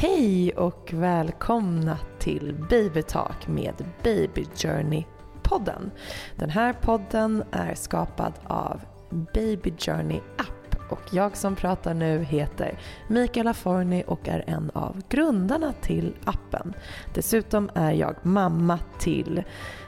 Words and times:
Hej 0.00 0.52
och 0.52 0.90
välkomna 0.92 1.98
till 2.18 2.54
Baby 2.70 3.02
Talk 3.02 3.48
med 3.48 3.74
Baby 4.02 4.44
Journey-podden. 4.54 5.90
Den 6.36 6.50
här 6.50 6.72
podden 6.72 7.44
är 7.50 7.74
skapad 7.74 8.32
av 8.46 8.80
Baby 9.34 9.72
Journey 9.78 10.20
App 10.36 10.90
och 10.90 11.00
jag 11.12 11.36
som 11.36 11.56
pratar 11.56 11.94
nu 11.94 12.24
heter 12.24 12.78
Mikaela 13.08 13.54
Forni 13.54 14.04
och 14.06 14.28
är 14.28 14.44
en 14.46 14.70
av 14.74 15.02
grundarna 15.08 15.72
till 15.72 16.16
appen. 16.24 16.74
Dessutom 17.14 17.70
är 17.74 17.92
jag 17.92 18.14
mamma 18.22 18.78
till 18.98 19.42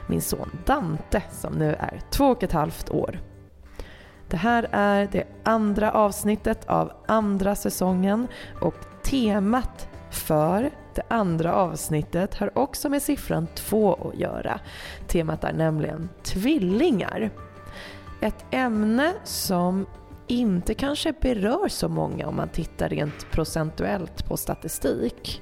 min 0.07 0.21
son 0.21 0.51
Dante 0.65 1.23
som 1.31 1.53
nu 1.53 1.73
är 1.73 2.01
två 2.09 2.25
och 2.25 2.43
ett 2.43 2.51
halvt 2.51 2.89
år. 2.89 3.19
Det 4.27 4.37
här 4.37 4.67
är 4.71 5.09
det 5.11 5.23
andra 5.43 5.91
avsnittet 5.91 6.65
av 6.69 6.91
andra 7.07 7.55
säsongen 7.55 8.27
och 8.61 8.75
temat 9.03 9.87
för 10.11 10.69
det 10.95 11.01
andra 11.07 11.55
avsnittet 11.55 12.35
har 12.35 12.57
också 12.57 12.89
med 12.89 13.01
siffran 13.01 13.47
två 13.55 13.93
att 13.93 14.19
göra. 14.19 14.59
Temat 15.07 15.43
är 15.43 15.53
nämligen 15.53 16.09
tvillingar. 16.23 17.29
Ett 18.21 18.45
ämne 18.51 19.13
som 19.23 19.85
inte 20.27 20.73
kanske 20.73 21.13
berör 21.21 21.67
så 21.67 21.89
många 21.89 22.27
om 22.27 22.35
man 22.35 22.49
tittar 22.49 22.89
rent 22.89 23.31
procentuellt 23.31 24.25
på 24.27 24.37
statistik. 24.37 25.41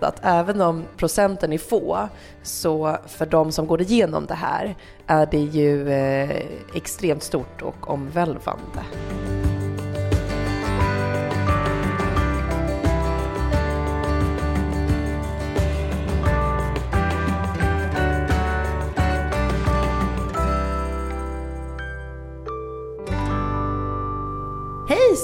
Att 0.00 0.20
även 0.22 0.60
om 0.60 0.84
procenten 0.96 1.52
är 1.52 1.58
få, 1.58 2.08
så 2.42 2.96
för 3.06 3.26
de 3.26 3.52
som 3.52 3.66
går 3.66 3.80
igenom 3.80 4.26
det 4.26 4.34
här 4.34 4.76
är 5.06 5.26
det 5.26 5.38
ju 5.38 5.90
eh, 5.92 6.42
extremt 6.74 7.22
stort 7.22 7.62
och 7.62 7.90
omvälvande. 7.90 8.84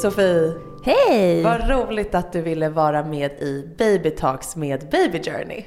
Sofie! 0.02 0.52
Hej! 0.84 1.42
Vad 1.42 1.70
roligt 1.70 2.14
att 2.14 2.32
du 2.32 2.42
ville 2.42 2.68
vara 2.68 3.04
med 3.04 3.30
i 3.30 3.68
Baby 3.78 4.10
Talks 4.10 4.56
med 4.56 4.88
Baby 4.90 5.22
Journey. 5.22 5.64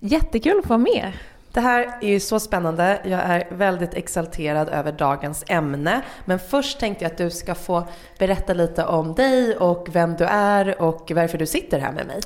Jättekul 0.00 0.58
att 0.58 0.64
få 0.64 0.68
vara 0.68 0.78
med. 0.78 1.12
Det 1.52 1.60
här 1.60 1.98
är 2.00 2.08
ju 2.08 2.20
så 2.20 2.40
spännande. 2.40 3.00
Jag 3.04 3.20
är 3.20 3.46
väldigt 3.50 3.94
exalterad 3.94 4.68
över 4.68 4.92
dagens 4.92 5.44
ämne. 5.48 6.02
Men 6.24 6.38
först 6.38 6.80
tänkte 6.80 7.04
jag 7.04 7.12
att 7.12 7.18
du 7.18 7.30
ska 7.30 7.54
få 7.54 7.84
berätta 8.18 8.54
lite 8.54 8.84
om 8.84 9.14
dig 9.14 9.56
och 9.56 9.88
vem 9.92 10.16
du 10.16 10.24
är 10.24 10.82
och 10.82 11.12
varför 11.14 11.38
du 11.38 11.46
sitter 11.46 11.78
här 11.78 11.92
med 11.92 12.06
mig. 12.06 12.20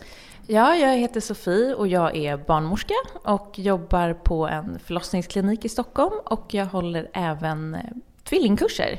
Ja, 0.46 0.74
jag 0.74 0.96
heter 0.96 1.20
Sofie 1.20 1.74
och 1.74 1.88
jag 1.88 2.16
är 2.16 2.36
barnmorska 2.36 2.94
och 3.24 3.58
jobbar 3.58 4.12
på 4.12 4.48
en 4.48 4.78
förlossningsklinik 4.84 5.64
i 5.64 5.68
Stockholm 5.68 6.14
och 6.24 6.54
jag 6.54 6.66
håller 6.66 7.10
även 7.12 7.76
tvillingkurser 8.24 8.98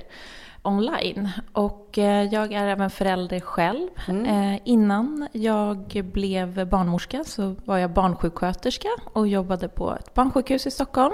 online. 0.68 1.30
Och 1.54 1.98
eh, 1.98 2.24
jag 2.24 2.54
är 2.54 2.68
även 2.68 2.90
förälder 2.90 3.40
själv. 3.40 3.90
Mm. 4.08 4.26
Eh, 4.26 4.62
innan 4.66 5.28
jag 5.32 6.02
blev 6.14 6.68
barnmorska 6.68 7.24
så 7.24 7.56
var 7.66 7.78
jag 7.78 7.92
barnsjuksköterska 7.92 8.90
och 9.14 9.28
jobbade 9.28 9.68
på 9.68 9.96
ett 9.96 10.14
barnsjukhus 10.14 10.68
i 10.68 10.72
Stockholm. 10.72 11.14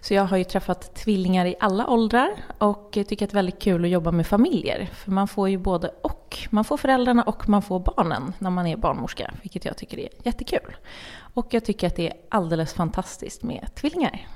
Så 0.00 0.14
jag 0.14 0.24
har 0.24 0.36
ju 0.36 0.44
träffat 0.44 0.94
tvillingar 0.94 1.46
i 1.46 1.54
alla 1.60 1.86
åldrar 1.86 2.30
och 2.58 2.88
tycker 2.92 3.26
att 3.26 3.30
det 3.30 3.34
är 3.34 3.38
väldigt 3.38 3.58
kul 3.58 3.84
att 3.84 3.90
jobba 3.90 4.10
med 4.10 4.26
familjer. 4.26 4.88
För 4.92 5.10
man 5.10 5.28
får 5.28 5.48
ju 5.48 5.58
både 5.58 5.90
och. 6.02 6.38
Man 6.50 6.64
får 6.64 6.76
föräldrarna 6.76 7.22
och 7.22 7.48
man 7.48 7.62
får 7.62 7.80
barnen 7.80 8.32
när 8.38 8.50
man 8.50 8.66
är 8.66 8.76
barnmorska, 8.76 9.34
vilket 9.42 9.64
jag 9.64 9.76
tycker 9.76 9.98
är 9.98 10.08
jättekul. 10.22 10.76
Och 11.18 11.46
jag 11.50 11.64
tycker 11.64 11.86
att 11.86 11.96
det 11.96 12.08
är 12.08 12.14
alldeles 12.28 12.74
fantastiskt 12.74 13.42
med 13.42 13.68
tvillingar. 13.74 14.26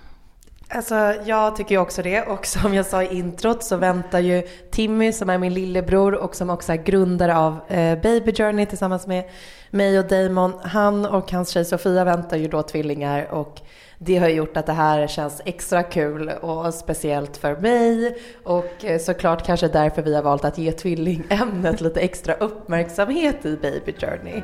Alltså, 0.73 1.15
jag 1.25 1.57
tycker 1.57 1.75
ju 1.75 1.81
också 1.81 2.03
det. 2.03 2.23
Och 2.23 2.47
som 2.47 2.75
jag 2.75 2.87
sa 2.87 3.03
i 3.03 3.19
introt 3.19 3.65
så 3.65 3.77
väntar 3.77 4.19
ju 4.19 4.43
Timmy 4.71 5.13
som 5.13 5.31
är 5.31 5.39
min 5.39 5.55
lillebror 5.55 6.15
och 6.15 6.37
som 6.37 6.51
också 6.51 6.73
är 6.73 6.77
grundare 6.77 7.37
av 7.37 7.61
eh, 7.69 7.99
Baby 7.99 8.33
Journey 8.33 8.67
tillsammans 8.67 9.07
med 9.07 9.25
mig 9.71 9.99
och 9.99 10.09
Damon. 10.09 10.53
Han 10.63 11.07
och 11.07 11.33
hans 11.33 11.51
tjej 11.51 11.65
Sofia 11.65 12.05
väntar 12.05 12.37
ju 12.37 12.49
då 12.49 12.63
tvillingar 12.63 13.33
och 13.33 13.61
det 13.99 14.19
har 14.19 14.29
gjort 14.29 14.57
att 14.57 14.67
det 14.67 14.73
här 14.73 15.07
känns 15.07 15.43
extra 15.45 15.83
kul 15.83 16.29
och 16.29 16.75
speciellt 16.75 17.37
för 17.37 17.57
mig. 17.57 18.19
Och 18.45 18.85
eh, 18.85 18.99
såklart 18.99 19.47
kanske 19.47 19.69
därför 19.69 20.03
vi 20.03 20.15
har 20.15 20.23
valt 20.23 20.45
att 20.45 20.59
ge 20.59 20.73
tvillingämnet 20.73 21.81
lite 21.81 22.01
extra 22.01 22.35
uppmärksamhet 22.35 23.47
i 23.47 23.57
Baby 23.57 23.93
Journey. 23.93 24.43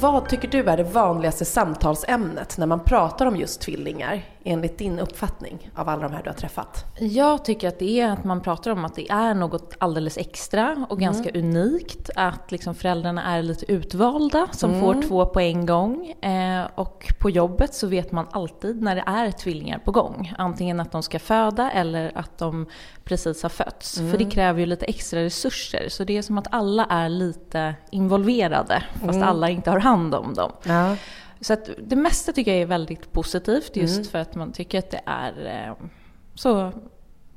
Vad 0.00 0.28
tycker 0.28 0.48
du 0.48 0.70
är 0.70 0.76
det 0.76 0.82
vanligaste 0.82 1.44
samtalsämnet 1.44 2.58
när 2.58 2.66
man 2.66 2.80
pratar 2.80 3.26
om 3.26 3.36
just 3.36 3.60
tvillingar, 3.60 4.24
enligt 4.44 4.78
din 4.78 4.98
uppfattning 4.98 5.70
av 5.74 5.88
alla 5.88 6.02
de 6.02 6.12
här 6.12 6.22
du 6.22 6.30
har 6.30 6.34
träffat? 6.34 6.84
Jag 6.98 7.44
tycker 7.44 7.68
att 7.68 7.78
det 7.78 8.00
är 8.00 8.10
att 8.10 8.24
man 8.24 8.40
pratar 8.40 8.70
om 8.70 8.84
att 8.84 8.94
det 8.94 9.10
är 9.10 9.34
något 9.34 9.74
alldeles 9.78 10.18
extra 10.18 10.86
och 10.88 11.00
mm. 11.00 11.12
ganska 11.12 11.38
unikt. 11.38 12.10
Att 12.16 12.52
liksom 12.52 12.74
föräldrarna 12.74 13.36
är 13.36 13.42
lite 13.42 13.72
utvalda 13.72 14.46
som 14.52 14.70
mm. 14.70 14.80
får 14.80 15.02
två 15.08 15.26
på 15.26 15.40
en 15.40 15.66
gång. 15.66 16.10
Eh, 16.10 16.66
och 16.74 17.14
på 17.18 17.30
jobbet 17.30 17.74
så 17.74 17.86
vet 17.86 18.12
man 18.12 18.26
alltid 18.30 18.82
när 18.82 18.96
det 18.96 19.04
är 19.06 19.30
tvillingar 19.30 19.78
på 19.78 19.90
gång. 19.90 20.34
Antingen 20.38 20.80
att 20.80 20.92
de 20.92 21.02
ska 21.02 21.18
föda 21.18 21.70
eller 21.70 22.12
att 22.14 22.38
de 22.38 22.66
precis 23.04 23.42
har 23.42 23.50
fötts. 23.50 23.98
Mm. 23.98 24.10
För 24.10 24.18
det 24.18 24.30
kräver 24.30 24.60
ju 24.60 24.66
lite 24.66 24.86
extra 24.86 25.20
resurser. 25.20 25.88
Så 25.88 26.04
det 26.04 26.18
är 26.18 26.22
som 26.22 26.38
att 26.38 26.48
alla 26.50 26.84
är 26.84 27.08
lite 27.08 27.74
involverade 27.90 28.82
fast 28.92 29.16
mm. 29.16 29.28
alla 29.28 29.50
inte 29.50 29.70
har 29.70 29.80
hand 29.80 30.14
om 30.14 30.34
dem. 30.34 30.52
Ja. 30.62 30.96
Så 31.40 31.52
att 31.52 31.70
det 31.78 31.96
mesta 31.96 32.32
tycker 32.32 32.52
jag 32.52 32.60
är 32.60 32.66
väldigt 32.66 33.12
positivt 33.12 33.76
just 33.76 33.96
mm. 33.96 34.04
för 34.04 34.18
att 34.18 34.34
man 34.34 34.52
tycker 34.52 34.78
att 34.78 34.90
det 34.90 35.00
är 35.06 35.66
eh, 35.68 35.86
så 36.34 36.72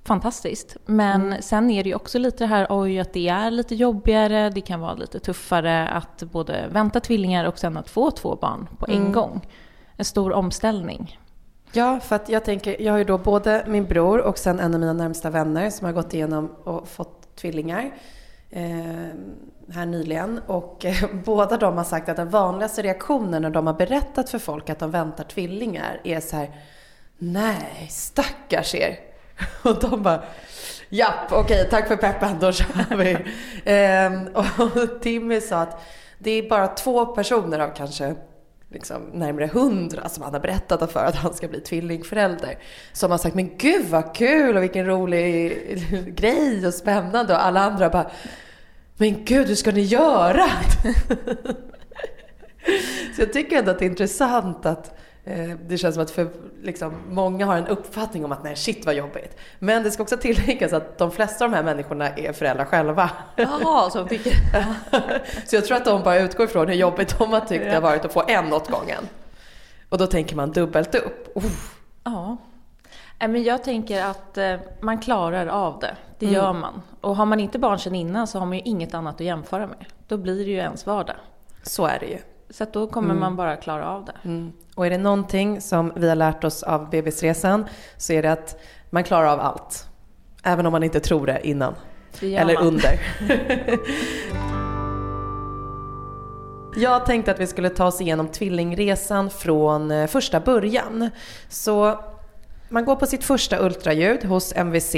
fantastiskt. 0.03 0.77
Men 0.85 1.21
mm. 1.21 1.41
sen 1.41 1.71
är 1.71 1.83
det 1.83 1.89
ju 1.89 1.95
också 1.95 2.19
lite 2.19 2.43
det 2.43 2.47
här 2.47 2.67
oj, 2.69 2.99
att 2.99 3.13
det 3.13 3.27
är 3.27 3.51
lite 3.51 3.75
jobbigare, 3.75 4.49
det 4.49 4.61
kan 4.61 4.79
vara 4.79 4.93
lite 4.93 5.19
tuffare 5.19 5.87
att 5.87 6.23
både 6.23 6.67
vänta 6.71 6.99
tvillingar 6.99 7.45
och 7.45 7.59
sen 7.59 7.77
att 7.77 7.89
få 7.89 8.11
två 8.11 8.35
barn 8.35 8.67
på 8.77 8.85
en 8.85 8.97
mm. 8.97 9.11
gång. 9.11 9.47
En 9.97 10.05
stor 10.05 10.33
omställning. 10.33 11.19
Ja, 11.71 11.99
för 11.99 12.15
att 12.15 12.29
jag 12.29 12.45
tänker, 12.45 12.81
jag 12.81 12.93
har 12.93 12.97
ju 12.97 13.03
då 13.03 13.17
både 13.17 13.63
min 13.67 13.85
bror 13.85 14.21
och 14.21 14.37
sen 14.37 14.59
en 14.59 14.73
av 14.73 14.79
mina 14.79 14.93
närmsta 14.93 15.29
vänner 15.29 15.69
som 15.69 15.85
har 15.85 15.93
gått 15.93 16.13
igenom 16.13 16.49
och 16.63 16.87
fått 16.87 17.35
tvillingar 17.35 17.91
Eh, 18.55 19.09
här 19.73 19.85
nyligen. 19.85 20.41
Och 20.47 20.85
eh, 20.85 21.05
båda 21.25 21.57
de 21.57 21.77
har 21.77 21.83
sagt 21.83 22.09
att 22.09 22.17
den 22.17 22.29
vanligaste 22.29 22.81
reaktionen 22.81 23.41
när 23.41 23.49
de 23.49 23.67
har 23.67 23.73
berättat 23.73 24.29
för 24.29 24.39
folk 24.39 24.69
att 24.69 24.79
de 24.79 24.91
väntar 24.91 25.23
tvillingar 25.23 26.01
är 26.03 26.19
så 26.19 26.35
här 26.35 26.51
Nej, 27.17 27.87
stackars 27.89 28.75
er. 28.75 28.99
Och 29.63 29.79
de 29.79 30.03
bara 30.03 30.23
Japp, 30.89 31.31
okej, 31.31 31.41
okay, 31.41 31.69
tack 31.69 31.87
för 31.87 31.95
peppen, 31.95 32.39
då 32.39 32.51
kör 32.51 32.95
vi. 32.95 33.17
Ehm, 33.65 34.27
och 34.35 35.01
Timmy 35.01 35.41
sa 35.41 35.57
att 35.57 35.81
det 36.17 36.31
är 36.31 36.49
bara 36.49 36.67
två 36.67 37.05
personer 37.05 37.59
av 37.59 37.69
kanske 37.75 38.15
liksom 38.73 39.01
närmare 39.13 39.47
hundra 39.53 40.09
som 40.09 40.23
han 40.23 40.33
har 40.33 40.39
berättat 40.39 40.91
för 40.91 41.05
att 41.05 41.15
han 41.15 41.33
ska 41.33 41.47
bli 41.47 41.59
tvillingförälder. 41.59 42.57
Som 42.93 43.11
har 43.11 43.17
sagt, 43.17 43.35
men 43.35 43.57
gud 43.57 43.85
vad 43.85 44.15
kul 44.15 44.57
och 44.57 44.63
vilken 44.63 44.85
rolig 44.85 45.57
grej 46.15 46.67
och 46.67 46.73
spännande. 46.73 47.33
Och 47.33 47.45
alla 47.45 47.61
andra 47.61 47.89
bara, 47.89 48.11
men 48.97 49.25
gud 49.25 49.47
hur 49.47 49.55
ska 49.55 49.71
ni 49.71 49.81
göra? 49.81 50.45
Så 53.15 53.21
jag 53.21 53.33
tycker 53.33 53.57
ändå 53.57 53.71
att 53.71 53.79
det 53.79 53.85
är 53.85 53.89
intressant 53.89 54.65
att 54.65 54.97
det 55.67 55.77
känns 55.77 55.95
som 55.95 56.03
att 56.03 56.11
för, 56.11 56.29
liksom, 56.61 56.93
många 57.09 57.45
har 57.45 57.57
en 57.57 57.67
uppfattning 57.67 58.25
om 58.25 58.31
att 58.31 58.43
nej 58.43 58.55
shit 58.55 58.85
vad 58.85 58.95
jobbigt. 58.95 59.37
Men 59.59 59.83
det 59.83 59.91
ska 59.91 60.03
också 60.03 60.17
tilläggas 60.17 60.73
att 60.73 60.97
de 60.97 61.11
flesta 61.11 61.45
av 61.45 61.51
de 61.51 61.57
här 61.57 61.63
människorna 61.63 62.09
är 62.09 62.33
föräldrar 62.33 62.65
själva. 62.65 63.09
Jaha, 63.35 63.89
så 63.89 64.07
tycker 64.07 64.33
Så 65.45 65.55
jag 65.55 65.65
tror 65.65 65.77
att 65.77 65.85
de 65.85 66.03
bara 66.03 66.19
utgår 66.19 66.45
ifrån 66.45 66.67
hur 66.67 66.75
jobbigt 66.75 67.19
de 67.19 67.29
har 67.33 67.39
tyckt 67.39 67.63
det 67.63 67.73
har 67.73 67.81
varit 67.81 68.05
att 68.05 68.13
få 68.13 68.23
en 68.27 68.53
åt 68.53 68.69
gången. 68.69 69.09
Och 69.89 69.97
då 69.97 70.07
tänker 70.07 70.35
man 70.35 70.51
dubbelt 70.51 70.95
upp. 70.95 71.37
Uh. 71.37 71.43
Ja. 72.03 72.37
Men 73.19 73.43
jag 73.43 73.63
tänker 73.63 74.05
att 74.05 74.37
eh, 74.37 74.55
man 74.81 74.99
klarar 74.99 75.47
av 75.47 75.79
det. 75.79 75.95
Det 76.19 76.25
mm. 76.25 76.35
gör 76.35 76.53
man. 76.53 76.81
Och 77.01 77.15
har 77.15 77.25
man 77.25 77.39
inte 77.39 77.59
barn 77.59 77.79
sedan 77.79 77.95
innan 77.95 78.27
så 78.27 78.39
har 78.39 78.45
man 78.45 78.57
ju 78.57 78.63
inget 78.65 78.93
annat 78.93 79.15
att 79.15 79.21
jämföra 79.21 79.67
med. 79.67 79.85
Då 80.07 80.17
blir 80.17 80.45
det 80.45 80.51
ju 80.51 80.57
ens 80.57 80.85
vardag. 80.85 81.15
Så 81.63 81.85
är 81.85 81.99
det 81.99 82.05
ju. 82.05 82.17
Så 82.53 82.65
då 82.71 82.87
kommer 82.87 83.09
mm. 83.09 83.19
man 83.19 83.35
bara 83.35 83.55
klara 83.55 83.89
av 83.89 84.05
det. 84.05 84.13
Mm. 84.23 84.51
Och 84.75 84.85
är 84.85 84.89
det 84.89 84.97
någonting 84.97 85.61
som 85.61 85.91
vi 85.95 86.09
har 86.09 86.15
lärt 86.15 86.43
oss 86.43 86.63
av 86.63 86.89
bebisresan 86.89 87.65
så 87.97 88.13
är 88.13 88.21
det 88.21 88.31
att 88.31 88.61
man 88.89 89.03
klarar 89.03 89.27
av 89.27 89.39
allt. 89.39 89.87
Även 90.43 90.65
om 90.65 90.71
man 90.71 90.83
inte 90.83 90.99
tror 90.99 91.25
det 91.25 91.47
innan. 91.47 91.75
Det 92.19 92.35
Eller 92.35 92.53
man. 92.53 92.63
under. 92.63 92.99
Jag 96.75 97.05
tänkte 97.05 97.31
att 97.31 97.39
vi 97.39 97.47
skulle 97.47 97.69
ta 97.69 97.85
oss 97.85 98.01
igenom 98.01 98.27
tvillingresan 98.27 99.29
från 99.29 99.91
eh, 99.91 100.07
första 100.07 100.39
början. 100.39 101.09
Så 101.49 101.99
man 102.69 102.85
går 102.85 102.95
på 102.95 103.05
sitt 103.05 103.23
första 103.23 103.65
ultraljud 103.65 104.23
hos 104.23 104.53
MVC 104.55 104.95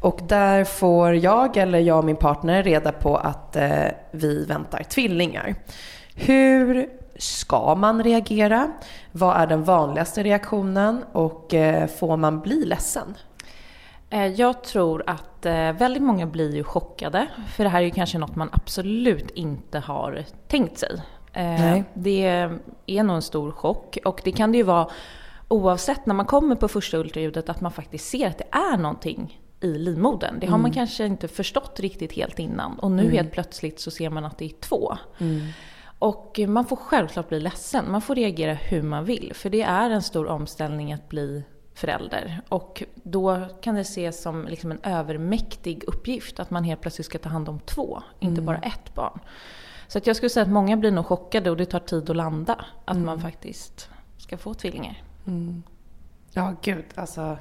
och 0.00 0.20
där 0.28 0.64
får 0.64 1.14
jag 1.14 1.56
eller 1.56 1.78
jag 1.78 1.98
och 1.98 2.04
min 2.04 2.16
partner 2.16 2.62
reda 2.62 2.92
på 2.92 3.16
att 3.16 3.56
eh, 3.56 3.86
vi 4.10 4.44
väntar 4.44 4.82
tvillingar. 4.82 5.54
Hur 6.14 6.88
ska 7.16 7.74
man 7.74 8.02
reagera? 8.02 8.72
Vad 9.12 9.36
är 9.36 9.46
den 9.46 9.64
vanligaste 9.64 10.22
reaktionen 10.22 11.04
och 11.12 11.54
eh, 11.54 11.86
får 11.86 12.16
man 12.16 12.40
bli 12.40 12.64
ledsen? 12.64 13.14
Eh, 14.10 14.26
jag 14.26 14.64
tror 14.64 15.04
att 15.06 15.46
eh, 15.46 15.72
väldigt 15.72 16.02
många 16.02 16.26
blir 16.26 16.54
ju 16.54 16.64
chockade, 16.64 17.26
för 17.56 17.64
det 17.64 17.70
här 17.70 17.80
är 17.80 17.84
ju 17.84 17.90
kanske 17.90 18.18
något 18.18 18.36
man 18.36 18.50
absolut 18.52 19.30
inte 19.30 19.78
har 19.78 20.24
tänkt 20.48 20.78
sig. 20.78 21.02
Nej. 21.36 21.84
Det 21.94 22.24
är 22.86 23.02
nog 23.02 23.16
en 23.16 23.22
stor 23.22 23.50
chock 23.50 23.98
och 24.04 24.20
det 24.24 24.32
kan 24.32 24.52
det 24.52 24.58
ju 24.58 24.64
vara 24.64 24.88
oavsett 25.48 26.06
när 26.06 26.14
man 26.14 26.26
kommer 26.26 26.56
på 26.56 26.68
första 26.68 26.96
ultraljudet 26.96 27.48
att 27.48 27.60
man 27.60 27.72
faktiskt 27.72 28.08
ser 28.08 28.28
att 28.28 28.38
det 28.38 28.48
är 28.50 28.76
någonting 28.76 29.40
i 29.60 29.78
livmodern. 29.78 30.40
Det 30.40 30.46
har 30.46 30.54
mm. 30.54 30.62
man 30.62 30.72
kanske 30.72 31.06
inte 31.06 31.28
förstått 31.28 31.80
riktigt 31.80 32.12
helt 32.12 32.38
innan 32.38 32.78
och 32.78 32.90
nu 32.90 33.02
mm. 33.02 33.14
helt 33.14 33.32
plötsligt 33.32 33.80
så 33.80 33.90
ser 33.90 34.10
man 34.10 34.24
att 34.24 34.38
det 34.38 34.44
är 34.44 34.60
två. 34.60 34.96
Mm. 35.18 35.46
Och 36.04 36.40
man 36.48 36.64
får 36.64 36.76
självklart 36.76 37.28
bli 37.28 37.40
ledsen, 37.40 37.90
man 37.90 38.02
får 38.02 38.14
reagera 38.14 38.54
hur 38.54 38.82
man 38.82 39.04
vill 39.04 39.32
för 39.34 39.50
det 39.50 39.62
är 39.62 39.90
en 39.90 40.02
stor 40.02 40.26
omställning 40.26 40.92
att 40.92 41.08
bli 41.08 41.44
förälder. 41.74 42.40
Och 42.48 42.82
då 42.94 43.46
kan 43.60 43.74
det 43.74 43.80
ses 43.80 44.22
som 44.22 44.46
liksom 44.48 44.70
en 44.70 44.80
övermäktig 44.82 45.84
uppgift 45.86 46.40
att 46.40 46.50
man 46.50 46.64
helt 46.64 46.80
plötsligt 46.80 47.06
ska 47.06 47.18
ta 47.18 47.28
hand 47.28 47.48
om 47.48 47.60
två, 47.60 48.02
inte 48.20 48.40
mm. 48.40 48.44
bara 48.44 48.58
ett 48.58 48.94
barn. 48.94 49.20
Så 49.88 49.98
att 49.98 50.06
jag 50.06 50.16
skulle 50.16 50.30
säga 50.30 50.42
att 50.42 50.52
många 50.52 50.76
blir 50.76 50.90
nog 50.90 51.06
chockade 51.06 51.50
och 51.50 51.56
det 51.56 51.66
tar 51.66 51.80
tid 51.80 52.10
att 52.10 52.16
landa 52.16 52.64
att 52.84 52.96
mm. 52.96 53.06
man 53.06 53.20
faktiskt 53.20 53.88
ska 54.18 54.38
få 54.38 54.54
tvillingar. 54.54 55.02
Mm. 55.26 55.62
Ja, 56.32 56.54
gud. 56.62 56.84
Alltså, 56.94 57.38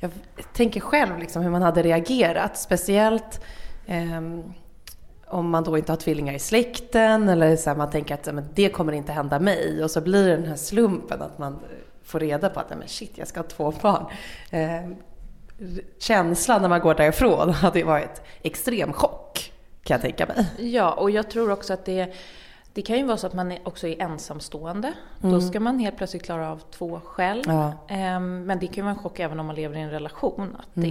jag 0.00 0.10
tänker 0.52 0.80
själv 0.80 1.18
liksom 1.18 1.42
hur 1.42 1.50
man 1.50 1.62
hade 1.62 1.82
reagerat. 1.82 2.58
Speciellt 2.58 3.44
eh, 3.86 4.20
om 5.28 5.50
man 5.50 5.64
då 5.64 5.78
inte 5.78 5.92
har 5.92 5.96
tvillingar 5.96 6.34
i 6.34 6.38
släkten 6.38 7.28
eller 7.28 7.56
så 7.56 7.70
här, 7.70 7.76
man 7.76 7.90
tänker 7.90 8.14
att 8.14 8.34
men, 8.34 8.48
det 8.54 8.68
kommer 8.68 8.92
inte 8.92 9.12
hända 9.12 9.38
mig. 9.38 9.84
Och 9.84 9.90
så 9.90 10.00
blir 10.00 10.28
det 10.28 10.36
den 10.36 10.46
här 10.46 10.56
slumpen 10.56 11.22
att 11.22 11.38
man 11.38 11.58
får 12.02 12.20
reda 12.20 12.48
på 12.48 12.60
att 12.60 12.70
men 12.70 12.88
shit, 12.88 13.18
jag 13.18 13.28
ska 13.28 13.40
ha 13.40 13.48
två 13.48 13.72
barn. 13.82 14.06
Eh, 14.50 14.90
känslan 15.98 16.62
när 16.62 16.68
man 16.68 16.80
går 16.80 16.94
därifrån 16.94 17.50
hade 17.52 17.84
varit 17.84 18.22
extrem 18.42 18.92
chock 18.92 19.52
kan 19.82 19.94
jag 19.94 20.02
tänka 20.02 20.26
mig. 20.26 20.46
Ja, 20.72 20.92
och 20.92 21.10
jag 21.10 21.30
tror 21.30 21.50
också 21.50 21.72
att 21.72 21.84
det 21.84 22.14
det 22.76 22.82
kan 22.82 22.96
ju 22.96 23.04
vara 23.04 23.16
så 23.16 23.26
att 23.26 23.34
man 23.34 23.58
också 23.64 23.88
är 23.88 24.02
ensamstående. 24.02 24.92
Mm. 25.22 25.32
Då 25.34 25.40
ska 25.40 25.60
man 25.60 25.78
helt 25.78 25.96
plötsligt 25.96 26.22
klara 26.22 26.50
av 26.50 26.62
två 26.70 27.00
själv. 27.04 27.42
Ja. 27.46 27.72
Ehm, 27.88 28.44
men 28.44 28.58
det 28.58 28.66
kan 28.66 28.74
ju 28.74 28.82
vara 28.82 28.92
en 28.92 28.98
chock 28.98 29.20
även 29.20 29.40
om 29.40 29.46
man 29.46 29.56
lever 29.56 29.76
i 29.76 29.80
en 29.80 29.90
relation. 29.90 30.56
Att 30.58 30.76
mm. 30.76 30.90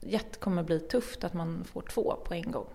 det 0.00 0.40
kommer 0.40 0.62
bli 0.62 0.80
tufft 0.80 1.24
att 1.24 1.34
man 1.34 1.64
får 1.72 1.82
två 1.82 2.16
på 2.24 2.34
en 2.34 2.50
gång. 2.50 2.66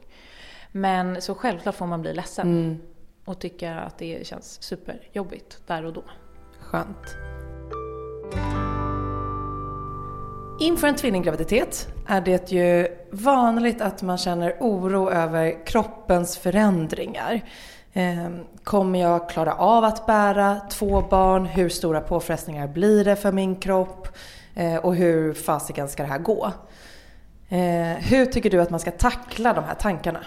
Men 0.71 1.21
så 1.21 1.35
självklart 1.35 1.75
får 1.75 1.87
man 1.87 2.01
bli 2.01 2.13
ledsen. 2.13 2.47
Mm. 2.47 2.77
Och 3.25 3.39
tycka 3.39 3.75
att 3.75 3.97
det 3.97 4.27
känns 4.27 4.63
superjobbigt 4.63 5.61
där 5.67 5.85
och 5.85 5.93
då. 5.93 6.03
Skönt. 6.59 7.15
Inför 10.59 10.87
en 10.87 10.95
tvillinggraviditet 10.95 11.87
är 12.07 12.21
det 12.21 12.51
ju 12.51 12.87
vanligt 13.11 13.81
att 13.81 14.01
man 14.01 14.17
känner 14.17 14.57
oro 14.59 15.09
över 15.09 15.65
kroppens 15.65 16.37
förändringar. 16.37 17.41
Ehm, 17.93 18.43
kommer 18.63 18.99
jag 18.99 19.29
klara 19.29 19.53
av 19.53 19.83
att 19.83 20.05
bära 20.05 20.59
två 20.69 21.01
barn? 21.01 21.45
Hur 21.45 21.69
stora 21.69 22.01
påfrestningar 22.01 22.67
blir 22.67 23.05
det 23.05 23.15
för 23.15 23.31
min 23.31 23.55
kropp? 23.55 24.07
Ehm, 24.55 24.79
och 24.79 24.95
hur 24.95 25.33
fasiken 25.33 25.87
ska 25.87 26.03
det 26.03 26.09
här 26.09 26.19
gå? 26.19 26.51
Ehm, 27.49 27.95
hur 27.95 28.25
tycker 28.25 28.49
du 28.49 28.61
att 28.61 28.69
man 28.69 28.79
ska 28.79 28.91
tackla 28.91 29.53
de 29.53 29.63
här 29.63 29.75
tankarna? 29.75 30.19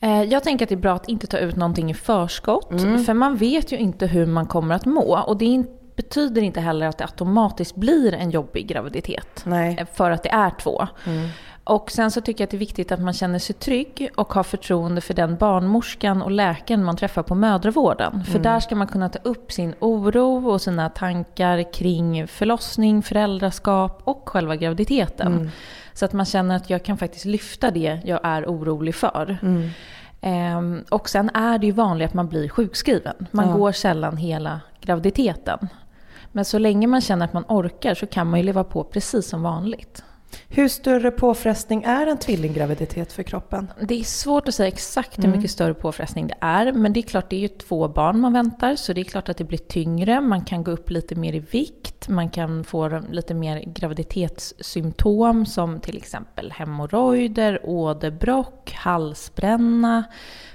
Eh, 0.00 0.22
jag 0.22 0.42
tänker 0.42 0.64
att 0.64 0.68
det 0.68 0.74
är 0.74 0.76
bra 0.76 0.94
att 0.94 1.08
inte 1.08 1.26
ta 1.26 1.38
ut 1.38 1.56
någonting 1.56 1.90
i 1.90 1.94
förskott. 1.94 2.70
Mm. 2.70 3.04
För 3.04 3.14
man 3.14 3.36
vet 3.36 3.72
ju 3.72 3.78
inte 3.78 4.06
hur 4.06 4.26
man 4.26 4.46
kommer 4.46 4.74
att 4.74 4.84
må. 4.84 5.18
Och 5.26 5.36
det 5.36 5.64
betyder 5.96 6.42
inte 6.42 6.60
heller 6.60 6.86
att 6.86 6.98
det 6.98 7.04
automatiskt 7.04 7.76
blir 7.76 8.14
en 8.14 8.30
jobbig 8.30 8.66
graviditet. 8.66 9.42
Nej. 9.44 9.76
Eh, 9.80 9.86
för 9.94 10.10
att 10.10 10.22
det 10.22 10.28
är 10.28 10.50
två. 10.50 10.86
Mm. 11.06 11.28
Och 11.64 11.90
sen 11.90 12.10
så 12.10 12.20
tycker 12.20 12.42
jag 12.42 12.46
att 12.46 12.50
det 12.50 12.56
är 12.56 12.58
viktigt 12.58 12.92
att 12.92 13.00
man 13.00 13.12
känner 13.12 13.38
sig 13.38 13.54
trygg 13.54 14.10
och 14.14 14.32
har 14.32 14.42
förtroende 14.42 15.00
för 15.00 15.14
den 15.14 15.36
barnmorskan 15.36 16.22
och 16.22 16.30
läkaren 16.30 16.84
man 16.84 16.96
träffar 16.96 17.22
på 17.22 17.34
mödravården. 17.34 18.24
För 18.24 18.30
mm. 18.30 18.42
där 18.42 18.60
ska 18.60 18.74
man 18.74 18.86
kunna 18.86 19.08
ta 19.08 19.18
upp 19.22 19.52
sin 19.52 19.74
oro 19.80 20.50
och 20.50 20.62
sina 20.62 20.88
tankar 20.88 21.72
kring 21.72 22.28
förlossning, 22.28 23.02
föräldraskap 23.02 24.00
och 24.04 24.28
själva 24.28 24.56
graviditeten. 24.56 25.50
Så 25.96 26.04
att 26.04 26.12
man 26.12 26.26
känner 26.26 26.56
att 26.56 26.70
jag 26.70 26.82
kan 26.82 26.96
faktiskt 26.96 27.24
lyfta 27.24 27.70
det 27.70 28.00
jag 28.04 28.20
är 28.22 28.44
orolig 28.46 28.94
för. 28.94 29.38
Mm. 29.42 29.68
Ehm, 30.20 30.84
och 30.90 31.08
sen 31.08 31.30
är 31.34 31.58
det 31.58 31.66
ju 31.66 31.72
vanligt 31.72 32.08
att 32.08 32.14
man 32.14 32.28
blir 32.28 32.48
sjukskriven. 32.48 33.26
Man 33.30 33.48
ja. 33.48 33.56
går 33.56 33.72
sällan 33.72 34.16
hela 34.16 34.60
graviditeten. 34.80 35.68
Men 36.32 36.44
så 36.44 36.58
länge 36.58 36.86
man 36.86 37.00
känner 37.00 37.24
att 37.24 37.32
man 37.32 37.44
orkar 37.48 37.94
så 37.94 38.06
kan 38.06 38.26
man 38.26 38.40
ju 38.40 38.46
leva 38.46 38.64
på 38.64 38.84
precis 38.84 39.28
som 39.28 39.42
vanligt. 39.42 40.04
Hur 40.48 40.68
större 40.68 41.10
påfrestning 41.10 41.82
är 41.82 42.06
en 42.06 42.18
tvillinggraviditet 42.18 43.12
för 43.12 43.22
kroppen? 43.22 43.72
Det 43.80 44.00
är 44.00 44.04
svårt 44.04 44.48
att 44.48 44.54
säga 44.54 44.68
exakt 44.68 45.18
hur 45.18 45.24
mm. 45.24 45.36
mycket 45.36 45.50
större 45.50 45.74
påfrestning 45.74 46.26
det 46.26 46.36
är. 46.40 46.72
Men 46.72 46.92
det 46.92 47.00
är 47.00 47.02
klart, 47.02 47.30
det 47.30 47.36
är 47.36 47.40
ju 47.40 47.48
två 47.48 47.88
barn 47.88 48.20
man 48.20 48.32
väntar, 48.32 48.76
så 48.76 48.92
det 48.92 49.00
är 49.00 49.04
klart 49.04 49.28
att 49.28 49.36
det 49.36 49.44
blir 49.44 49.58
tyngre. 49.58 50.20
Man 50.20 50.44
kan 50.44 50.64
gå 50.64 50.70
upp 50.70 50.90
lite 50.90 51.14
mer 51.14 51.32
i 51.32 51.38
vikt, 51.38 52.08
man 52.08 52.30
kan 52.30 52.64
få 52.64 53.02
lite 53.10 53.34
mer 53.34 53.60
graviditetssymptom 53.60 55.46
som 55.46 55.80
till 55.80 55.96
exempel 55.96 56.52
hemorrojder, 56.52 57.60
åderbråck, 57.64 58.72
halsbränna, 58.72 60.04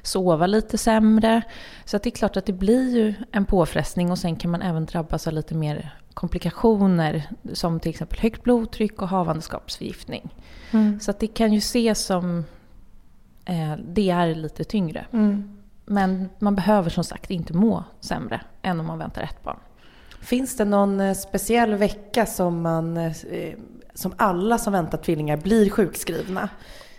sova 0.02 0.48
lite 0.48 0.78
sämre. 0.78 1.42
Så 1.86 1.98
det 1.98 2.10
är 2.10 2.12
klart 2.12 2.38
att 2.38 2.46
det 2.46 2.54
blir 2.54 2.96
ju 2.96 3.14
en 3.32 3.46
påfrestning 3.46 4.12
och 4.12 4.18
sen 4.18 4.36
kan 4.36 4.52
man 4.52 4.62
även 4.62 4.86
drabbas 4.86 5.28
av 5.28 5.34
lite 5.34 5.56
mer 5.56 6.01
komplikationer 6.14 7.24
som 7.54 7.80
till 7.80 7.90
exempel 7.90 8.20
högt 8.20 8.44
blodtryck 8.44 9.02
och 9.02 9.08
havandeskapsförgiftning. 9.08 10.36
Mm. 10.72 11.00
Så 11.00 11.12
att 11.12 11.20
det 11.20 11.28
kan 11.28 11.54
ju 11.54 11.58
ses 11.58 12.06
som, 12.06 12.46
eh, 13.46 13.76
det 13.88 14.10
är 14.10 14.36
lite 14.36 14.64
tyngre. 14.64 15.06
Mm. 15.12 15.58
Men 15.86 16.30
man 16.40 16.56
behöver 16.56 16.90
som 16.90 17.04
sagt 17.04 17.32
inte 17.32 17.54
må 17.54 17.84
sämre 18.00 18.42
än 18.62 18.80
om 18.80 18.86
man 18.86 18.98
väntar 18.98 19.22
ett 19.22 19.44
barn. 19.44 19.60
Finns 20.22 20.58
det 20.58 20.66
någon 20.66 21.00
eh, 21.00 21.14
speciell 21.14 21.76
vecka 21.76 22.26
som, 22.26 22.62
man, 22.62 22.98
eh, 22.98 23.54
som 23.94 24.14
alla 24.18 24.58
som 24.58 24.74
väntar 24.74 24.98
tvillingar 24.98 25.38
blir 25.38 25.70
sjukskrivna? 25.70 26.50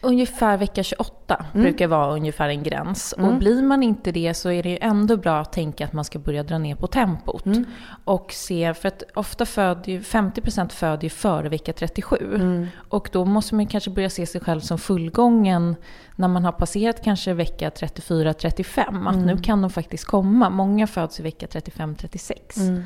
Ungefär 0.04 0.56
vecka 0.56 0.82
28 0.82 1.44
mm. 1.54 1.64
brukar 1.64 1.87
vara 1.87 2.12
ungefär 2.12 2.49
en 2.49 2.62
gräns. 2.62 3.14
Mm. 3.18 3.30
Och 3.30 3.38
blir 3.38 3.62
man 3.62 3.82
inte 3.82 4.12
det 4.12 4.35
så 4.35 4.50
är 4.50 4.62
det 4.62 4.68
ju 4.68 4.78
ändå 4.80 5.16
bra 5.16 5.40
att 5.40 5.52
tänka 5.52 5.85
att 5.85 5.92
man 5.92 6.04
ska 6.04 6.18
börja 6.18 6.42
dra 6.42 6.59
ner 6.59 6.75
på 6.75 6.87
tempot. 6.87 7.47
Mm. 7.47 7.64
Och 8.04 8.32
se, 8.32 8.75
för 8.75 8.88
att 8.88 9.02
ofta 9.14 9.47
föder 9.47 9.92
ju, 9.92 10.00
50% 10.00 10.68
föder 10.68 11.02
ju 11.02 11.11
före 11.11 11.49
vecka 11.49 11.73
37. 11.73 12.35
Mm. 12.35 12.66
Och 12.88 13.09
då 13.12 13.25
måste 13.25 13.54
man 13.54 13.66
kanske 13.66 13.90
börja 13.90 14.11
se 14.11 14.26
sig 14.26 14.40
själv 14.40 14.61
som 14.61 14.78
fullgången 14.78 15.76
när 16.16 16.28
man 16.28 16.44
har 16.44 16.52
passerat 16.52 17.04
kanske 17.04 17.35
vecka 17.35 17.71
34-35. 17.71 19.09
Att 19.09 19.16
nu 19.16 19.23
mm. 19.23 19.42
kan 19.42 19.62
de 19.62 19.71
faktiskt 19.71 20.04
komma. 20.04 20.50
Många 20.50 20.87
föds 20.87 21.21
i 21.21 21.23
vecka 21.23 21.47
35-36. 21.47 22.61
Mm. 22.61 22.82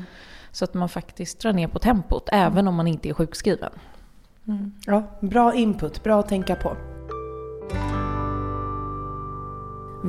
Så 0.51 0.65
att 0.65 0.73
man 0.73 0.89
faktiskt 0.89 1.39
drar 1.39 1.53
ner 1.53 1.67
på 1.67 1.79
tempot, 1.79 2.29
även 2.31 2.67
om 2.67 2.75
man 2.75 2.87
inte 2.87 3.09
är 3.09 3.13
sjukskriven. 3.13 3.71
Ja, 4.85 5.03
bra 5.19 5.53
input, 5.53 6.03
bra 6.03 6.19
att 6.19 6.29
tänka 6.29 6.55
på. 6.55 6.77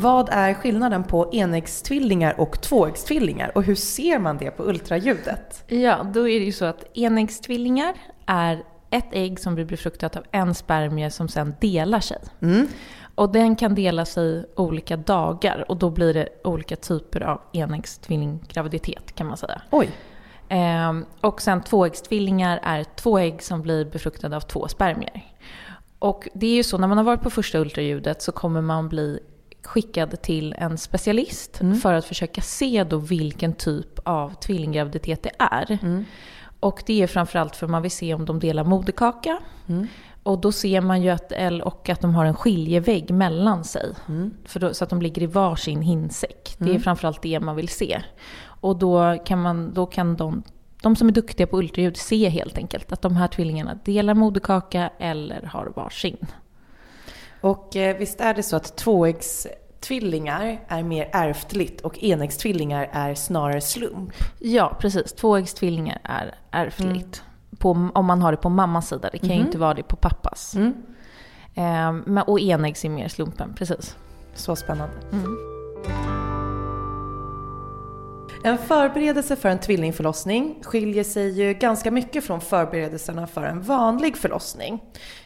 Vad 0.00 0.28
är 0.32 0.54
skillnaden 0.54 1.04
på 1.04 1.30
enäggstvillingar 1.32 2.40
och 2.40 2.60
tvåäggstvillingar 2.60 3.52
och 3.54 3.62
hur 3.62 3.74
ser 3.74 4.18
man 4.18 4.38
det 4.38 4.50
på 4.50 4.62
ultraljudet? 4.62 5.64
Ja, 5.66 6.02
då 6.14 6.28
är 6.28 6.40
det 6.40 6.46
ju 6.46 6.52
så 6.52 6.64
att 6.64 6.96
enäggstvillingar 6.96 7.94
är 8.26 8.62
ett 8.90 9.08
ägg 9.10 9.40
som 9.40 9.54
blir 9.54 9.64
befruktat 9.64 10.16
av 10.16 10.24
en 10.30 10.54
spermie 10.54 11.10
som 11.10 11.28
sen 11.28 11.54
delar 11.60 12.00
sig. 12.00 12.18
Mm. 12.42 12.66
Och 13.14 13.32
den 13.32 13.56
kan 13.56 13.74
dela 13.74 14.04
sig 14.04 14.46
olika 14.56 14.96
dagar 14.96 15.64
och 15.68 15.76
då 15.76 15.90
blir 15.90 16.14
det 16.14 16.28
olika 16.44 16.76
typer 16.76 17.20
av 17.20 17.40
enäggstvilling-graviditet 17.52 19.14
kan 19.14 19.26
man 19.26 19.36
säga. 19.36 19.62
Oj. 19.70 19.90
Ehm, 20.48 21.06
och 21.20 21.42
sen 21.42 21.62
tvåäggstvillingar 21.62 22.60
är 22.62 22.84
två 22.84 23.18
ägg 23.18 23.42
som 23.42 23.62
blir 23.62 23.84
befruktade 23.84 24.36
av 24.36 24.40
två 24.40 24.68
spermier. 24.68 25.22
Och 25.98 26.28
det 26.34 26.46
är 26.46 26.54
ju 26.54 26.62
så, 26.62 26.78
när 26.78 26.88
man 26.88 26.98
har 26.98 27.04
varit 27.04 27.22
på 27.22 27.30
första 27.30 27.58
ultraljudet 27.58 28.22
så 28.22 28.32
kommer 28.32 28.60
man 28.60 28.88
bli 28.88 29.20
skickad 29.68 30.22
till 30.22 30.54
en 30.58 30.78
specialist 30.78 31.60
mm. 31.60 31.76
för 31.76 31.94
att 31.94 32.04
försöka 32.04 32.40
se 32.40 32.84
då 32.84 32.98
vilken 32.98 33.52
typ 33.52 33.98
av 34.04 34.34
tvillinggraviditet 34.34 35.22
det 35.22 35.30
är. 35.38 35.78
Mm. 35.82 36.04
Och 36.60 36.82
det 36.86 37.02
är 37.02 37.06
framförallt 37.06 37.56
för 37.56 37.66
att 37.66 37.70
man 37.70 37.82
vill 37.82 37.90
se 37.90 38.14
om 38.14 38.24
de 38.24 38.40
delar 38.40 38.64
moderkaka. 38.64 39.38
Mm. 39.66 39.86
Och 40.22 40.40
då 40.40 40.52
ser 40.52 40.80
man 40.80 41.02
ju 41.02 41.10
att, 41.10 41.32
och 41.62 41.88
att 41.88 42.00
de 42.00 42.14
har 42.14 42.24
en 42.24 42.34
skiljevägg 42.34 43.10
mellan 43.10 43.64
sig. 43.64 43.92
Mm. 44.08 44.30
För 44.44 44.60
då, 44.60 44.74
så 44.74 44.84
att 44.84 44.90
de 44.90 45.02
ligger 45.02 45.22
i 45.22 45.26
varsin 45.26 45.82
hinsäck. 45.82 46.54
Det 46.58 46.64
är 46.64 46.70
mm. 46.70 46.82
framförallt 46.82 47.22
det 47.22 47.40
man 47.40 47.56
vill 47.56 47.68
se. 47.68 48.02
Och 48.60 48.76
då 48.76 49.18
kan, 49.24 49.42
man, 49.42 49.74
då 49.74 49.86
kan 49.86 50.16
de 50.16 50.42
de 50.82 50.96
som 50.96 51.08
är 51.08 51.12
duktiga 51.12 51.46
på 51.46 51.58
ultraljud 51.58 51.96
ser 51.96 52.30
helt 52.30 52.58
enkelt 52.58 52.92
att 52.92 53.02
de 53.02 53.16
här 53.16 53.28
tvillingarna 53.28 53.78
delar 53.84 54.14
moderkaka 54.14 54.90
eller 54.98 55.42
har 55.42 55.72
varsin. 55.76 56.26
Och 57.40 57.76
eh, 57.76 57.96
visst 57.96 58.20
är 58.20 58.34
det 58.34 58.42
så 58.42 58.56
att 58.56 58.76
tvåäggstvillingar 58.76 60.60
är 60.68 60.82
mer 60.82 61.08
ärftligt 61.12 61.80
och 61.80 62.02
enäggstvillingar 62.02 62.88
är 62.92 63.14
snarare 63.14 63.60
slump? 63.60 64.12
Ja, 64.38 64.76
precis. 64.80 65.12
Tvåäggstvillingar 65.12 65.98
är 66.02 66.34
ärftligt. 66.50 67.22
Mm. 67.22 67.56
På, 67.58 67.90
om 67.94 68.06
man 68.06 68.22
har 68.22 68.32
det 68.32 68.38
på 68.38 68.48
mammas 68.48 68.88
sida. 68.88 69.08
Det 69.12 69.18
kan 69.18 69.30
mm. 69.30 69.38
ju 69.38 69.46
inte 69.46 69.58
vara 69.58 69.74
det 69.74 69.82
på 69.82 69.96
pappas. 69.96 70.54
Mm. 70.54 70.74
Eh, 71.54 72.22
och 72.22 72.40
enäggs 72.40 72.84
är 72.84 72.88
mer 72.88 73.08
slumpen, 73.08 73.54
precis. 73.54 73.96
Så 74.34 74.56
spännande. 74.56 74.94
Mm. 75.12 75.57
En 78.44 78.58
förberedelse 78.58 79.36
för 79.36 79.48
en 79.48 79.58
tvillingförlossning 79.58 80.58
skiljer 80.62 81.04
sig 81.04 81.40
ju 81.40 81.54
ganska 81.54 81.90
mycket 81.90 82.24
från 82.24 82.40
förberedelserna 82.40 83.26
för 83.26 83.42
en 83.42 83.62
vanlig 83.62 84.16
förlossning. 84.16 84.82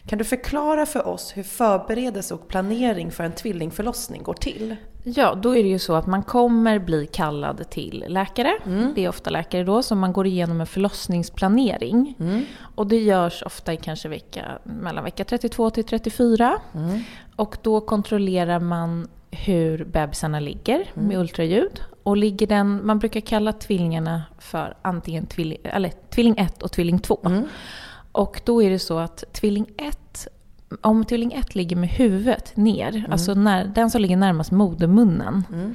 Kan 0.06 0.18
du 0.18 0.24
förklara 0.24 0.86
för 0.86 1.06
oss 1.06 1.32
hur 1.36 1.42
förberedelse 1.42 2.34
och 2.34 2.48
planering 2.48 3.10
för 3.10 3.24
en 3.24 3.32
tvillingförlossning 3.32 4.22
går 4.22 4.34
till? 4.34 4.76
Ja, 5.04 5.34
då 5.34 5.56
är 5.56 5.62
det 5.62 5.68
ju 5.68 5.78
så 5.78 5.94
att 5.94 6.06
man 6.06 6.22
kommer 6.22 6.78
bli 6.78 7.06
kallad 7.06 7.70
till 7.70 8.04
läkare. 8.08 8.58
Mm. 8.66 8.92
Det 8.94 9.04
är 9.04 9.08
ofta 9.08 9.30
läkare 9.30 9.64
då, 9.64 9.82
som 9.82 9.98
man 9.98 10.12
går 10.12 10.26
igenom 10.26 10.60
en 10.60 10.66
förlossningsplanering. 10.66 12.14
Mm. 12.20 12.44
Och 12.74 12.86
det 12.86 12.98
görs 12.98 13.42
ofta 13.42 13.72
i 13.72 13.76
kanske 13.76 14.08
vecka, 14.08 14.44
mellan 14.64 15.04
vecka 15.04 15.24
32 15.24 15.70
till 15.70 15.84
34. 15.84 16.58
Mm. 16.74 17.00
Och 17.36 17.56
då 17.62 17.80
kontrollerar 17.80 18.60
man 18.60 19.08
hur 19.32 19.84
bebisarna 19.84 20.40
ligger 20.40 20.90
med 20.94 21.04
mm. 21.04 21.20
ultraljud. 21.20 21.80
Och 22.02 22.16
ligger 22.16 22.46
den, 22.46 22.86
man 22.86 22.98
brukar 22.98 23.20
kalla 23.20 23.52
tvillingarna 23.52 24.22
för 24.38 24.76
antingen 24.82 25.26
tvilling, 25.26 25.58
eller, 25.64 25.92
tvilling 26.10 26.34
1 26.38 26.62
och 26.62 26.72
tvilling 26.72 26.98
2. 26.98 27.20
Mm. 27.26 27.44
Och 28.12 28.40
då 28.44 28.62
är 28.62 28.70
det 28.70 28.78
så 28.78 28.98
att 28.98 29.24
tvilling 29.32 29.66
1, 29.78 30.28
om 30.80 31.04
tvilling 31.04 31.32
1 31.32 31.54
ligger 31.54 31.76
med 31.76 31.88
huvudet 31.88 32.56
ner, 32.56 32.96
mm. 32.96 33.12
alltså 33.12 33.34
när, 33.34 33.64
den 33.64 33.90
som 33.90 34.00
ligger 34.00 34.16
närmast 34.16 34.50
modermunnen 34.50 35.44
mm. 35.52 35.74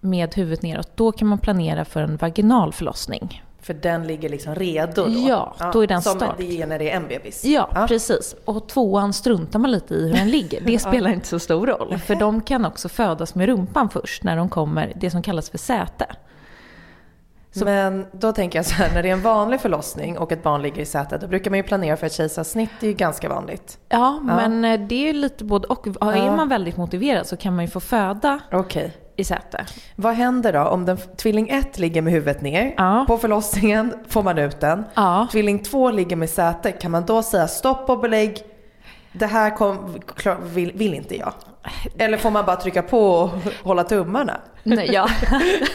med 0.00 0.34
huvudet 0.34 0.62
neråt, 0.62 0.96
då 0.96 1.12
kan 1.12 1.28
man 1.28 1.38
planera 1.38 1.84
för 1.84 2.02
en 2.02 2.16
vaginal 2.16 2.72
förlossning. 2.72 3.42
För 3.66 3.74
den 3.74 4.06
ligger 4.06 4.28
liksom 4.28 4.54
redo 4.54 5.04
då? 5.04 5.10
Ja, 5.28 5.56
då 5.72 5.82
är 5.82 5.86
den 5.86 6.02
Som 6.02 6.16
start. 6.16 6.34
det 6.38 6.62
är 6.62 6.66
när 6.66 6.78
det 6.78 6.90
är 6.90 6.96
en 6.96 7.08
bebis? 7.08 7.44
Ja, 7.44 7.70
ja, 7.74 7.86
precis. 7.86 8.34
Och 8.44 8.68
tvåan 8.68 9.12
struntar 9.12 9.58
man 9.58 9.70
lite 9.70 9.94
i 9.94 10.08
hur 10.08 10.14
den 10.14 10.30
ligger. 10.30 10.60
Det 10.60 10.78
spelar 10.88 11.10
inte 11.10 11.26
så 11.26 11.38
stor 11.38 11.66
roll. 11.66 11.98
För 12.06 12.14
de 12.14 12.40
kan 12.40 12.64
också 12.64 12.88
födas 12.88 13.34
med 13.34 13.46
rumpan 13.46 13.88
först 13.88 14.22
när 14.22 14.36
de 14.36 14.48
kommer, 14.48 14.92
det 14.96 15.10
som 15.10 15.22
kallas 15.22 15.50
för 15.50 15.58
säte. 15.58 16.06
Så. 17.50 17.64
Men 17.64 18.06
då 18.12 18.32
tänker 18.32 18.58
jag 18.58 18.66
så 18.66 18.74
här, 18.74 18.94
när 18.94 19.02
det 19.02 19.08
är 19.08 19.12
en 19.12 19.22
vanlig 19.22 19.60
förlossning 19.60 20.18
och 20.18 20.32
ett 20.32 20.42
barn 20.42 20.62
ligger 20.62 20.82
i 20.82 20.86
sätet, 20.86 21.20
då 21.20 21.26
brukar 21.26 21.50
man 21.50 21.56
ju 21.56 21.62
planera 21.62 21.96
för 21.96 22.06
ett 22.06 22.12
kejsarsnitt. 22.12 22.70
Det 22.80 22.86
är 22.86 22.90
ju 22.90 22.96
ganska 22.96 23.28
vanligt. 23.28 23.78
Ja, 23.88 23.98
ja. 23.98 24.20
men 24.20 24.64
eh, 24.64 24.80
det 24.80 25.08
är 25.08 25.12
lite 25.12 25.44
både 25.44 25.68
och. 25.68 25.86
Är 25.86 26.36
man 26.36 26.48
väldigt 26.48 26.76
motiverad 26.76 27.26
så 27.26 27.36
kan 27.36 27.56
man 27.56 27.64
ju 27.64 27.70
få 27.70 27.80
föda 27.80 28.40
okay 28.52 28.90
i 29.16 29.24
säte. 29.24 29.66
Vad 29.96 30.14
händer 30.14 30.52
då 30.52 30.60
om 30.60 30.84
den, 30.84 30.98
tvilling 31.16 31.48
1 31.48 31.78
ligger 31.78 32.02
med 32.02 32.12
huvudet 32.12 32.42
ner? 32.42 32.74
Ja. 32.76 33.04
På 33.08 33.18
förlossningen 33.18 33.94
får 34.08 34.22
man 34.22 34.38
ut 34.38 34.60
den. 34.60 34.84
Ja. 34.94 35.28
Tvilling 35.32 35.62
2 35.62 35.90
ligger 35.90 36.16
med 36.16 36.30
säte. 36.30 36.72
Kan 36.72 36.90
man 36.90 37.06
då 37.06 37.22
säga 37.22 37.48
stopp 37.48 37.90
och 37.90 38.00
belägg? 38.00 38.42
Det 39.12 39.26
här 39.26 39.56
kom, 39.56 40.00
klar, 40.16 40.36
vill, 40.42 40.72
vill, 40.72 40.94
inte 40.94 41.16
jag. 41.16 41.32
Eller 41.98 42.18
får 42.18 42.30
man 42.30 42.44
bara 42.44 42.56
trycka 42.56 42.82
på 42.82 43.00
och 43.00 43.30
hålla 43.62 43.84
tummarna? 43.84 44.40
Nej, 44.62 44.90
ja. 44.92 45.08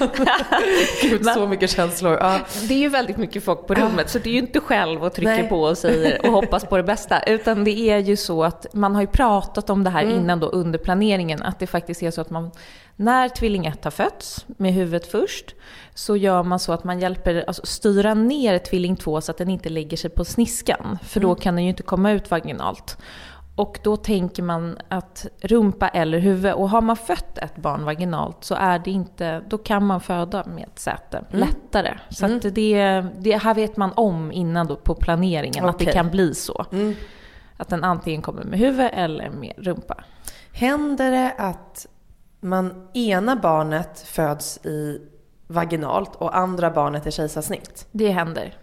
Gud, 1.02 1.26
så 1.26 1.48
mycket 1.48 1.70
känslor. 1.70 2.14
Ja. 2.14 2.40
Det 2.68 2.74
är 2.74 2.78
ju 2.78 2.90
väldigt 2.90 3.18
mycket 3.18 3.44
folk 3.44 3.68
på 3.68 3.74
rummet 3.74 4.10
så 4.10 4.20
det 4.20 4.30
är 4.30 4.34
ju 4.34 4.40
inte 4.40 4.60
själv 4.60 5.04
och 5.04 5.14
trycker 5.14 5.32
Nej. 5.32 5.50
på 5.50 5.62
och 5.62 5.78
säger 5.78 6.26
och 6.26 6.32
hoppas 6.32 6.66
på 6.66 6.78
det 6.78 6.84
bästa. 6.84 7.24
Utan 7.24 7.64
det 7.64 7.80
är 7.80 7.98
ju 7.98 8.18
så 8.18 8.44
att 8.44 8.66
man 8.74 8.96
har 8.96 9.02
ju 9.02 9.08
pratat 9.08 9.70
om 9.70 9.84
det 9.84 9.90
här 9.90 10.04
mm. 10.04 10.16
innan 10.16 10.40
då 10.40 10.48
under 10.48 10.80
planeringen. 10.80 11.42
Att 11.42 11.60
det 11.60 11.68
faktiskt 11.68 12.04
är 12.04 12.12
så 12.12 12.22
att 12.22 12.30
man 12.30 12.52
när 12.96 13.30
tvilling 13.30 13.66
1 13.66 13.84
har 13.84 13.92
fötts, 13.92 14.46
med 14.58 14.74
huvudet 14.74 15.12
först, 15.12 15.56
så 15.94 16.18
gör 16.18 16.44
man 16.44 16.60
så 16.60 16.74
att 16.74 16.84
man 16.84 17.00
hjälper, 17.00 17.44
alltså 17.48 17.66
styra 17.66 18.14
ner 18.14 18.60
tvilling 18.60 18.96
2 18.96 19.22
så 19.22 19.32
att 19.32 19.38
den 19.38 19.50
inte 19.50 19.70
lägger 19.70 19.98
sig 19.98 20.10
på 20.10 20.26
sniskan. 20.26 20.98
För 21.04 21.20
då 21.20 21.28
mm. 21.28 21.40
kan 21.40 21.56
den 21.56 21.64
ju 21.64 21.70
inte 21.70 21.84
komma 21.84 22.12
ut 22.12 22.32
vaginalt. 22.32 22.98
Och 23.56 23.80
då 23.84 23.98
tänker 23.98 24.44
man 24.44 24.78
att 24.88 25.26
rumpa 25.42 25.88
eller 25.88 26.20
huvud, 26.20 26.54
och 26.54 26.70
har 26.70 26.82
man 26.82 26.96
fött 26.96 27.38
ett 27.38 27.56
barn 27.56 27.86
vaginalt 27.86 28.44
så 28.44 28.56
är 28.56 28.80
det 28.80 28.92
inte, 28.92 29.44
då 29.48 29.58
kan 29.58 29.86
man 29.86 30.02
föda 30.02 30.46
med 30.46 30.64
ett 30.64 30.80
säte 30.80 31.18
mm. 31.18 31.40
lättare. 31.40 31.98
Så 32.10 32.26
mm. 32.26 32.40
det, 32.44 33.06
det 33.20 33.38
här 33.38 33.54
vet 33.54 33.78
man 33.78 33.92
om 33.96 34.32
innan 34.32 34.68
då 34.68 34.76
på 34.76 34.96
planeringen, 34.96 35.64
okay. 35.64 35.70
att 35.70 35.80
det 35.80 35.86
kan 35.86 36.10
bli 36.10 36.36
så. 36.36 36.66
Mm. 36.72 36.96
Att 37.58 37.70
den 37.70 37.84
antingen 37.84 38.22
kommer 38.22 38.44
med 38.44 38.60
huvud 38.60 38.90
eller 38.94 39.30
med 39.30 39.54
rumpa. 39.58 40.04
Händer 40.54 41.12
det 41.12 41.34
att 41.38 41.88
man 42.42 42.88
ena 42.94 43.36
barnet 43.36 44.00
föds 44.00 44.66
i 44.66 45.02
vaginalt 45.48 46.16
och 46.16 46.38
andra 46.38 46.72
barnet 46.72 47.08
är 47.08 47.12
kejsarsnitt? 47.12 47.88
Det 47.92 48.12
händer. 48.12 48.56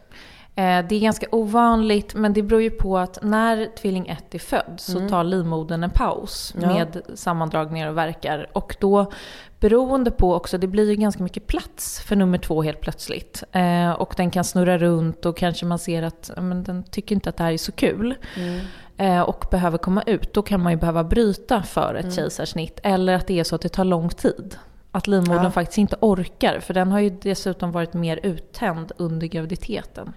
Eh, 0.58 0.84
det 0.88 0.94
är 0.94 1.00
ganska 1.00 1.26
ovanligt, 1.32 2.14
men 2.14 2.32
det 2.32 2.42
beror 2.42 2.62
ju 2.62 2.70
på 2.70 2.98
att 2.98 3.18
när 3.22 3.76
tvilling 3.76 4.08
1 4.08 4.34
är 4.34 4.38
född 4.38 4.74
så 4.76 4.96
mm. 4.96 5.08
tar 5.08 5.24
livmodern 5.24 5.84
en 5.84 5.90
paus 5.90 6.54
ja. 6.60 6.68
med 6.68 7.02
sammandragningar 7.14 7.88
och 7.88 7.96
verkar. 7.96 8.50
Och 8.52 8.76
då, 8.80 9.12
beroende 9.60 10.10
på 10.10 10.34
också, 10.34 10.58
det 10.58 10.66
blir 10.66 10.90
ju 10.90 10.96
ganska 10.96 11.22
mycket 11.22 11.46
plats 11.46 12.00
för 12.00 12.16
nummer 12.16 12.38
två 12.38 12.62
helt 12.62 12.80
plötsligt. 12.80 13.44
Eh, 13.52 13.90
och 13.90 14.14
den 14.16 14.30
kan 14.30 14.44
snurra 14.44 14.78
runt 14.78 15.26
och 15.26 15.36
kanske 15.36 15.66
man 15.66 15.78
ser 15.78 16.02
att 16.02 16.30
men, 16.36 16.64
den 16.64 16.82
tycker 16.82 17.14
inte 17.14 17.30
att 17.30 17.36
det 17.36 17.44
här 17.44 17.52
är 17.52 17.58
så 17.58 17.72
kul. 17.72 18.14
Mm. 18.36 18.60
Eh, 18.98 19.20
och 19.20 19.44
behöver 19.50 19.78
komma 19.78 20.02
ut. 20.02 20.34
Då 20.34 20.42
kan 20.42 20.62
man 20.62 20.72
ju 20.72 20.78
behöva 20.78 21.04
bryta 21.04 21.62
för 21.62 21.94
ett 21.94 22.04
mm. 22.04 22.14
kejsarsnitt. 22.14 22.80
Eller 22.82 23.14
att 23.14 23.26
det 23.26 23.40
är 23.40 23.44
så 23.44 23.54
att 23.54 23.62
det 23.62 23.68
tar 23.68 23.84
lång 23.84 24.08
tid. 24.08 24.56
Att 24.92 25.06
livmodern 25.06 25.44
ja. 25.44 25.50
faktiskt 25.50 25.78
inte 25.78 25.96
orkar. 26.00 26.60
För 26.60 26.74
den 26.74 26.92
har 26.92 27.00
ju 27.00 27.10
dessutom 27.10 27.72
varit 27.72 27.94
mer 27.94 28.20
uttänd 28.22 28.92
under 28.96 29.26
graviditeten. 29.26 30.12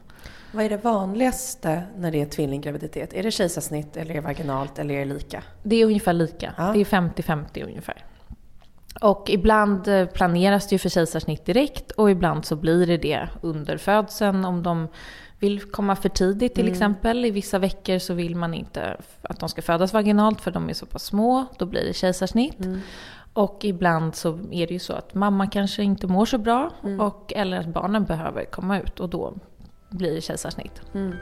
Vad 0.51 0.65
är 0.65 0.69
det 0.69 0.77
vanligaste 0.77 1.83
när 1.97 2.11
det 2.11 2.21
är 2.21 2.25
tvillinggraviditet? 2.25 3.13
Är 3.13 3.23
det 3.23 3.31
kejsarsnitt 3.31 3.97
eller 3.97 4.11
är 4.11 4.15
det 4.15 4.21
vaginalt 4.21 4.79
eller 4.79 4.93
är 4.93 5.00
det 5.00 5.13
lika? 5.13 5.43
Det 5.63 5.75
är 5.75 5.85
ungefär 5.85 6.13
lika. 6.13 6.53
Ja. 6.57 6.63
Det 6.63 6.81
är 6.81 6.85
50-50 6.85 7.63
ungefär. 7.63 8.05
Och 9.01 9.29
ibland 9.29 9.88
eh, 9.88 10.05
planeras 10.05 10.67
det 10.67 10.75
ju 10.75 10.79
för 10.79 10.89
kejsarsnitt 10.89 11.45
direkt 11.45 11.91
och 11.91 12.11
ibland 12.11 12.45
så 12.45 12.55
blir 12.55 12.88
det 12.88 12.97
det 12.97 13.29
under 13.41 13.77
födseln 13.77 14.45
om 14.45 14.63
de 14.63 14.88
vill 15.41 15.62
komma 15.62 15.95
för 15.95 16.10
tidigt 16.10 16.55
till 16.55 16.63
mm. 16.63 16.74
exempel. 16.74 17.25
I 17.25 17.31
vissa 17.31 17.60
veckor 17.60 18.00
så 18.00 18.13
vill 18.13 18.36
man 18.36 18.53
inte 18.53 18.98
att 19.21 19.39
de 19.39 19.50
ska 19.50 19.62
födas 19.62 19.93
vaginalt 19.93 20.41
för 20.41 20.51
de 20.51 20.69
är 20.69 20.74
så 20.74 20.86
pass 20.86 21.03
små. 21.03 21.45
Då 21.57 21.65
blir 21.65 21.86
det 21.86 21.93
kejsarsnitt. 21.93 22.60
Mm. 22.60 22.79
Och 23.33 23.65
ibland 23.65 24.15
så 24.15 24.39
är 24.51 24.67
det 24.67 24.74
ju 24.74 24.79
så 24.79 24.93
att 24.93 25.13
mamma 25.13 25.48
kanske 25.48 25.83
inte 25.83 26.07
mår 26.07 26.25
så 26.25 26.38
bra. 26.38 26.71
Mm. 26.83 27.00
Och, 27.00 27.33
eller 27.36 27.60
att 27.60 27.67
barnen 27.67 28.03
behöver 28.03 28.45
komma 28.45 28.79
ut 28.79 29.00
och 29.00 29.10
då 29.10 29.33
blir 29.89 30.15
det 30.15 30.21
kejsarsnitt. 30.21 30.81
Mm. 30.93 31.13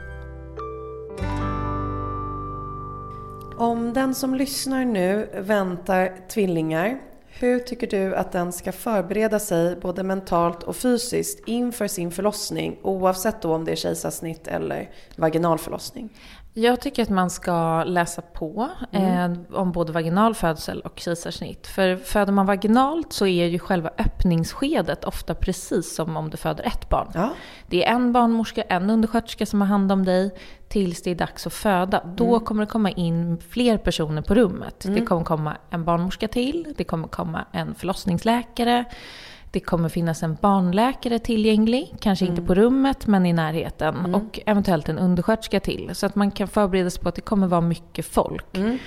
Om 3.57 3.93
den 3.93 4.15
som 4.15 4.35
lyssnar 4.35 4.85
nu 4.85 5.29
väntar 5.33 6.29
tvillingar, 6.29 6.99
hur 7.31 7.59
tycker 7.59 7.87
du 7.87 8.15
att 8.15 8.31
den 8.31 8.51
ska 8.51 8.71
förbereda 8.71 9.39
sig 9.39 9.75
både 9.75 10.03
mentalt 10.03 10.63
och 10.63 10.75
fysiskt 10.75 11.43
inför 11.45 11.87
sin 11.87 12.11
förlossning 12.11 12.79
oavsett 12.81 13.41
då 13.41 13.53
om 13.55 13.65
det 13.65 13.71
är 13.71 13.75
kejsarsnitt 13.75 14.47
eller 14.47 14.89
vaginal 15.15 15.57
förlossning? 15.57 16.09
Jag 16.53 16.81
tycker 16.81 17.03
att 17.03 17.09
man 17.09 17.29
ska 17.29 17.83
läsa 17.83 18.21
på 18.21 18.69
mm. 18.91 19.31
eh, 19.31 19.37
om 19.53 19.71
både 19.71 19.91
vaginal 19.91 20.35
födsel 20.35 20.81
och 20.81 20.99
kejsarsnitt. 20.99 21.67
För 21.67 21.95
föder 21.95 22.33
man 22.33 22.45
vaginalt 22.45 23.13
så 23.13 23.27
är 23.27 23.45
ju 23.45 23.59
själva 23.59 23.89
öppningsskedet 23.97 25.03
ofta 25.03 25.35
precis 25.35 25.95
som 25.95 26.17
om 26.17 26.29
du 26.29 26.37
föder 26.37 26.63
ett 26.63 26.89
barn. 26.89 27.11
Ja. 27.13 27.29
Det 27.67 27.85
är 27.85 27.95
en 27.95 28.13
barnmorska, 28.13 28.61
en 28.61 28.89
undersköterska 28.89 29.45
som 29.45 29.61
har 29.61 29.67
hand 29.67 29.91
om 29.91 30.05
dig 30.05 30.31
tills 30.67 31.01
det 31.01 31.11
är 31.11 31.15
dags 31.15 31.47
att 31.47 31.53
föda. 31.53 32.03
Då 32.15 32.27
mm. 32.27 32.45
kommer 32.45 32.65
det 32.65 32.71
komma 32.71 32.91
in 32.91 33.37
fler 33.49 33.77
personer 33.77 34.21
på 34.21 34.35
rummet. 34.35 34.85
Mm. 34.85 34.99
Det 34.99 35.05
kommer 35.05 35.23
komma 35.23 35.57
en 35.69 35.83
barnmorska 35.83 36.27
till, 36.27 36.73
det 36.77 36.83
kommer 36.83 37.07
komma 37.07 37.45
en 37.51 37.75
förlossningsläkare, 37.75 38.85
det 39.51 39.59
kommer 39.59 39.89
finnas 39.89 40.23
en 40.23 40.37
barnläkare 40.41 41.19
tillgänglig, 41.19 41.95
kanske 41.99 42.25
mm. 42.25 42.35
inte 42.35 42.47
på 42.47 42.55
rummet 42.55 43.07
men 43.07 43.25
i 43.25 43.33
närheten. 43.33 43.95
Mm. 43.95 44.15
Och 44.15 44.39
eventuellt 44.45 44.89
en 44.89 44.99
undersköterska 44.99 45.59
till. 45.59 45.89
Så 45.93 46.05
att 46.05 46.15
man 46.15 46.31
kan 46.31 46.47
förbereda 46.47 46.89
sig 46.89 47.03
på 47.03 47.09
att 47.09 47.15
det 47.15 47.21
kommer 47.21 47.47
vara 47.47 47.61
mycket 47.61 48.05
folk. 48.05 48.57
Mm. 48.57 48.77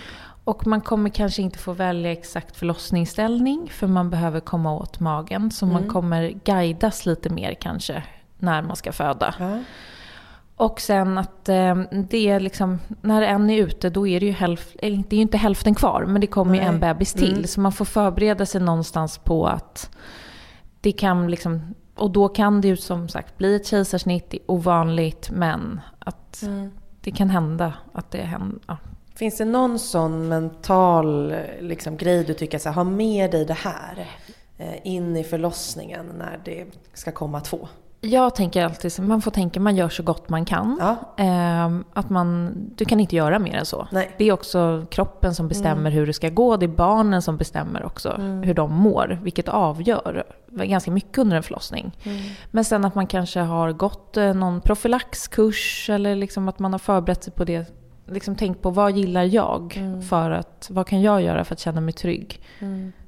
Och 0.45 0.67
man 0.67 0.81
kommer 0.81 1.11
kanske 1.11 1.43
inte 1.43 1.59
få 1.59 1.73
välja 1.73 2.13
exakt 2.13 2.57
förlossningsställning 2.57 3.69
för 3.73 3.87
man 3.87 4.11
behöver 4.11 4.41
komma 4.41 4.75
åt 4.75 5.01
magen. 5.01 5.51
Så 5.51 5.67
man 5.67 5.77
mm. 5.77 5.91
kommer 5.91 6.33
guidas 6.45 7.07
lite 7.07 7.31
mer 7.31 7.55
kanske 7.55 8.03
när 8.39 8.63
man 8.63 8.77
ska 8.77 8.93
föda. 8.93 9.35
Och 10.57 10.81
sen 10.81 11.19
att 11.19 11.49
eh, 11.49 11.77
det 11.91 12.29
är 12.29 12.41
liksom, 12.41 12.79
när 13.01 13.23
en 13.23 13.51
är 13.51 13.63
ute 13.63 13.91
då 13.91 14.07
är 14.07 14.21
det 14.21 14.27
ju 14.27 14.33
hälften, 14.33 14.79
det 14.81 15.17
är 15.17 15.19
ju 15.19 15.23
inte 15.23 15.39
hälften 15.39 15.75
kvar 15.75 16.05
men 16.05 16.21
det 16.21 16.27
kommer 16.27 16.55
ju 16.55 16.61
en 16.61 16.81
bebis 16.81 17.13
till. 17.13 17.33
Mm. 17.33 17.47
Så 17.47 17.61
man 17.61 17.73
får 17.73 17.85
förbereda 17.85 18.47
sig 18.47 18.61
någonstans 18.61 19.19
på 19.19 19.47
att 19.47 19.91
det 20.83 20.93
kan 20.93 21.31
liksom, 21.31 21.75
och 21.95 22.11
då 22.11 22.29
kan 22.29 22.61
det 22.61 22.69
ju 22.69 22.77
som 22.77 23.09
sagt 23.09 23.39
bli 23.39 23.57
ett 23.57 23.67
kejsarsnitt, 23.67 24.31
det 24.31 24.37
är 24.37 24.51
ovanligt, 24.51 25.31
men 25.31 25.81
att 25.99 26.43
Mm. 26.43 26.71
det 27.01 27.11
kan 27.11 27.31
hända 27.31 27.75
att 27.93 28.11
det 28.11 28.23
händer. 28.23 28.59
Ja. 28.67 28.77
Finns 29.15 29.39
det 29.39 29.45
någon 29.45 29.79
sån 29.79 30.29
mental 30.29 31.35
liksom, 31.61 31.97
grej 31.97 32.25
du 32.25 32.35
tycker 32.35 32.59
så 32.59 32.69
här, 32.69 32.75
ha 32.77 32.85
med 32.85 33.31
dig 33.31 33.45
det 33.45 33.55
här 33.55 34.07
eh, 34.59 34.87
in 34.87 35.17
i 35.17 35.25
förlossningen 35.25 36.07
när 36.19 36.41
det 36.45 36.67
ska 36.95 37.13
komma 37.13 37.41
två? 37.41 37.69
Jag 38.05 38.35
tänker 38.35 38.65
alltid 38.65 38.93
så, 38.93 39.03
man 39.03 39.23
får 39.23 39.31
tänka 39.31 39.61
man 39.61 39.77
gör 39.77 39.89
så 39.89 40.03
gott 40.03 40.29
man 40.29 40.45
kan. 40.45 40.77
Ja, 40.81 40.97
Ehm, 41.17 41.85
att 41.93 42.11
man, 42.11 42.53
du 42.77 42.85
kan 42.85 43.01
inte 43.01 43.17
göra 43.17 43.39
mer 43.39 43.55
än 43.57 43.67
så. 43.67 43.89
nej. 43.93 44.11
Det 44.19 44.25
är 44.29 44.33
också 44.33 44.87
kroppen 44.91 45.35
som 45.35 45.49
bestämmer 45.49 45.91
hur 45.91 46.07
det 46.07 46.13
ska 46.13 46.29
gå. 46.29 46.57
Det 46.57 46.67
är 46.67 46.69
barnen 46.69 47.23
som 47.23 47.37
bestämmer 47.37 47.85
också 47.85 48.13
hur 48.45 48.55
de 48.55 48.73
mår. 48.75 49.19
Vilket 49.23 49.49
avgör 49.49 50.25
ganska 50.51 50.91
mycket 50.91 51.19
under 51.19 51.37
en 51.37 51.43
förlossning. 51.43 51.93
Men 52.51 52.65
sen 52.65 52.85
att 52.85 52.95
man 52.95 53.07
kanske 53.07 53.41
har 53.41 53.73
gått 53.73 54.17
eh, 54.17 54.35
någon 54.35 54.61
profylaxkurs 54.61 55.91
eller 55.91 56.17
liksom 56.17 56.49
att 56.49 56.59
man 56.59 56.73
har 56.73 56.79
förberett 56.79 57.25
sig 57.25 57.33
på 57.33 57.45
det. 57.45 57.73
Liksom 58.07 58.37
tänkt 58.37 58.63
på 58.63 58.71
vad 58.71 58.93
gillar 58.97 59.23
jag? 59.23 59.81
För 60.11 60.31
att, 60.31 60.69
vad 60.73 60.87
kan 60.87 61.03
jag 61.03 61.23
göra 61.23 61.45
för 61.45 61.55
att 61.55 61.61
känna 61.61 61.81
mig 61.81 61.93
trygg 61.95 62.43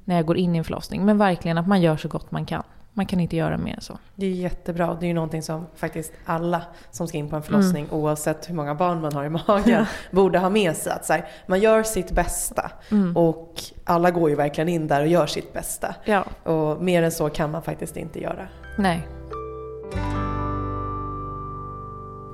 när 0.05 0.15
jag 0.15 0.25
går 0.25 0.37
in 0.37 0.55
i 0.55 0.57
en 0.57 0.63
förlossning? 0.63 1.05
Men 1.05 1.17
verkligen 1.17 1.57
att 1.57 1.67
man 1.67 1.81
gör 1.81 1.97
så 1.97 2.07
gott 2.07 2.31
man 2.31 2.45
kan. 2.45 2.63
Man 2.97 3.05
kan 3.05 3.19
inte 3.19 3.35
göra 3.35 3.57
mer 3.57 3.75
än 3.75 3.81
så. 3.81 3.97
Det 4.15 4.25
är 4.25 4.31
jättebra. 4.31 4.97
Det 4.99 5.05
är 5.05 5.07
ju 5.07 5.13
någonting 5.13 5.41
som 5.41 5.65
faktiskt 5.75 6.13
alla 6.25 6.61
som 6.91 7.07
ska 7.07 7.17
in 7.17 7.29
på 7.29 7.35
en 7.35 7.43
förlossning, 7.43 7.87
oavsett 7.91 8.49
hur 8.49 8.55
många 8.55 8.75
barn 8.75 9.01
man 9.01 9.13
har 9.13 9.25
i 9.25 9.29
magen, 9.29 9.85
borde 10.11 10.39
ha 10.39 10.49
med 10.49 10.75
sig. 10.75 10.91
Att 10.91 11.05
så 11.05 11.13
här, 11.13 11.27
man 11.47 11.59
gör 11.59 11.83
sitt 11.83 12.11
bästa 12.11 12.71
och 13.15 13.53
alla 13.83 14.11
går 14.11 14.29
ju 14.29 14.35
verkligen 14.35 14.69
in 14.69 14.87
där 14.87 15.01
och 15.01 15.07
gör 15.07 15.27
sitt 15.27 15.53
bästa. 15.53 15.95
Ja. 16.05 16.25
Och 16.43 16.83
mer 16.83 17.03
än 17.03 17.11
så 17.11 17.29
kan 17.29 17.51
man 17.51 17.61
faktiskt 17.61 17.97
inte 17.97 18.21
göra. 18.21 18.47
Nej. 18.77 19.07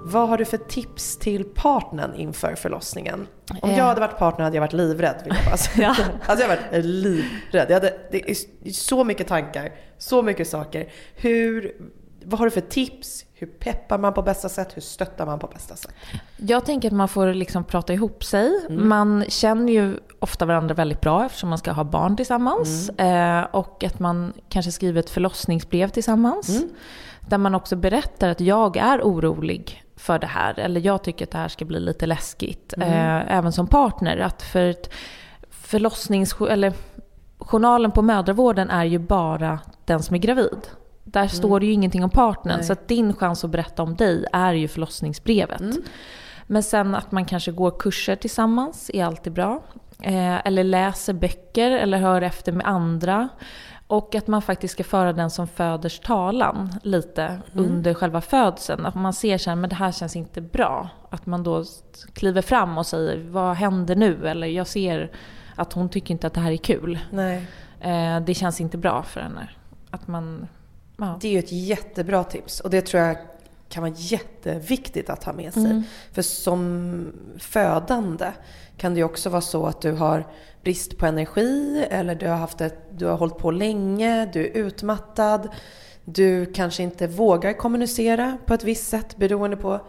Vad 0.04 0.30
har 0.30 0.38
du 0.38 0.46
för 0.46 0.58
tips 0.58 1.18
till 1.18 1.44
partnern 1.44 2.16
inför 2.16 2.56
förlossningen? 2.56 3.28
Om 3.62 3.70
Eh. 3.70 3.78
jag 3.78 3.86
hade 3.86 4.00
varit 4.02 4.18
partner 4.18 4.44
hade 4.44 4.56
jag 4.58 4.62
varit 4.62 4.74
livrädd 4.74 5.22
vill 5.24 5.34
jag 5.36 5.46
bara 5.46 5.58
säga. 5.58 5.96
Ja. 6.00 6.06
Alltså 6.26 6.44
jag 6.46 6.50
hade 6.50 6.62
varit 6.72 6.86
livrädd. 6.86 7.66
Jag 7.70 7.74
hade, 7.74 7.94
det 8.12 8.32
är 8.32 8.36
så 8.72 9.04
mycket 9.04 9.28
tankar, 9.28 9.72
så 9.98 10.22
mycket 10.22 10.48
saker. 10.48 10.90
Hur, 11.16 11.72
vad 12.26 12.40
har 12.40 12.46
du 12.46 12.52
för 12.52 12.62
tips? 12.62 13.26
Hur 13.34 13.48
peppar 13.48 13.98
man 13.98 14.14
på 14.14 14.22
bästa 14.22 14.50
sätt? 14.50 14.78
Hur 14.78 14.82
stöttar 14.82 15.26
man 15.26 15.40
på 15.40 15.48
bästa 15.48 15.76
sätt? 15.76 15.94
Jag 16.38 16.66
tänker 16.66 16.88
att 16.88 16.94
man 16.94 17.08
får 17.08 17.34
liksom 17.34 17.64
prata 17.64 17.94
ihop 17.94 18.24
sig. 18.24 18.52
Man 18.70 19.26
känner 19.28 19.74
ju 19.74 19.98
ofta 20.20 20.46
varandra 20.46 20.76
väldigt 20.76 21.02
bra 21.02 21.26
eftersom 21.26 21.50
man 21.50 21.58
ska 21.58 21.72
ha 21.72 21.84
barn 21.84 22.16
tillsammans. 22.16 22.90
Eh, 22.90 23.44
och 23.44 23.84
att 23.84 24.00
man 24.00 24.34
kanske 24.50 24.72
skriver 24.72 25.00
ett 25.00 25.10
förlossningsbrev 25.10 25.88
tillsammans. 25.90 26.62
Där 27.30 27.38
man 27.38 27.56
också 27.56 27.76
berättar 27.76 28.30
att 28.30 28.42
jag 28.42 28.78
är 28.78 29.02
orolig 29.02 29.84
för 30.02 30.20
det 30.20 30.28
här. 30.28 30.60
Eller 30.60 30.82
jag 30.82 31.04
tycker 31.04 31.26
att 31.26 31.32
det 31.32 31.38
här 31.38 31.48
ska 31.48 31.66
bli 31.66 31.80
lite 31.80 32.06
läskigt. 32.06 32.74
Eh, 32.78 33.38
även 33.38 33.52
som 33.52 33.68
partner. 33.68 34.18
Att 34.18 34.42
för 34.42 34.66
ett 34.66 34.90
förlossnings... 35.50 36.36
Eller 36.50 36.74
journalen 37.38 37.92
på 37.92 38.02
mödravården 38.02 38.70
är 38.70 38.84
ju 38.84 39.00
bara 39.00 39.60
den 39.86 40.04
som 40.04 40.16
är 40.16 40.20
gravid. 40.20 40.68
Där 41.04 41.28
står 41.28 41.60
det 41.60 41.66
ju 41.66 41.72
ingenting 41.72 42.04
om 42.04 42.10
partnern. 42.10 42.58
Nej. 42.58 42.66
Så 42.66 42.74
att 42.74 42.88
din 42.88 43.14
chans 43.14 43.44
att 43.44 43.50
berätta 43.52 43.84
om 43.84 43.96
dig 43.96 44.26
är 44.34 44.54
ju 44.54 44.68
förlossningsbrevet. 44.68 45.62
Men 46.48 46.64
sen 46.64 46.96
att 46.96 47.12
man 47.12 47.26
kanske 47.26 47.52
går 47.52 47.80
kurser 47.80 48.16
tillsammans 48.16 48.92
är 48.94 49.06
alltid 49.06 49.34
bra. 49.34 49.64
Eh, 50.02 50.48
eller 50.48 50.64
läser 50.64 51.14
böcker 51.14 51.72
eller 51.72 51.98
hör 51.98 52.22
efter 52.22 52.52
med 52.52 52.68
andra. 52.68 53.30
Och 53.92 54.16
att 54.16 54.28
man 54.28 54.42
faktiskt 54.42 54.72
ska 54.72 54.84
föra 54.84 55.14
den 55.14 55.30
som 55.30 55.48
föders 55.48 56.00
talan 56.00 56.80
lite 56.84 57.42
under 57.54 57.94
själva 57.94 58.22
födseln. 58.22 58.86
Att 58.86 58.96
man 58.96 59.14
ser 59.14 59.38
sen, 59.38 59.62
men 59.62 59.70
det 59.70 59.76
här 59.76 59.92
känns 59.92 60.16
inte 60.16 60.42
bra. 60.42 60.90
Att 61.10 61.26
man 61.26 61.44
då 61.44 61.66
kliver 62.14 62.42
fram 62.42 62.78
och 62.78 62.86
säger, 62.86 63.30
vad 63.30 63.56
händer 63.56 63.96
nu? 63.96 64.28
Eller 64.28 64.48
jag 64.48 64.68
ser 64.68 65.12
att 65.56 65.74
hon 65.74 65.90
tycker 65.90 66.12
inte 66.12 66.28
att 66.28 66.34
det 66.34 66.40
här 66.40 66.52
är 66.52 66.58
kul. 66.58 67.00
Nej. 67.12 67.48
Eh, 67.80 68.20
det 68.20 68.34
känns 68.34 68.62
inte 68.62 68.78
bra 68.78 69.04
för 69.04 69.22
henne. 69.22 69.50
Att 69.90 70.08
man... 70.08 70.48
Ja. 70.98 71.18
Det 71.22 71.28
är 71.28 71.32
ju 71.32 71.40
ett 71.40 71.52
jättebra 71.52 72.24
tips 72.24 72.60
och 72.60 72.70
det 72.70 72.82
tror 72.82 73.04
jag 73.04 73.18
kan 73.70 73.84
vara 73.84 73.94
jätteviktigt 73.96 75.10
att 75.10 75.24
ha 75.24 75.34
med 75.34 75.54
sig. 75.54 75.66
Mm. 75.66 75.84
För 76.12 76.22
som 76.22 77.14
födande 77.40 78.32
kan 78.78 78.94
det 78.94 78.98
ju 78.98 79.04
också 79.04 79.30
vara 79.30 79.42
så 79.42 79.66
att 79.66 79.82
du 79.82 79.92
har 79.92 80.28
brist 80.64 80.98
på 80.98 81.06
energi 81.06 81.86
eller 81.90 82.16
du 82.16 82.28
har, 82.28 82.36
haft 82.36 82.62
ett, 82.62 82.78
du 82.92 83.06
har 83.06 83.18
hållit 83.18 83.38
på 83.38 83.52
länge, 83.52 84.26
du 84.34 84.46
är 84.46 84.58
utmattad. 84.58 85.50
Du 86.06 86.46
kanske 86.46 86.84
inte 86.84 87.08
vågar 87.08 87.54
kommunicera 87.54 88.38
på 88.46 88.54
ett 88.54 88.64
visst 88.64 88.90
sätt 88.90 89.18
beroende 89.18 89.58
på 89.58 89.80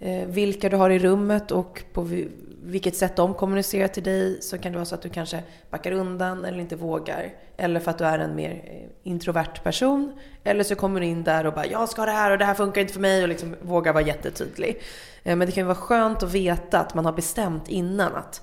eh, 0.00 0.26
vilka 0.26 0.68
du 0.68 0.76
har 0.76 0.90
i 0.90 0.98
rummet 0.98 1.50
och 1.50 1.82
på 1.92 2.02
vi- 2.02 2.28
vilket 2.64 2.96
sätt 2.96 3.16
de 3.16 3.34
kommunicerar 3.34 3.88
till 3.88 4.02
dig. 4.02 4.42
Så 4.42 4.58
kan 4.58 4.72
det 4.72 4.78
vara 4.78 4.84
så 4.86 4.94
att 4.94 5.02
du 5.02 5.08
kanske 5.08 5.42
backar 5.70 5.92
undan 5.92 6.44
eller 6.44 6.58
inte 6.58 6.76
vågar. 6.76 7.28
Eller 7.56 7.80
för 7.80 7.90
att 7.90 7.98
du 7.98 8.04
är 8.04 8.18
en 8.18 8.34
mer 8.36 8.50
eh, 8.50 9.10
introvert 9.10 9.62
person. 9.64 10.12
Eller 10.44 10.64
så 10.64 10.74
kommer 10.74 11.00
du 11.00 11.06
in 11.06 11.24
där 11.24 11.46
och 11.46 11.54
bara 11.54 11.66
“jag 11.66 11.88
ska 11.88 12.00
ha 12.00 12.06
det 12.06 12.12
här 12.12 12.30
och 12.30 12.38
det 12.38 12.44
här 12.44 12.54
funkar 12.54 12.80
inte 12.80 12.92
för 12.92 13.00
mig” 13.00 13.22
och 13.22 13.28
liksom 13.28 13.56
vågar 13.62 13.92
vara 13.92 14.04
jättetydlig. 14.04 14.80
Eh, 15.22 15.36
men 15.36 15.46
det 15.46 15.52
kan 15.52 15.62
ju 15.62 15.66
vara 15.66 15.74
skönt 15.76 16.22
att 16.22 16.32
veta 16.32 16.78
att 16.80 16.94
man 16.94 17.04
har 17.04 17.12
bestämt 17.12 17.68
innan 17.68 18.14
att 18.16 18.42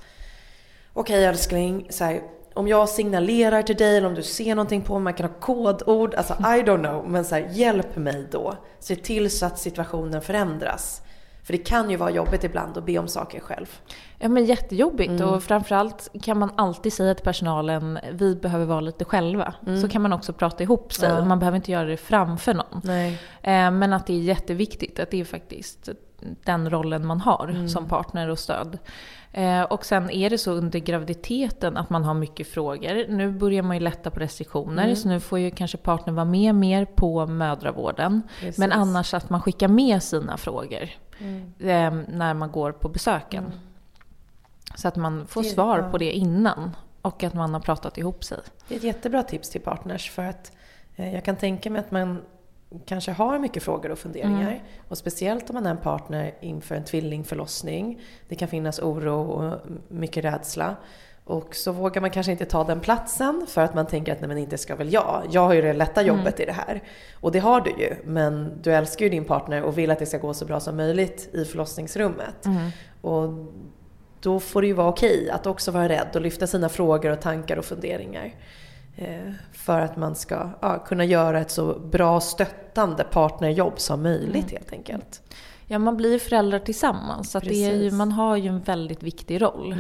Okej 0.94 1.26
älskling, 1.26 1.88
så 1.90 2.04
här, 2.04 2.22
om 2.54 2.68
jag 2.68 2.90
signalerar 2.90 3.62
till 3.62 3.76
dig 3.76 3.98
eller 3.98 4.08
om 4.08 4.16
du 4.16 4.24
ser 4.24 4.56
någonting 4.56 4.82
på 4.82 4.94
mig, 4.94 5.04
man 5.04 5.14
kan 5.14 5.30
ha 5.30 5.40
kodord, 5.40 6.16
alltså 6.16 6.34
I 6.34 6.64
don't 6.64 6.80
know. 6.80 7.10
Men 7.10 7.26
så 7.26 7.36
här, 7.36 7.50
hjälp 7.52 7.96
mig 7.96 8.28
då. 8.32 8.56
Se 8.80 8.96
till 8.96 9.32
så 9.32 9.46
att 9.46 9.60
situationen 9.60 10.22
förändras. 10.22 11.02
För 11.50 11.54
det 11.54 11.64
kan 11.64 11.90
ju 11.90 11.96
vara 11.96 12.12
jobbigt 12.12 12.44
ibland 12.44 12.78
att 12.78 12.86
be 12.86 13.00
om 13.00 13.08
saker 13.08 13.40
själv. 13.40 13.80
Ja 14.20 14.30
men 14.30 14.46
jättejobbigt 14.46 15.22
och 15.22 15.44
framförallt 15.44 16.10
kan 16.24 16.40
man 16.40 16.52
alltid 16.56 16.94
säga 16.94 17.14
till 17.16 17.24
personalen 17.24 18.00
vi 18.12 18.36
behöver 18.36 18.66
vara 18.66 18.82
lite 18.82 19.06
själva. 19.06 19.54
Så 19.82 19.88
kan 19.90 20.02
man 20.02 20.14
också 20.14 20.34
prata 20.34 20.64
ihop 20.64 20.94
sig. 20.94 21.10
Ja. 21.10 21.26
Man 21.26 21.40
behöver 21.40 21.56
inte 21.56 21.72
göra 21.72 21.86
det 21.88 21.98
framför 21.98 22.54
någon. 22.54 22.82
Nej. 22.84 23.12
Eh, 23.42 23.72
Men 23.72 23.94
att 23.94 24.08
det 24.08 24.14
är 24.14 24.20
jätteviktigt 24.22 25.00
att 25.00 25.12
det 25.12 25.20
är 25.20 25.26
faktiskt 25.26 25.90
den 26.46 26.70
rollen 26.70 27.06
man 27.06 27.22
har 27.22 27.68
som 27.68 27.88
partner 27.88 28.30
och 28.30 28.40
stöd. 28.40 28.78
Eh, 29.32 29.62
Och 29.62 29.86
sen 29.86 30.10
är 30.10 30.30
det 30.30 30.38
så 30.38 30.52
under 30.52 30.80
graviditeten 30.80 31.78
att 31.78 31.90
man 31.90 32.04
har 32.04 32.14
mycket 32.14 32.48
frågor. 32.48 33.08
Nu 33.12 33.32
börjar 33.32 33.64
man 33.64 33.76
ju 33.76 33.84
lätta 33.84 34.10
på 34.12 34.20
restriktioner 34.20 34.96
så 34.96 35.08
nu 35.10 35.20
får 35.20 35.40
ju 35.40 35.52
kanske 35.52 35.78
partnern 35.78 36.16
vara 36.16 36.26
med 36.26 36.56
mer 36.56 36.86
på 36.86 37.26
mödravården. 37.28 38.22
Precis. 38.40 38.58
Men 38.58 38.72
annars 38.72 39.14
att 39.14 39.30
man 39.30 39.42
skickar 39.42 39.68
med 39.68 40.04
sina 40.04 40.38
frågor 40.38 40.90
eh, 41.60 41.94
när 42.08 42.34
man 42.34 42.52
går 42.52 42.72
på 42.72 42.90
besöken. 42.90 43.52
Så 44.76 44.88
att 44.88 44.96
man 44.96 45.28
får 45.28 45.44
Det- 45.44 45.50
svar 45.50 45.80
ja. 45.80 45.90
på 45.92 45.98
det 45.98 46.12
innan 46.12 46.76
och 47.02 47.24
att 47.24 47.34
man 47.34 47.54
har 47.54 47.62
pratat 47.62 47.98
ihop 47.98 48.24
sig. 48.24 48.38
Det 48.68 48.74
är 48.74 48.78
ett 48.78 48.84
jättebra 48.84 49.24
tips 49.24 49.50
till 49.50 49.62
partners 49.62 50.12
för 50.12 50.24
att 50.26 50.52
eh, 50.96 51.14
jag 51.14 51.24
kan 51.26 51.36
tänka 51.36 51.70
mig 51.70 51.80
att 51.80 51.92
man 51.92 52.22
kanske 52.86 53.12
har 53.12 53.40
mycket 53.40 53.64
frågor 53.64 53.92
och 53.92 54.00
funderingar. 54.00 54.64
Och 54.88 54.98
speciellt 54.98 55.50
om 55.50 55.54
man 55.54 55.66
är 55.66 55.72
en 55.72 55.78
partner 55.78 56.34
inför 56.42 56.76
en 56.76 56.84
tvillingförlossning. 56.84 58.02
Det 58.28 58.36
kan 58.36 58.48
finnas 58.48 58.80
oro 58.80 59.22
och 59.22 59.60
mycket 59.88 60.24
rädsla. 60.26 60.76
Och 61.30 61.56
så 61.56 61.72
vågar 61.72 62.02
man 62.02 62.10
kanske 62.10 62.32
inte 62.32 62.46
ta 62.46 62.64
den 62.64 62.80
platsen 62.80 63.46
för 63.48 63.62
att 63.62 63.74
man 63.74 63.88
tänker 63.88 64.14
att 64.14 64.22
nej 64.22 64.28
men 64.28 64.38
inte 64.38 64.58
ska 64.58 64.76
väl 64.76 64.94
jag. 64.94 65.24
Jag 65.32 65.42
har 65.42 65.54
ju 65.54 65.62
det 65.62 65.74
lätta 65.74 66.02
jobbet 66.02 66.40
i 66.40 66.46
det 66.46 66.52
här. 66.52 66.84
Och 67.14 67.32
det 67.32 67.40
har 67.40 67.62
du 67.62 67.70
ju. 67.70 67.96
Men 68.06 68.62
du 68.62 68.74
älskar 68.74 69.06
ju 69.06 69.10
din 69.10 69.26
partner 69.26 69.64
och 69.64 69.78
vill 69.78 69.92
att 69.92 70.00
det 70.00 70.06
ska 70.06 70.18
gå 70.18 70.34
så 70.34 70.46
bra 70.46 70.60
som 70.60 70.78
möjligt 70.78 71.30
i 71.34 71.46
förlossningsrummet. 71.46 72.46
Och 73.02 73.30
då 74.20 74.40
får 74.40 74.62
det 74.62 74.68
ju 74.68 74.74
vara 74.74 74.88
okej 74.88 75.30
att 75.30 75.48
också 75.48 75.72
vara 75.72 75.90
rädd 75.90 76.08
och 76.14 76.22
lyfta 76.22 76.48
sina 76.48 76.70
frågor 76.70 77.12
och 77.12 77.22
tankar 77.22 77.58
och 77.58 77.66
funderingar. 77.66 78.34
Eh, 78.96 79.32
för 79.54 79.80
att 79.80 79.98
man 79.98 80.16
ska 80.16 80.50
ja, 80.62 80.80
kunna 80.80 81.06
göra 81.06 81.40
ett 81.40 81.52
så 81.52 81.80
bra 81.80 82.20
stöttande 82.20 83.04
partnerjobb 83.04 83.80
som 83.80 84.04
möjligt 84.04 84.52
helt 84.52 84.74
enkelt. 84.74 85.22
Ja, 85.66 85.80
man 85.80 85.98
blir 85.98 86.12
ju 86.12 86.20
föräldrar 86.20 86.60
tillsammans. 86.60 87.32
Så 87.32 87.40
det 87.40 87.66
är 87.66 87.74
ju, 87.74 87.92
man 87.92 88.12
har 88.12 88.38
ju 88.38 88.48
en 88.48 88.62
väldigt 88.62 89.04
viktig 89.04 89.42
roll. 89.42 89.76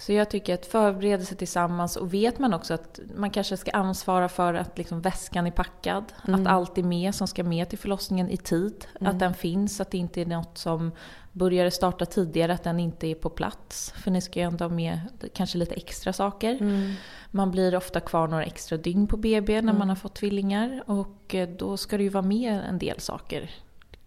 Så 0.00 0.12
jag 0.12 0.30
tycker 0.30 0.54
att 0.54 0.66
förbereda 0.66 1.24
sig 1.24 1.36
tillsammans 1.36 1.96
och 1.96 2.14
vet 2.14 2.38
man 2.38 2.54
också 2.54 2.74
att 2.74 3.00
man 3.16 3.30
kanske 3.30 3.56
ska 3.56 3.70
ansvara 3.70 4.28
för 4.28 4.54
att 4.54 4.78
liksom 4.78 5.00
väskan 5.00 5.46
är 5.46 5.50
packad. 5.50 6.12
Att 6.22 6.46
allt 6.46 6.78
är 6.78 6.82
med 6.82 7.14
som 7.14 7.26
ska 7.28 7.44
med 7.44 7.68
till 7.68 7.78
förlossningen 7.78 8.28
i 8.28 8.36
tid. 8.36 8.86
Att 9.00 9.18
den 9.18 9.34
finns, 9.34 9.80
att 9.80 9.90
det 9.90 9.98
inte 9.98 10.20
är 10.20 10.26
något 10.26 10.58
som 10.58 10.92
börjar 11.32 11.70
starta 11.70 12.06
tidigare, 12.06 12.54
att 12.54 12.64
den 12.64 12.80
inte 12.80 13.06
är 13.06 13.14
på 13.14 13.30
plats. 13.30 13.90
För 13.96 14.10
ni 14.10 14.20
ska 14.20 14.40
ju 14.40 14.46
ändå 14.46 14.64
ha 14.64 14.70
med 14.70 15.00
kanske 15.34 15.58
lite 15.58 15.74
extra 15.74 16.12
saker. 16.12 16.58
Man 17.30 17.50
blir 17.50 17.76
ofta 17.76 18.00
kvar 18.00 18.28
några 18.28 18.44
extra 18.44 18.78
dygn 18.78 19.06
på 19.06 19.16
BB 19.16 19.62
när 19.62 19.72
man 19.72 19.88
har 19.88 19.96
fått 19.96 20.14
tvillingar. 20.14 20.82
Och 20.86 21.34
eh, 21.34 21.48
då 21.48 21.76
ska 21.76 21.96
det 21.96 22.02
ju 22.02 22.08
vara 22.08 22.24
med 22.24 22.60
en 22.68 22.78
del 22.78 23.00
saker. 23.00 23.50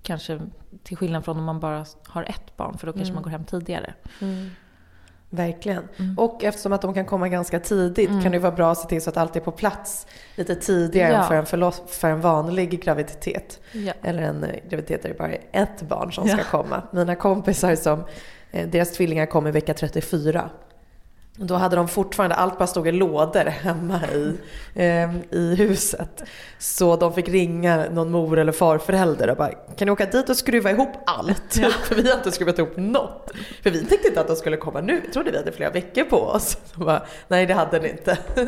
Kanske 0.02 0.42
till 0.84 0.98
skillnad 0.98 1.26
från 1.26 1.38
om 1.38 1.44
man 1.44 1.60
bara 1.60 1.86
har 2.08 2.24
ett 2.24 2.58
barn, 2.58 2.78
för 2.78 2.88
då 2.88 2.94
kanske 2.94 3.14
man 3.14 3.24
går 3.24 3.32
hem 3.32 3.46
tidigare. 3.46 3.94
Verkligen. 5.34 5.84
Mm. 5.98 6.20
Och 6.20 6.44
eftersom 6.44 6.74
att 6.74 6.82
de 6.82 6.94
kan 6.94 7.06
komma 7.06 7.30
ganska 7.30 7.60
tidigt 7.60 8.10
mm. 8.10 8.24
kan 8.24 8.32
det 8.32 8.40
vara 8.40 8.52
bra 8.52 8.72
att 8.72 8.78
se 8.78 8.88
till 8.88 9.02
så 9.02 9.10
att 9.10 9.18
allt 9.18 9.36
är 9.36 9.40
på 9.40 9.52
plats 9.52 10.08
lite 10.36 10.56
tidigare 10.56 11.12
ja. 11.12 11.22
än 11.22 11.28
för 11.28 11.36
en, 11.36 11.46
förloss, 11.46 11.82
för 11.88 12.10
en 12.10 12.22
vanlig 12.22 12.84
graviditet. 12.84 13.60
Ja. 13.72 13.94
Eller 14.04 14.24
en 14.24 14.44
eh, 14.44 14.50
graviditet 14.70 15.02
där 15.02 15.10
det 15.10 15.18
bara 15.18 15.32
är 15.32 15.42
ett 15.52 15.82
barn 15.82 16.12
som 16.12 16.28
ja. 16.28 16.38
ska 16.38 16.44
komma. 16.44 16.84
Mina 16.92 17.16
kompisar 17.16 17.76
som, 17.76 18.04
eh, 18.52 18.68
deras 18.70 18.92
tvillingar 18.92 19.26
kom 19.26 19.48
i 19.48 19.52
vecka 19.52 19.74
34. 19.74 20.50
Då 21.36 21.56
hade 21.56 21.76
de 21.76 21.88
fortfarande, 21.88 22.36
allt 22.36 22.58
bara 22.58 22.68
stod 22.68 22.88
i 22.88 22.92
lådor 22.92 23.46
hemma 23.46 24.00
i, 24.14 24.38
eh, 24.76 25.16
i 25.30 25.56
huset. 25.56 26.24
Så 26.58 26.96
de 26.96 27.14
fick 27.14 27.30
ringa 27.30 27.86
någon 27.92 28.12
mor 28.12 28.40
eller 28.40 28.52
farförälder 28.52 29.30
och 29.30 29.38
bara, 29.38 29.50
kan 29.50 29.86
ni 29.86 29.92
åka 29.92 30.06
dit 30.06 30.30
och 30.30 30.38
skruva 30.38 30.72
ihop 30.72 30.90
allt? 31.06 31.58
Ja. 31.58 31.70
För 31.84 31.96
vi 31.96 32.10
har 32.10 32.18
inte 32.18 32.32
skruvat 32.32 32.60
ihop 32.60 32.78
något. 32.78 33.32
För 33.64 33.70
vi 33.70 33.86
tänkte 33.86 34.08
inte 34.08 34.22
att 34.22 34.28
de 34.28 34.36
skulle 34.36 34.58
komma 34.58 34.82
nu, 34.82 35.02
vi 35.02 35.08
trodde 35.08 35.32
vi 35.32 35.38
hade 35.38 35.52
flera 35.52 35.70
veckor 35.70 36.04
på 36.04 36.18
oss. 36.18 36.58
De 36.76 36.86
bara, 36.86 37.04
Nej 37.28 37.46
det 37.46 37.54
hade 37.54 37.80
ni 37.80 37.90
inte. 37.90 38.18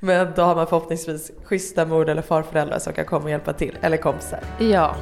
Men 0.00 0.32
då 0.36 0.42
har 0.42 0.54
man 0.54 0.66
förhoppningsvis 0.66 1.32
schyssta 1.44 1.86
mor 1.86 2.08
eller 2.08 2.22
farföräldrar 2.22 2.78
som 2.78 2.92
kan 2.92 3.04
komma 3.04 3.24
och 3.24 3.30
hjälpa 3.30 3.52
till, 3.52 3.78
eller 3.82 3.96
kompisar. 3.96 4.40
Ja. 4.58 4.96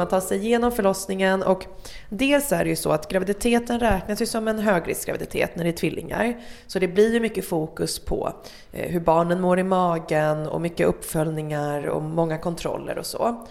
Man 0.00 0.08
tar 0.08 0.20
sig 0.20 0.38
igenom 0.38 0.72
förlossningen 0.72 1.42
och 1.42 1.66
dels 2.08 2.52
är 2.52 2.64
det 2.64 2.70
ju 2.70 2.76
så 2.76 2.92
att 2.92 3.08
graviditeten 3.08 3.80
räknas 3.80 4.22
ju 4.22 4.26
som 4.26 4.48
en 4.48 4.58
högriskgraviditet 4.58 5.56
när 5.56 5.64
det 5.64 5.70
är 5.70 5.76
tvillingar. 5.76 6.40
Så 6.66 6.78
det 6.78 6.88
blir 6.88 7.14
ju 7.14 7.20
mycket 7.20 7.44
fokus 7.44 7.98
på 7.98 8.32
eh, 8.72 8.90
hur 8.90 9.00
barnen 9.00 9.40
mår 9.40 9.58
i 9.58 9.62
magen 9.62 10.46
och 10.46 10.60
mycket 10.60 10.86
uppföljningar 10.86 11.86
och 11.86 12.02
många 12.02 12.38
kontroller 12.38 12.98
och 12.98 13.06
så. 13.06 13.46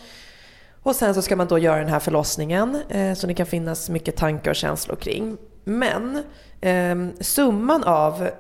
Och 0.84 0.96
sen 0.96 1.14
så 1.16 1.22
ska 1.22 1.36
man 1.36 1.48
då 1.48 1.58
göra 1.58 1.80
den 1.80 1.90
här 1.90 2.00
förlossningen 2.00 2.82
eh, 2.90 3.14
så 3.14 3.28
det 3.28 3.34
kan 3.34 3.46
finnas 3.46 3.90
mycket 3.90 4.16
tankar 4.16 4.52
och 4.52 4.56
känslor 4.56 4.96
kring. 4.96 5.38
Men 5.64 6.24
eh, 6.62 6.96
summan 7.20 7.84
av 7.84 8.24
eh, 8.24 8.32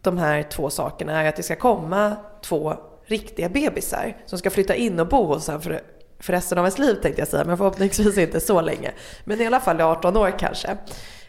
de 0.00 0.18
här 0.18 0.42
två 0.42 0.70
sakerna 0.70 1.22
är 1.22 1.28
att 1.28 1.36
det 1.36 1.42
ska 1.42 1.56
komma 1.56 2.16
två 2.42 2.74
riktiga 3.04 3.48
bebisar 3.48 4.16
som 4.26 4.38
ska 4.38 4.50
flytta 4.50 4.74
in 4.74 5.00
och 5.00 5.08
bo 5.08 5.26
hos 5.26 5.48
en 5.48 5.60
för 5.60 5.80
för 6.20 6.32
resten 6.32 6.58
av 6.58 6.64
ens 6.64 6.78
liv 6.78 6.94
tänkte 6.94 7.20
jag 7.20 7.28
säga, 7.28 7.44
men 7.44 7.56
förhoppningsvis 7.56 8.18
inte 8.18 8.40
så 8.40 8.60
länge. 8.60 8.90
Men 9.24 9.40
i 9.40 9.46
alla 9.46 9.60
fall 9.60 9.80
i 9.80 9.82
18 9.82 10.16
år 10.16 10.38
kanske. 10.38 10.76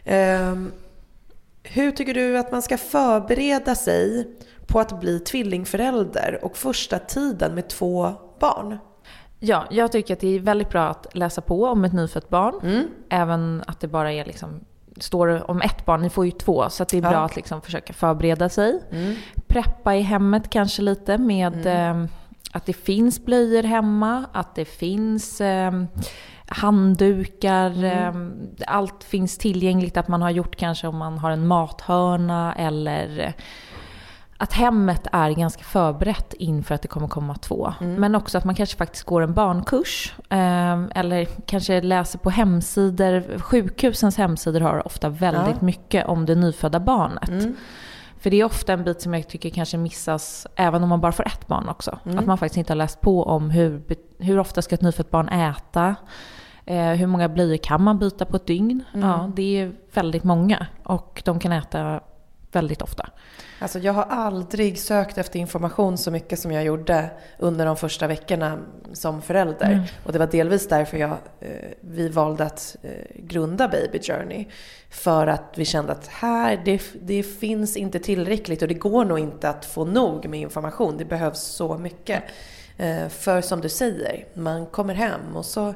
Um, 0.05 0.71
hur 1.63 1.91
tycker 1.91 2.13
du 2.13 2.37
att 2.37 2.51
man 2.51 2.61
ska 2.61 2.77
förbereda 2.77 3.75
sig 3.75 4.27
på 4.67 4.79
att 4.79 4.99
bli 4.99 5.19
tvillingförälder 5.19 6.39
och 6.41 6.57
första 6.57 6.99
tiden 6.99 7.55
med 7.55 7.69
två 7.69 8.13
barn? 8.39 8.77
Ja, 9.39 9.65
jag 9.71 9.91
tycker 9.91 10.13
att 10.13 10.19
det 10.19 10.35
är 10.35 10.39
väldigt 10.39 10.69
bra 10.69 10.87
att 10.87 11.15
läsa 11.15 11.41
på 11.41 11.65
om 11.65 11.85
ett 11.85 11.93
nyfött 11.93 12.29
barn. 12.29 12.59
Mm. 12.63 12.87
Även 13.09 13.63
att 13.67 13.79
det 13.79 13.87
bara 13.87 14.11
är 14.11 14.25
liksom, 14.25 14.59
står 14.97 15.51
om 15.51 15.61
ett 15.61 15.85
barn, 15.85 16.01
ni 16.01 16.09
får 16.09 16.25
ju 16.25 16.31
två. 16.31 16.69
Så 16.69 16.83
det 16.83 16.97
är 16.97 17.01
bra 17.01 17.11
ja. 17.11 17.25
att 17.25 17.35
liksom 17.35 17.61
försöka 17.61 17.93
förbereda 17.93 18.49
sig. 18.49 18.81
Mm. 18.91 19.15
Preppa 19.47 19.95
i 19.95 20.01
hemmet 20.01 20.49
kanske 20.49 20.81
lite 20.81 21.17
med 21.17 21.65
mm. 21.65 22.01
eh, 22.01 22.09
att 22.51 22.65
det 22.65 22.73
finns 22.73 23.25
blöjor 23.25 23.63
hemma, 23.63 24.25
att 24.31 24.55
det 24.55 24.65
finns 24.65 25.41
eh, 25.41 25.83
handdukar, 26.45 27.71
mm. 27.71 28.31
eh, 28.59 28.75
allt 28.75 29.03
finns 29.03 29.37
tillgängligt. 29.37 29.97
Att 29.97 30.07
man 30.07 30.21
har 30.21 30.29
gjort 30.29 30.55
kanske 30.55 30.87
om 30.87 30.97
man 30.97 31.17
har 31.17 31.31
en 31.31 31.47
mathörna 31.47 32.55
eller 32.55 33.35
att 34.41 34.53
hemmet 34.53 35.07
är 35.11 35.31
ganska 35.31 35.63
förberett 35.63 36.33
inför 36.33 36.75
att 36.75 36.81
det 36.81 36.87
kommer 36.87 37.07
komma 37.07 37.35
två. 37.35 37.73
Mm. 37.81 37.95
Men 37.95 38.15
också 38.15 38.37
att 38.37 38.45
man 38.45 38.55
kanske 38.55 38.77
faktiskt 38.77 39.03
går 39.03 39.21
en 39.21 39.33
barnkurs. 39.33 40.13
Eh, 40.29 40.83
eller 40.95 41.25
kanske 41.25 41.81
läser 41.81 42.19
på 42.19 42.29
hemsidor. 42.29 43.39
Sjukhusens 43.39 44.17
hemsidor 44.17 44.59
har 44.59 44.87
ofta 44.87 45.09
väldigt 45.09 45.55
ja. 45.59 45.65
mycket 45.65 46.05
om 46.05 46.25
det 46.25 46.35
nyfödda 46.35 46.79
barnet. 46.79 47.29
Mm. 47.29 47.55
För 48.19 48.29
det 48.29 48.39
är 48.39 48.43
ofta 48.43 48.73
en 48.73 48.83
bit 48.83 49.01
som 49.01 49.13
jag 49.13 49.27
tycker 49.27 49.49
kanske 49.49 49.77
missas 49.77 50.47
även 50.55 50.83
om 50.83 50.89
man 50.89 51.01
bara 51.01 51.11
får 51.11 51.27
ett 51.27 51.47
barn 51.47 51.69
också. 51.69 51.99
Mm. 52.05 52.19
Att 52.19 52.25
man 52.25 52.37
faktiskt 52.37 52.57
inte 52.57 52.73
har 52.73 52.77
läst 52.77 53.01
på 53.01 53.23
om 53.23 53.49
hur, 53.49 53.81
hur 54.19 54.39
ofta 54.39 54.61
ska 54.61 54.75
ett 54.75 54.81
nyfött 54.81 55.11
barn 55.11 55.29
äta. 55.29 55.95
Eh, 56.65 56.89
hur 56.89 57.07
många 57.07 57.29
blöjor 57.29 57.57
kan 57.57 57.83
man 57.83 57.99
byta 57.99 58.25
på 58.25 58.35
ett 58.35 58.47
dygn? 58.47 58.83
Mm. 58.93 59.09
Ja, 59.09 59.31
det 59.35 59.59
är 59.59 59.71
väldigt 59.93 60.23
många 60.23 60.67
och 60.83 61.21
de 61.25 61.39
kan 61.39 61.51
äta 61.51 62.01
väldigt 62.51 62.81
ofta. 62.81 63.09
Alltså 63.59 63.79
jag 63.79 63.93
har 63.93 64.03
aldrig 64.03 64.79
sökt 64.79 65.17
efter 65.17 65.39
information 65.39 65.97
så 65.97 66.11
mycket 66.11 66.39
som 66.39 66.51
jag 66.51 66.63
gjorde 66.63 67.09
under 67.37 67.65
de 67.65 67.77
första 67.77 68.07
veckorna 68.07 68.59
som 68.93 69.21
förälder. 69.21 69.71
Mm. 69.71 69.83
Och 70.05 70.13
det 70.13 70.19
var 70.19 70.27
delvis 70.27 70.67
därför 70.67 70.97
jag, 70.97 71.17
eh, 71.39 71.49
vi 71.81 72.09
valde 72.09 72.43
att 72.45 72.75
eh, 72.81 72.91
grunda 73.15 73.67
Baby 73.67 73.99
Journey. 74.01 74.45
För 74.89 75.27
att 75.27 75.53
vi 75.55 75.65
kände 75.65 75.91
att 75.91 76.07
här, 76.07 76.61
det, 76.65 76.81
det 77.01 77.23
finns 77.23 77.77
inte 77.77 77.99
tillräckligt 77.99 78.61
och 78.61 78.67
det 78.67 78.73
går 78.73 79.05
nog 79.05 79.19
inte 79.19 79.49
att 79.49 79.65
få 79.65 79.85
nog 79.85 80.29
med 80.29 80.39
information. 80.39 80.97
Det 80.97 81.05
behövs 81.05 81.39
så 81.39 81.77
mycket. 81.77 82.23
Eh, 82.77 83.09
för 83.09 83.41
som 83.41 83.61
du 83.61 83.69
säger, 83.69 84.25
man 84.33 84.65
kommer 84.65 84.93
hem 84.93 85.35
och 85.35 85.45
så 85.45 85.73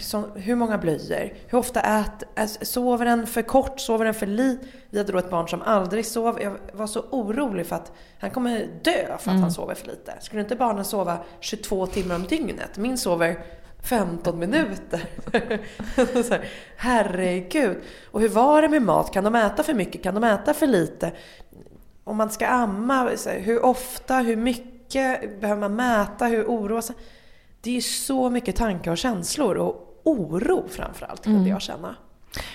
så, 0.00 0.24
hur 0.34 0.54
många 0.54 0.78
blöjor? 0.78 1.32
Hur 1.46 1.58
ofta 1.58 1.80
äter, 1.80 2.64
sover 2.64 3.04
den 3.04 3.26
för 3.26 3.42
kort? 3.42 3.80
Sover 3.80 4.04
den 4.04 4.14
för 4.14 4.26
lite? 4.26 4.66
Vi 4.90 4.98
hade 4.98 5.12
då 5.12 5.18
ett 5.18 5.30
barn 5.30 5.48
som 5.48 5.62
aldrig 5.62 6.06
sov. 6.06 6.42
Jag 6.42 6.56
var 6.72 6.86
så 6.86 7.00
orolig 7.10 7.66
för 7.66 7.76
att 7.76 7.92
han 8.18 8.30
kommer 8.30 8.68
dö 8.82 9.06
för 9.06 9.14
att 9.14 9.26
mm. 9.26 9.42
han 9.42 9.52
sover 9.52 9.74
för 9.74 9.86
lite. 9.86 10.14
Skulle 10.20 10.42
inte 10.42 10.56
barnen 10.56 10.84
sova 10.84 11.18
22 11.40 11.86
timmar 11.86 12.14
om 12.14 12.22
dygnet? 12.22 12.76
Min 12.76 12.98
sover 12.98 13.44
15 13.82 14.38
minuter. 14.38 15.04
så 16.22 16.34
här, 16.34 16.48
herregud. 16.76 17.76
Och 18.10 18.20
hur 18.20 18.28
var 18.28 18.62
det 18.62 18.68
med 18.68 18.82
mat? 18.82 19.12
Kan 19.12 19.24
de 19.24 19.34
äta 19.34 19.62
för 19.62 19.74
mycket? 19.74 20.02
Kan 20.02 20.14
de 20.14 20.24
äta 20.24 20.54
för 20.54 20.66
lite? 20.66 21.12
Om 22.04 22.16
man 22.16 22.30
ska 22.30 22.46
amma, 22.46 23.10
hur 23.26 23.64
ofta? 23.64 24.18
Hur 24.18 24.36
mycket? 24.36 25.40
Behöver 25.40 25.60
man 25.60 25.76
mäta? 25.76 26.26
Hur 26.26 26.44
oroas 26.44 26.92
Det 27.62 27.76
är 27.76 27.80
så 27.80 28.30
mycket 28.30 28.56
tankar 28.56 28.90
och 28.90 28.98
känslor 28.98 29.56
och 29.56 30.00
oro 30.04 30.64
framförallt 30.68 31.22
kunde 31.22 31.38
mm. 31.38 31.50
jag 31.50 31.62
känna. 31.62 31.94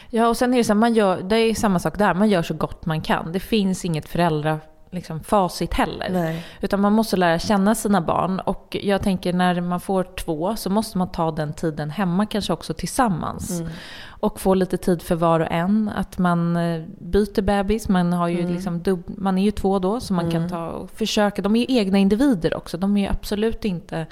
Ja, 0.09 0.27
och 0.27 0.37
sen 0.37 0.53
är 0.53 0.57
det 0.57 0.63
så 0.63 0.73
här, 0.73 0.79
man 0.79 0.93
gör, 0.93 1.21
det 1.21 1.35
är 1.35 1.55
samma 1.55 1.79
sak 1.79 1.97
där, 1.97 2.13
man 2.13 2.29
gör 2.29 2.43
så 2.43 2.53
gott 2.53 2.85
man 2.85 3.01
kan. 3.01 3.31
Det 3.31 3.39
finns 3.39 3.85
inget 3.85 4.09
föräldra 4.09 4.59
liksom, 4.91 5.19
facit 5.19 5.73
heller. 5.73 6.09
Nej. 6.09 6.45
Utan 6.61 6.81
man 6.81 6.93
måste 6.93 7.17
lära 7.17 7.39
känna 7.39 7.75
sina 7.75 8.01
barn. 8.01 8.39
Och 8.39 8.77
jag 8.81 9.01
tänker 9.01 9.33
när 9.33 9.61
man 9.61 9.79
får 9.79 10.03
två 10.03 10.55
så 10.55 10.69
måste 10.69 10.97
man 10.97 11.11
ta 11.11 11.31
den 11.31 11.53
tiden 11.53 11.89
hemma 11.89 12.25
kanske 12.25 12.53
också 12.53 12.73
tillsammans. 12.73 13.59
Mm. 13.59 13.71
Och 14.19 14.39
få 14.39 14.53
lite 14.53 14.77
tid 14.77 15.01
för 15.01 15.15
var 15.15 15.39
och 15.39 15.51
en. 15.51 15.91
Att 15.95 16.17
man 16.17 16.57
eh, 16.57 16.83
byter 16.99 17.41
bebis, 17.41 17.89
man, 17.89 18.13
har 18.13 18.27
ju 18.27 18.39
mm. 18.39 18.53
liksom 18.53 18.81
dub- 18.81 19.13
man 19.17 19.37
är 19.37 19.43
ju 19.43 19.51
två 19.51 19.79
då 19.79 19.99
så 19.99 20.13
man 20.13 20.25
mm. 20.25 20.31
kan 20.31 20.49
ta 20.49 20.69
och 20.69 20.91
försöka. 20.91 21.41
De 21.41 21.55
är 21.55 21.59
ju 21.59 21.77
egna 21.77 21.97
individer 21.97 22.57
också, 22.57 22.77
de 22.77 22.97
är 22.97 23.01
ju 23.01 23.07
absolut 23.07 23.65
inte 23.65 24.05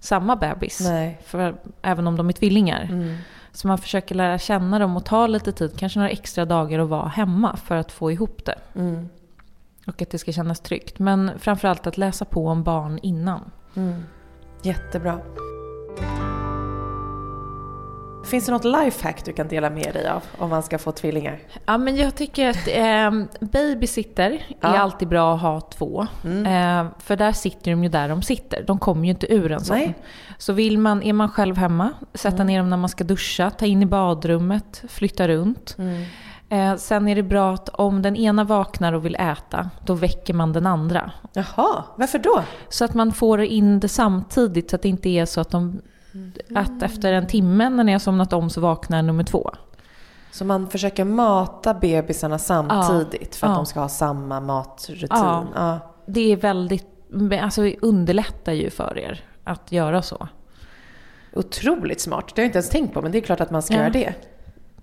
samma 0.00 0.36
bebis. 0.36 0.88
För, 1.24 1.54
även 1.82 2.06
om 2.06 2.16
de 2.16 2.28
är 2.28 2.32
tvillingar. 2.32 2.88
Mm. 2.90 3.16
Så 3.52 3.68
man 3.68 3.78
försöker 3.78 4.14
lära 4.14 4.38
känna 4.38 4.78
dem 4.78 4.96
och 4.96 5.04
ta 5.04 5.26
lite 5.26 5.52
tid, 5.52 5.78
kanske 5.78 5.98
några 5.98 6.10
extra 6.10 6.44
dagar 6.44 6.78
att 6.78 6.88
vara 6.88 7.08
hemma 7.08 7.56
för 7.56 7.76
att 7.76 7.92
få 7.92 8.12
ihop 8.12 8.44
det. 8.44 8.58
Mm. 8.74 9.08
Och 9.86 10.02
att 10.02 10.10
det 10.10 10.18
ska 10.18 10.32
kännas 10.32 10.60
tryggt. 10.60 10.98
Men 10.98 11.30
framförallt 11.38 11.86
att 11.86 11.98
läsa 11.98 12.24
på 12.24 12.48
om 12.48 12.62
barn 12.62 12.98
innan. 13.02 13.50
Mm. 13.74 14.02
Jättebra. 14.62 15.20
Finns 18.28 18.46
det 18.46 18.52
något 18.52 18.64
lifehack 18.64 19.24
du 19.24 19.32
kan 19.32 19.48
dela 19.48 19.70
med 19.70 19.94
dig 19.94 20.08
av 20.08 20.22
om 20.38 20.50
man 20.50 20.62
ska 20.62 20.78
få 20.78 20.92
tvillingar? 20.92 21.38
Ja, 21.66 21.78
men 21.78 21.96
jag 21.96 22.14
tycker 22.14 22.50
att 22.50 22.68
eh, 22.68 23.46
babysitter 23.46 24.46
ja. 24.60 24.68
är 24.68 24.78
alltid 24.78 25.08
bra 25.08 25.34
att 25.34 25.40
ha 25.40 25.60
två. 25.60 26.06
Mm. 26.24 26.46
Eh, 26.46 26.92
för 26.98 27.16
där 27.16 27.32
sitter 27.32 27.70
de 27.70 27.84
ju 27.84 27.90
där 27.90 28.08
de 28.08 28.22
sitter. 28.22 28.62
De 28.62 28.78
kommer 28.78 29.04
ju 29.04 29.10
inte 29.10 29.34
ur 29.34 29.52
en 29.52 29.64
sån. 29.64 29.76
Nej. 29.76 29.94
Så 30.38 30.52
vill 30.52 30.78
man, 30.78 31.02
är 31.02 31.12
man 31.12 31.28
själv 31.28 31.56
hemma, 31.56 31.90
sätta 32.14 32.34
mm. 32.36 32.46
ner 32.46 32.58
dem 32.58 32.70
när 32.70 32.76
man 32.76 32.88
ska 32.88 33.04
duscha, 33.04 33.50
ta 33.50 33.66
in 33.66 33.82
i 33.82 33.86
badrummet, 33.86 34.82
flytta 34.88 35.28
runt. 35.28 35.76
Mm. 35.78 36.04
Eh, 36.48 36.76
sen 36.76 37.08
är 37.08 37.14
det 37.14 37.22
bra 37.22 37.54
att 37.54 37.68
om 37.68 38.02
den 38.02 38.16
ena 38.16 38.44
vaknar 38.44 38.92
och 38.92 39.04
vill 39.04 39.16
äta, 39.16 39.70
då 39.86 39.94
väcker 39.94 40.34
man 40.34 40.52
den 40.52 40.66
andra. 40.66 41.10
Jaha, 41.32 41.84
varför 41.96 42.18
då? 42.18 42.42
Så 42.68 42.84
att 42.84 42.94
man 42.94 43.12
får 43.12 43.42
in 43.42 43.80
det 43.80 43.88
samtidigt, 43.88 44.70
så 44.70 44.76
att 44.76 44.82
det 44.82 44.88
inte 44.88 45.08
är 45.08 45.26
så 45.26 45.40
att, 45.40 45.50
de. 45.50 45.80
Att 46.54 46.82
efter 46.82 47.12
en 47.12 47.26
timme 47.26 47.68
när 47.68 47.84
ni 47.84 47.92
har 47.92 47.98
somnat 47.98 48.32
om 48.32 48.50
så 48.50 48.60
vaknar 48.60 49.02
nummer 49.02 49.24
två. 49.24 49.50
Så 50.30 50.44
man 50.44 50.70
försöker 50.70 51.04
mata 51.04 51.74
bebisarna 51.74 52.38
samtidigt 52.38 53.28
ja. 53.32 53.38
för 53.38 53.46
att 53.46 53.52
ja. 53.52 53.56
de 53.56 53.66
ska 53.66 53.80
ha 53.80 53.88
samma 53.88 54.40
matrutin? 54.40 55.08
Ja, 55.10 55.46
ja. 55.54 55.78
det 56.06 56.32
är 56.32 56.36
väldigt, 56.36 56.86
alltså 57.40 57.62
underlättar 57.82 58.52
ju 58.52 58.70
för 58.70 58.98
er 58.98 59.24
att 59.44 59.72
göra 59.72 60.02
så. 60.02 60.28
Otroligt 61.32 62.00
smart. 62.00 62.32
Det 62.34 62.40
har 62.40 62.44
jag 62.44 62.48
inte 62.48 62.58
ens 62.58 62.70
tänkt 62.70 62.94
på, 62.94 63.02
men 63.02 63.12
det 63.12 63.18
är 63.18 63.22
klart 63.22 63.40
att 63.40 63.50
man 63.50 63.62
ska 63.62 63.74
göra 63.74 63.90
det. 63.90 64.14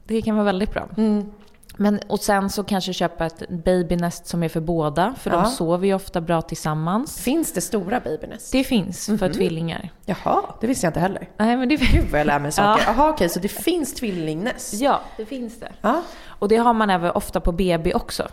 Det 0.04 0.22
kan 0.22 0.36
vara 0.36 0.46
väldigt 0.46 0.74
bra. 0.74 0.88
Mm. 0.98 1.32
Men, 1.78 2.00
och 2.08 2.20
sen 2.20 2.50
så 2.50 2.64
kanske 2.64 2.94
köpa 2.94 3.26
ett 3.26 3.50
babynest 3.50 4.28
som 4.28 4.44
är 4.44 4.50
för 4.50 4.60
båda, 4.62 5.14
för 5.20 5.32
Ja. 5.32 5.38
de 5.38 5.46
sover 5.46 5.88
ju 5.88 5.94
ofta 5.94 6.22
bra 6.22 6.42
tillsammans. 6.42 7.20
Finns 7.20 7.54
det 7.54 7.62
stora 7.62 8.00
babynest? 8.00 8.52
Det 8.52 8.64
finns 8.64 9.06
för 9.20 9.34
tvillingar. 9.34 9.90
Jaha, 10.06 10.42
det 10.62 10.68
visste 10.68 10.86
jag 10.86 10.90
inte 10.90 11.00
heller. 11.00 11.30
Nej, 11.38 11.58
men 11.58 11.70
det 11.70 11.76
Gud 11.76 12.06
vad 12.12 12.20
jag 12.20 12.28
lär 12.28 12.40
mig 12.40 12.52
saker. 12.52 12.84
Jaha 12.88 13.10
okej, 13.10 13.30
så 13.30 13.40
det 13.40 13.48
finns 13.48 13.94
tvillingnäst? 13.94 14.74
Ja, 14.74 15.00
det 15.18 15.26
finns 15.26 15.60
det. 15.60 15.72
Ja. 15.82 16.02
Och 16.28 16.48
det 16.48 16.56
har 16.58 16.74
man 16.74 16.90
även 16.90 17.12
ofta 17.12 17.40
på 17.40 17.52
BB 17.52 17.94
också. 17.94 18.28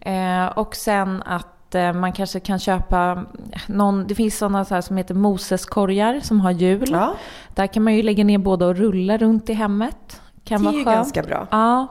Eh, 0.00 0.46
och 0.46 0.76
sen 0.76 1.22
att 1.26 1.74
eh, 1.74 1.92
man 1.92 2.12
kanske 2.12 2.40
kan 2.40 2.58
köpa 2.58 3.24
någon, 3.66 4.06
det 4.06 4.14
finns 4.14 4.38
sådana 4.38 4.64
så 4.64 4.74
här 4.74 4.80
som 4.80 4.96
heter 4.96 5.14
Moseskorgar 5.14 6.20
som 6.20 6.40
har 6.40 6.50
hjul. 6.50 6.88
ja. 6.92 7.14
Där 7.54 7.66
kan 7.66 7.82
man 7.82 7.94
ju 7.94 8.02
lägga 8.02 8.24
ner 8.24 8.38
båda 8.38 8.66
och 8.66 8.76
rulla 8.76 9.16
runt 9.18 9.50
i 9.50 9.52
hemmet. 9.52 10.20
Kan 10.44 10.62
Det 10.62 10.68
är 10.68 10.70
vara 10.70 10.76
ju 10.78 10.84
skönt. 10.84 10.96
ganska 10.96 11.22
bra. 11.22 11.46
Ja. 11.50 11.86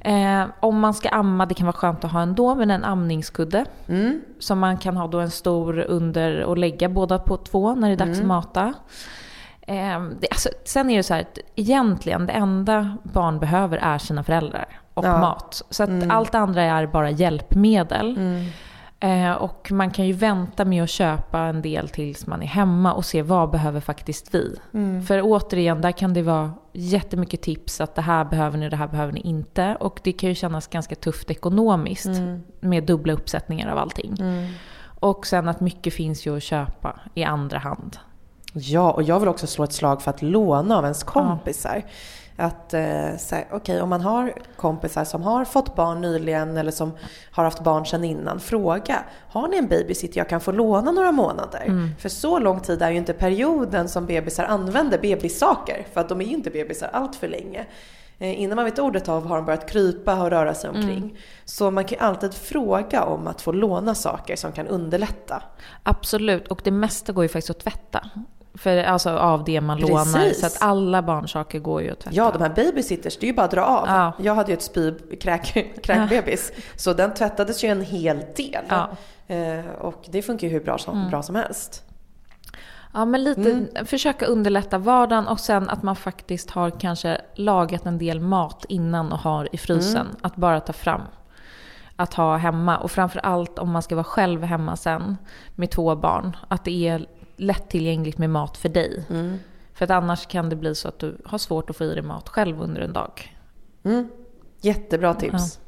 Eh, 0.00 0.42
om 0.60 0.80
man 0.80 0.94
ska 0.94 1.08
amma, 1.08 1.46
det 1.46 1.54
kan 1.54 1.66
vara 1.66 1.76
skönt 1.76 2.04
att 2.04 2.12
ha 2.12 2.20
ändå, 2.22 2.54
men 2.54 2.70
en 2.70 2.84
amningskudde. 2.84 3.64
Mm. 3.88 4.20
Som 4.38 4.58
man 4.58 4.76
kan 4.76 4.96
ha 4.96 5.06
då 5.06 5.20
en 5.20 5.30
stor 5.30 5.78
under 5.78 6.42
och 6.42 6.58
lägga 6.58 6.88
båda 6.88 7.18
på 7.18 7.36
två 7.36 7.74
när 7.74 7.88
det 7.88 7.94
är 7.94 8.06
dags 8.06 8.18
Mm. 8.20 8.30
att 8.30 8.44
mata. 8.44 8.74
Eh, 9.62 10.00
det, 10.20 10.28
alltså, 10.30 10.48
sen 10.64 10.90
är 10.90 10.96
det 10.96 11.02
så 11.02 11.14
här 11.14 11.20
att 11.20 11.38
egentligen 11.56 12.26
det 12.26 12.32
enda 12.32 12.96
barn 13.02 13.38
behöver 13.38 13.76
är 13.76 13.98
sina 13.98 14.22
föräldrar 14.24 14.66
och 14.94 15.04
Ja. 15.04 15.20
mat. 15.20 15.62
Så 15.70 15.82
att 15.82 15.88
Mm. 15.88 16.10
allt 16.10 16.34
andra 16.34 16.62
är 16.62 16.86
bara 16.86 17.10
hjälpmedel. 17.10 18.16
Eh, 19.02 19.32
och 19.32 19.72
man 19.72 19.90
kan 19.90 20.06
ju 20.06 20.12
vänta 20.12 20.64
med 20.64 20.82
att 20.82 20.90
köpa 20.90 21.38
en 21.40 21.62
del 21.62 21.88
tills 21.88 22.26
man 22.26 22.42
är 22.42 22.46
hemma 22.46 22.92
och 22.92 23.04
se 23.04 23.22
vad 23.22 23.50
behöver 23.50 23.80
faktiskt 23.80 24.34
vi. 24.34 24.56
Mm. 24.74 25.02
För 25.02 25.20
återigen, 25.24 25.80
där 25.80 25.92
kan 25.92 26.14
det 26.14 26.22
vara 26.22 26.52
jättemycket 26.72 27.42
tips 27.42 27.80
att 27.80 27.94
det 27.94 28.02
här 28.02 28.24
behöver 28.24 28.58
ni, 28.58 28.68
det 28.68 28.76
här 28.76 28.88
behöver 28.88 29.12
ni 29.12 29.20
inte. 29.20 29.76
Och 29.80 30.00
det 30.02 30.12
kan 30.12 30.28
ju 30.28 30.34
kännas 30.34 30.66
ganska 30.66 30.94
tufft 30.94 31.30
ekonomiskt 31.30 32.06
Mm. 32.06 32.42
med 32.60 32.84
dubbla 32.84 33.12
uppsättningar 33.12 33.72
av 33.72 33.78
allting. 33.78 34.16
Mm. 34.20 34.46
Och 35.00 35.26
sen 35.26 35.48
att 35.48 35.60
mycket 35.60 35.94
finns 35.94 36.26
ju 36.26 36.36
att 36.36 36.42
köpa 36.42 37.00
i 37.14 37.24
andra 37.24 37.58
hand. 37.58 37.96
Ja, 38.52 38.90
och 38.92 39.02
jag 39.02 39.20
vill 39.20 39.28
också 39.28 39.46
slå 39.46 39.64
ett 39.64 39.72
slag 39.72 40.02
för 40.02 40.10
att 40.10 40.22
låna 40.22 40.78
av 40.78 40.84
ens 40.84 41.02
kompisar. 41.02 41.82
Att, 42.36 42.74
eh, 42.74 43.10
okej, 43.50 43.82
om 43.82 43.88
man 43.88 44.00
har 44.00 44.32
kompisar 44.56 45.04
som 45.04 45.22
har 45.22 45.44
fått 45.44 45.76
barn 45.76 46.00
nyligen 46.00 46.56
eller 46.56 46.70
som 46.70 46.92
har 47.30 47.44
haft 47.44 47.60
barn 47.60 47.86
sedan 47.86 48.04
innan, 48.04 48.40
fråga. 48.40 48.98
Har 49.28 49.48
ni 49.48 49.56
en 49.56 49.68
babysitter 49.68 50.18
jag 50.20 50.28
kan 50.28 50.40
få 50.40 50.52
låna 50.52 50.92
några 50.92 51.12
månader? 51.12 51.64
För 51.98 52.08
så 52.08 52.38
lång 52.38 52.60
tid 52.60 52.82
är 52.82 52.90
ju 52.90 52.96
inte 52.96 53.12
perioden 53.12 53.88
som 53.88 54.06
bebisar 54.06 54.44
använder 54.44 54.98
bebissaker. 54.98 55.86
För 55.92 56.00
att 56.00 56.08
de 56.08 56.20
är 56.20 56.24
ju 56.24 56.32
inte 56.32 56.50
bebisar 56.50 56.90
allt 56.92 57.16
för 57.16 57.28
länge. 57.28 57.66
Eh, 58.18 58.40
Innan 58.40 58.56
man 58.56 58.64
vet 58.64 58.78
ordet 58.78 59.08
av 59.08 59.26
har 59.26 59.36
de 59.36 59.44
börjat 59.46 59.70
krypa 59.70 60.22
och 60.22 60.30
röra 60.30 60.54
sig 60.54 60.70
omkring. 60.70 61.18
Så 61.44 61.70
man 61.70 61.84
kan 61.84 61.98
ju 61.98 62.04
alltid 62.04 62.34
fråga 62.34 63.04
om 63.04 63.26
att 63.26 63.40
få 63.40 63.52
låna 63.52 63.94
saker 63.94 64.36
som 64.36 64.52
kan 64.52 64.66
underlätta. 64.66 65.42
Absolut, 65.82 66.48
och 66.48 66.60
det 66.64 66.70
mesta 66.70 67.12
går 67.12 67.24
ju 67.24 67.28
faktiskt 67.28 67.50
att 67.50 67.58
tvätta. 67.58 68.10
För, 68.54 68.76
alltså 68.76 69.10
av 69.10 69.44
det 69.44 69.60
man 69.60 69.78
lånar. 69.78 70.04
Precis. 70.04 70.40
Så 70.40 70.46
att 70.46 70.56
alla 70.60 71.02
barnsaker 71.02 71.58
går 71.58 71.82
ju 71.82 71.90
att 71.90 72.00
tvätta. 72.00 72.16
Ja, 72.16 72.30
de 72.30 72.42
här 72.42 72.50
babysitters, 72.50 73.18
det 73.18 73.26
är 73.26 73.28
ju 73.28 73.34
bara 73.34 73.44
att 73.44 73.50
dra 73.50 73.64
av. 73.64 73.86
Ja. 73.88 74.12
Jag 74.18 74.34
hade 74.34 74.50
ju 74.50 74.54
ett 74.54 74.62
spy, 74.62 74.92
kräk, 75.20 75.56
så 76.76 76.92
den 76.92 77.14
tvättades 77.14 77.64
ju 77.64 77.68
en 77.68 77.82
hel 77.82 78.18
del. 78.36 78.64
Ja. 78.68 78.90
Eh, 79.26 79.64
och 79.80 80.04
det 80.10 80.22
funkar 80.22 80.46
ju 80.46 80.52
hur 80.52 80.60
bra 80.60 80.78
som, 80.78 81.10
bra 81.10 81.22
som 81.22 81.34
helst. 81.34 81.84
Ja, 82.94 83.04
men 83.04 83.24
lite 83.24 83.50
Mm. 83.50 83.86
försöka 83.86 84.26
underlätta 84.26 84.78
vardagen 84.78 85.28
och 85.28 85.40
sen 85.40 85.68
att 85.68 85.82
man 85.82 85.96
faktiskt 85.96 86.50
har 86.50 86.70
kanske 86.70 87.20
lagat 87.34 87.86
en 87.86 87.98
del 87.98 88.20
mat 88.20 88.64
innan 88.68 89.12
och 89.12 89.18
har 89.18 89.48
i 89.52 89.58
frysen. 89.58 90.06
Mm. 90.06 90.16
Att 90.20 90.36
bara 90.36 90.60
ta 90.60 90.72
fram. 90.72 91.02
Att 91.96 92.14
ha 92.14 92.36
hemma. 92.36 92.78
Och 92.78 92.90
framför 92.90 93.20
allt 93.20 93.58
om 93.58 93.70
man 93.70 93.82
ska 93.82 93.94
vara 93.94 94.04
själv 94.04 94.42
hemma 94.42 94.76
sen 94.76 95.16
med 95.54 95.70
två 95.70 95.96
barn. 95.96 96.36
Att 96.48 96.64
det 96.64 96.88
är 96.88 97.06
lättillgängligt 97.40 98.18
med 98.18 98.30
mat 98.30 98.56
för 98.56 98.68
dig. 98.68 99.04
Mm. 99.10 99.38
För 99.74 99.84
att 99.84 99.90
annars 99.90 100.26
kan 100.26 100.48
det 100.48 100.56
bli 100.56 100.74
så 100.74 100.88
att 100.88 100.98
du 100.98 101.16
har 101.24 101.38
svårt 101.38 101.70
att 101.70 101.76
få 101.76 101.84
i 101.84 101.94
dig 101.94 102.02
mat 102.02 102.28
själv 102.28 102.62
under 102.62 102.80
en 102.80 102.92
dag. 102.92 103.36
Mm. 103.84 104.08
Jättebra 104.60 105.14
tips. 105.14 105.58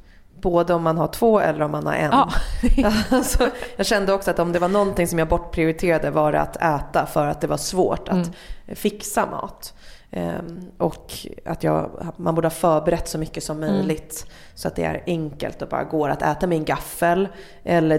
Både 0.41 0.75
om 0.75 0.83
man 0.83 0.99
har 0.99 1.09
två 1.09 1.41
eller 1.41 1.61
om 1.61 1.71
man 1.71 1.87
har 1.87 1.95
en. 1.95 2.11
Ja. 2.13 2.29
alltså, 3.11 3.49
jag 3.77 3.87
kände 3.87 4.13
också 4.13 4.31
att 4.31 4.39
om 4.39 4.53
det 4.53 4.59
var 4.59 4.69
någonting 4.69 5.07
som 5.09 5.19
jag 5.19 5.29
bortprioriterade 5.29 6.11
var 6.11 6.33
det 6.33 6.41
att 6.41 6.57
äta 6.57 7.07
för 7.07 7.27
att 7.27 7.41
det 7.41 7.47
var 7.47 7.57
svårt 7.57 8.09
att 8.09 8.15
Mm. 8.15 8.77
fixa 8.77 9.27
mat. 9.27 9.75
Ehm, 10.11 10.61
och 10.79 11.13
att 11.45 11.63
jag, 11.65 11.91
man 12.17 12.35
borde 12.35 12.47
ha 12.47 12.51
förberett 12.51 13.09
så 13.09 13.19
mycket 13.19 13.45
som 13.45 13.63
Mm. 13.63 13.75
möjligt 13.75 14.27
så 14.55 14.69
att 14.69 14.77
det 14.77 14.85
är 14.85 15.03
enkelt 15.07 15.63
och 15.63 15.69
bara 15.69 15.85
går 15.85 16.09
att 16.09 16.23
äta 16.23 16.47
med 16.47 16.59
en 16.59 16.65
gaffel 16.65 17.29
eller 17.65 17.99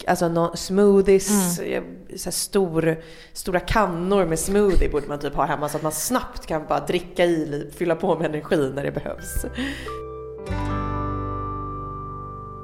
drick, 0.00 0.08
alltså 0.10 0.28
no, 0.28 0.56
smoothies, 0.56 1.58
Mm. 1.60 1.72
eh, 1.72 1.82
så 2.16 2.30
stor, 2.32 2.96
stora 3.32 3.60
kannor 3.60 4.26
med 4.26 4.38
smoothie 4.38 4.88
borde 4.88 5.06
man 5.08 5.18
typ 5.18 5.34
ha 5.34 5.44
hemma 5.44 5.68
så 5.68 5.76
att 5.76 5.82
man 5.82 5.92
snabbt 5.92 6.46
kan 6.46 6.66
bara 6.68 6.80
dricka 6.80 7.24
i, 7.24 7.70
fylla 7.76 7.94
på 7.96 8.18
med 8.18 8.26
energi 8.26 8.72
när 8.74 8.82
det 8.84 8.90
behövs. 8.92 9.44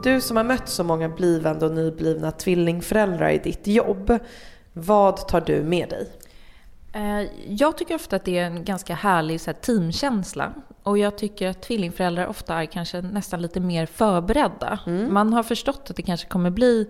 Du 0.02 0.20
som 0.20 0.36
har 0.36 0.44
mött 0.44 0.68
så 0.68 0.84
många 0.84 1.08
blivande 1.08 1.66
och 1.66 1.72
nyblivna 1.72 2.30
tvillingföräldrar 2.30 3.30
i 3.30 3.38
ditt 3.38 3.66
jobb, 3.66 4.18
vad 4.72 5.28
tar 5.28 5.40
du 5.40 5.62
med 5.62 5.88
dig? 5.88 6.08
Eh, 6.96 7.22
Jag 7.48 7.76
tycker 7.76 7.94
ofta 7.94 8.16
att 8.16 8.24
det 8.24 8.38
är 8.38 8.46
en 8.46 8.64
ganska 8.64 8.94
härlig 8.94 9.40
så 9.40 9.50
här, 9.50 9.58
teamkänsla. 9.58 10.52
Och 10.82 10.98
jag 10.98 11.18
tycker 11.18 11.48
att 11.48 11.62
tvillingföräldrar 11.62 12.26
ofta 12.26 12.62
är 12.62 12.66
kanske 12.66 13.02
nästan 13.02 13.42
lite 13.42 13.60
mer 13.60 13.86
förberedda. 13.86 14.78
Man 15.10 15.32
har 15.32 15.42
förstått 15.42 15.90
att 15.90 15.96
det 15.96 16.02
kanske 16.02 16.28
kommer 16.28 16.50
bli 16.50 16.88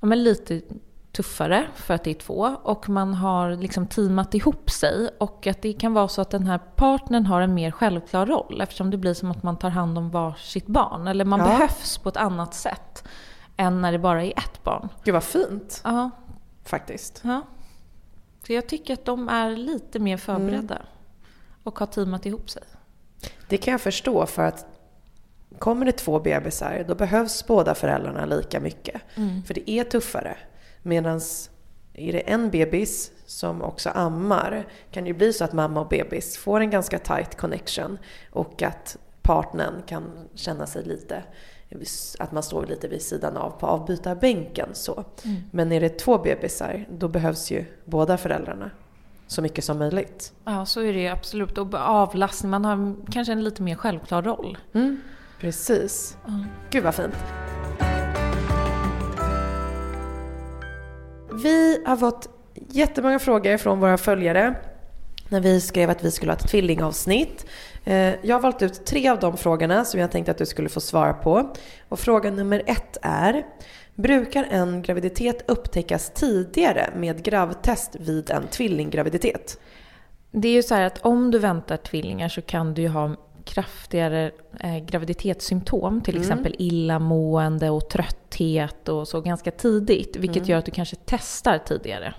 ja, 0.00 0.06
lite 0.08 0.60
tuffare 1.12 1.66
för 1.74 1.94
att 1.94 2.04
det 2.04 2.10
är 2.10 2.14
två. 2.14 2.56
Och 2.62 2.88
man 2.88 3.14
har 3.14 3.50
liksom 3.56 3.86
teamat 3.86 4.34
ihop 4.34 4.70
sig. 4.70 5.08
Och 5.20 5.46
att 5.46 5.62
det 5.62 5.72
kan 5.72 5.94
vara 5.94 6.08
så 6.08 6.20
att 6.22 6.30
den 6.30 6.46
här 6.46 6.58
partnern 6.58 7.26
har 7.26 7.40
en 7.40 7.54
mer 7.54 7.70
självklar 7.70 8.26
roll. 8.26 8.60
Eftersom 8.60 8.90
det 8.90 8.96
blir 8.96 9.14
som 9.14 9.30
att 9.30 9.42
man 9.42 9.56
tar 9.58 9.70
hand 9.70 9.98
om 9.98 10.10
var 10.10 10.32
sitt 10.38 10.66
barn. 10.66 11.08
Eller 11.08 11.24
man 11.24 11.40
Ja. 11.40 11.46
behövs 11.46 11.98
på 11.98 12.08
ett 12.08 12.16
annat 12.16 12.54
sätt. 12.54 13.04
Än 13.56 13.80
när 13.82 13.92
det 13.92 13.98
bara 13.98 14.24
är 14.24 14.30
ett 14.38 14.64
barn. 14.64 14.88
Gud 15.04 15.14
vad 15.14 15.24
fint 15.24 15.80
Ja, 15.84 16.10
faktiskt. 16.64 17.20
Ja. 17.24 17.42
Så 18.46 18.52
jag 18.52 18.66
tycker 18.66 18.94
att 18.94 19.04
de 19.04 19.28
är 19.28 19.56
lite 19.56 19.98
mer 19.98 20.16
förberedda. 20.16 20.82
Och 21.62 21.78
har 21.78 21.86
teamat 21.86 22.26
ihop 22.26 22.50
sig. 22.50 22.62
Det 23.48 23.56
kan 23.56 23.72
jag 23.72 23.80
förstå 23.80 24.26
för 24.26 24.42
att 24.42 24.66
kommer 25.58 25.86
det 25.86 25.92
två 25.92 26.20
bebisar 26.20 26.84
då 26.88 26.94
behövs 26.94 27.46
båda 27.46 27.74
föräldrarna 27.74 28.26
lika 28.26 28.60
mycket. 28.60 29.02
För 29.46 29.54
det 29.54 29.70
är 29.70 29.84
tuffare. 29.84 30.36
Medan 30.82 31.20
är 31.94 32.12
det 32.12 32.20
en 32.20 32.50
bebis 32.50 33.12
som 33.26 33.62
också 33.62 33.90
ammar 33.90 34.66
kan 34.90 35.04
det 35.04 35.08
ju 35.08 35.14
bli 35.14 35.32
så 35.32 35.44
att 35.44 35.52
mamma 35.52 35.80
och 35.80 35.88
bebis 35.88 36.36
får 36.36 36.60
en 36.60 36.70
ganska 36.70 36.98
tight 36.98 37.36
connection 37.36 37.98
och 38.30 38.62
att 38.62 38.96
partnern 39.22 39.82
kan 39.86 40.28
känna 40.34 40.66
sig 40.66 40.84
lite 40.84 41.22
att 42.18 42.32
man 42.32 42.42
står 42.42 42.66
lite 42.66 42.88
vid 42.88 43.02
sidan 43.02 43.36
av 43.36 43.50
på 43.50 43.66
avbytarbänken 43.66 44.68
så. 44.72 45.04
Men 45.50 45.72
är 45.72 45.80
det 45.80 45.88
två 45.88 46.18
bebisar 46.18 46.86
då 46.90 47.08
behövs 47.08 47.50
ju 47.50 47.64
båda 47.84 48.18
föräldrarna 48.18 48.70
så 49.26 49.42
mycket 49.42 49.64
som 49.64 49.78
möjligt. 49.78 50.32
Ja, 50.44 50.66
så 50.66 50.80
är 50.80 50.92
det 50.92 51.08
absolut. 51.08 51.58
Och 51.58 51.74
avlastning, 51.74 52.50
man 52.50 52.64
har 52.64 52.94
kanske 53.12 53.32
en 53.32 53.44
lite 53.44 53.62
mer 53.62 53.74
självklar 53.74 54.22
roll. 54.22 54.58
Mm, 54.72 55.00
precis. 55.40 56.16
Gud 56.70 56.84
vad 56.84 56.94
fint. 56.94 57.14
Vi 61.42 61.82
har 61.86 61.96
fått 61.96 62.28
jättemånga 62.54 63.18
frågor 63.18 63.56
från 63.56 63.80
våra 63.80 63.98
följare 63.98 64.54
när 65.28 65.40
vi 65.40 65.60
skrev 65.60 65.90
att 65.90 66.04
vi 66.04 66.10
skulle 66.10 66.32
ha 66.32 66.36
ett 66.36 66.48
tvillingavsnitt. 66.48 67.46
Eh, 67.86 68.14
Jag 68.22 68.36
har 68.36 68.40
valt 68.40 68.62
ut 68.62 68.86
tre 68.86 69.08
av 69.08 69.20
de 69.20 69.36
frågorna 69.36 69.84
som 69.84 70.00
jag 70.00 70.10
tänkte 70.10 70.30
att 70.30 70.38
du 70.38 70.46
skulle 70.46 70.68
få 70.68 70.80
svara 70.80 71.12
på. 71.12 71.54
Och 71.88 71.98
fråga 72.00 72.30
nummer 72.30 72.62
ett 72.66 72.96
är 73.02 73.46
Brukar 73.94 74.46
en 74.50 74.82
graviditet 74.82 75.44
upptäckas 75.46 76.12
tidigare 76.14 76.90
med 76.96 77.22
gravtest 77.22 77.96
vid 78.00 78.30
en 78.30 78.46
tvillinggraviditet? 78.46 79.60
Det 80.30 80.48
är 80.48 80.52
ju 80.52 80.62
så 80.62 80.74
här 80.74 80.84
att 80.84 80.98
om 81.06 81.30
du 81.30 81.38
väntar 81.38 81.76
tvillingar 81.76 82.28
så 82.28 82.42
kan 82.42 82.74
du 82.74 82.82
ju 82.82 82.88
ha 82.88 83.16
kraftigare 83.44 84.30
eh, 84.60 84.78
graviditetssymptom. 84.78 86.00
Till 86.00 86.20
exempel 86.20 86.54
illamående 86.58 87.70
och 87.70 87.88
trötthet 87.88 88.88
och 88.88 89.08
så 89.08 89.20
ganska 89.20 89.50
tidigt. 89.50 90.16
Vilket 90.16 90.48
gör 90.48 90.58
att 90.58 90.64
du 90.64 90.70
kanske 90.70 90.96
testar 91.04 91.58
tidigare. 91.58 92.14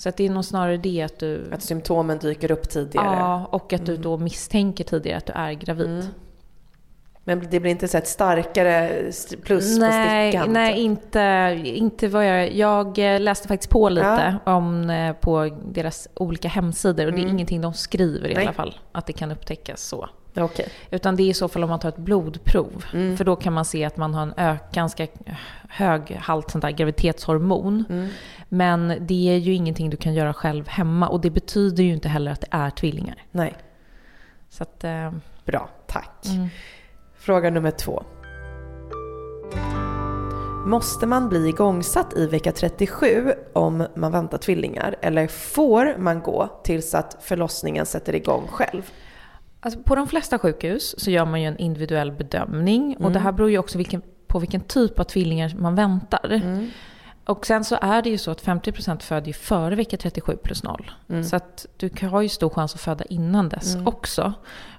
Så 0.00 0.08
att 0.08 0.16
det 0.16 0.26
är 0.26 0.30
nog 0.30 0.44
snarare 0.44 0.76
det 0.76 1.02
att 1.02 1.18
du... 1.18 1.50
Att 1.52 1.62
symptomen 1.62 2.18
dyker 2.18 2.50
upp 2.50 2.68
tidigare? 2.68 3.16
Ja, 3.16 3.48
och 3.50 3.72
att 3.72 3.86
du 3.86 3.96
då 3.96 4.18
misstänker 4.18 4.84
tidigare 4.84 5.18
att 5.18 5.26
du 5.26 5.32
är 5.32 5.52
gravid. 5.52 6.08
Men 7.24 7.46
det 7.50 7.60
blir 7.60 7.70
inte 7.70 7.88
så 7.88 7.98
ett 7.98 8.08
starkare 8.08 8.88
st- 9.08 9.36
plus 9.36 9.78
nej, 9.78 10.32
på 10.32 10.38
stickan? 10.38 10.52
Nej, 10.52 10.80
inte, 10.80 11.60
inte 11.64 12.08
vad 12.08 12.26
jag... 12.26 12.52
Jag 12.52 13.14
eh, 13.14 13.20
läste 13.20 13.48
faktiskt 13.48 13.70
på 13.70 13.88
lite 13.88 14.36
om, 14.44 14.90
eh, 14.90 15.12
på 15.12 15.58
deras 15.72 16.08
olika 16.14 16.48
hemsidor 16.48 17.06
och 17.06 17.12
det 17.12 17.20
är 17.20 17.26
ingenting 17.26 17.60
de 17.60 17.74
skriver 17.74 18.28
i 18.28 18.34
Nej. 18.34 18.44
alla 18.44 18.52
fall. 18.52 18.78
Att 18.92 19.06
det 19.06 19.12
kan 19.12 19.32
upptäckas 19.32 19.82
så. 19.82 20.08
Okay. 20.36 20.66
Utan 20.90 21.16
det 21.16 21.22
är 21.22 21.28
i 21.28 21.34
så 21.34 21.48
fall 21.48 21.64
om 21.64 21.70
man 21.70 21.80
tar 21.80 21.88
ett 21.88 21.96
blodprov. 21.96 22.84
Mm. 22.92 23.16
För 23.16 23.24
då 23.24 23.36
kan 23.36 23.52
man 23.52 23.64
se 23.64 23.84
att 23.84 23.96
man 23.96 24.14
har 24.14 24.22
en 24.22 24.34
ök, 24.36 24.72
ganska 24.72 25.06
hög 25.68 26.16
halt 26.20 26.50
sånt 26.50 26.62
där 26.62 26.70
graviditetshormon. 26.70 27.84
Mm. 27.88 28.08
Men 28.48 28.96
det 29.00 29.30
är 29.30 29.36
ju 29.36 29.54
ingenting 29.54 29.90
du 29.90 29.96
kan 29.96 30.14
göra 30.14 30.34
själv 30.34 30.68
hemma. 30.68 31.08
Och 31.08 31.20
det 31.20 31.30
betyder 31.30 31.82
ju 31.82 31.92
inte 31.92 32.08
heller 32.08 32.32
att 32.32 32.40
det 32.40 32.48
är 32.50 32.70
tvillingar. 32.70 33.22
Nej. 33.30 33.54
Så 34.50 34.62
att, 34.62 34.84
eh... 34.84 35.12
Bra, 35.44 35.68
tack. 35.86 36.26
Mm. 36.26 36.48
Fråga 37.14 37.50
nummer 37.50 37.70
två. 37.70 38.02
Måste 40.66 41.06
man 41.06 41.28
bli 41.28 41.48
igångsatt 41.48 42.16
i 42.16 42.26
vecka 42.26 42.52
37 42.52 43.32
om 43.52 43.86
man 43.96 44.12
väntar 44.12 44.38
tvillingar? 44.38 44.96
Eller 45.00 45.26
får 45.26 45.98
man 45.98 46.20
gå 46.20 46.48
tills 46.64 46.94
att 46.94 47.16
förlossningen 47.20 47.86
sätter 47.86 48.14
igång 48.14 48.46
själv? 48.50 48.90
Alltså 49.60 49.80
på 49.82 49.94
de 49.94 50.06
flesta 50.06 50.38
sjukhus 50.38 50.94
så 50.98 51.10
gör 51.10 51.26
man 51.26 51.40
ju 51.40 51.46
en 51.46 51.58
individuell 51.58 52.12
bedömning. 52.12 52.92
Mm. 52.92 53.04
Och 53.04 53.12
det 53.12 53.18
här 53.18 53.32
beror 53.32 53.50
ju 53.50 53.58
också 53.58 53.78
vilken, 53.78 54.02
på 54.26 54.38
vilken 54.38 54.60
typ 54.60 55.00
av 55.00 55.04
tvillingar 55.04 55.54
man 55.58 55.74
väntar. 55.74 56.32
Mm. 56.32 56.70
Och 57.24 57.46
sen 57.46 57.64
så 57.64 57.78
är 57.80 58.02
det 58.02 58.10
ju 58.10 58.18
så 58.18 58.30
att 58.30 58.44
50% 58.44 59.02
föder 59.02 59.26
ju 59.26 59.32
före 59.32 59.74
vecka 59.74 59.96
37 59.96 60.36
plus 60.36 60.62
0. 60.62 60.90
Mm. 61.08 61.24
Så 61.24 61.36
att 61.36 61.66
du 61.76 61.90
har 62.06 62.22
ju 62.22 62.28
stor 62.28 62.50
chans 62.50 62.74
att 62.74 62.80
föda 62.80 63.04
innan 63.04 63.48
dess 63.48 63.74
mm. 63.74 63.86
också. 63.86 64.32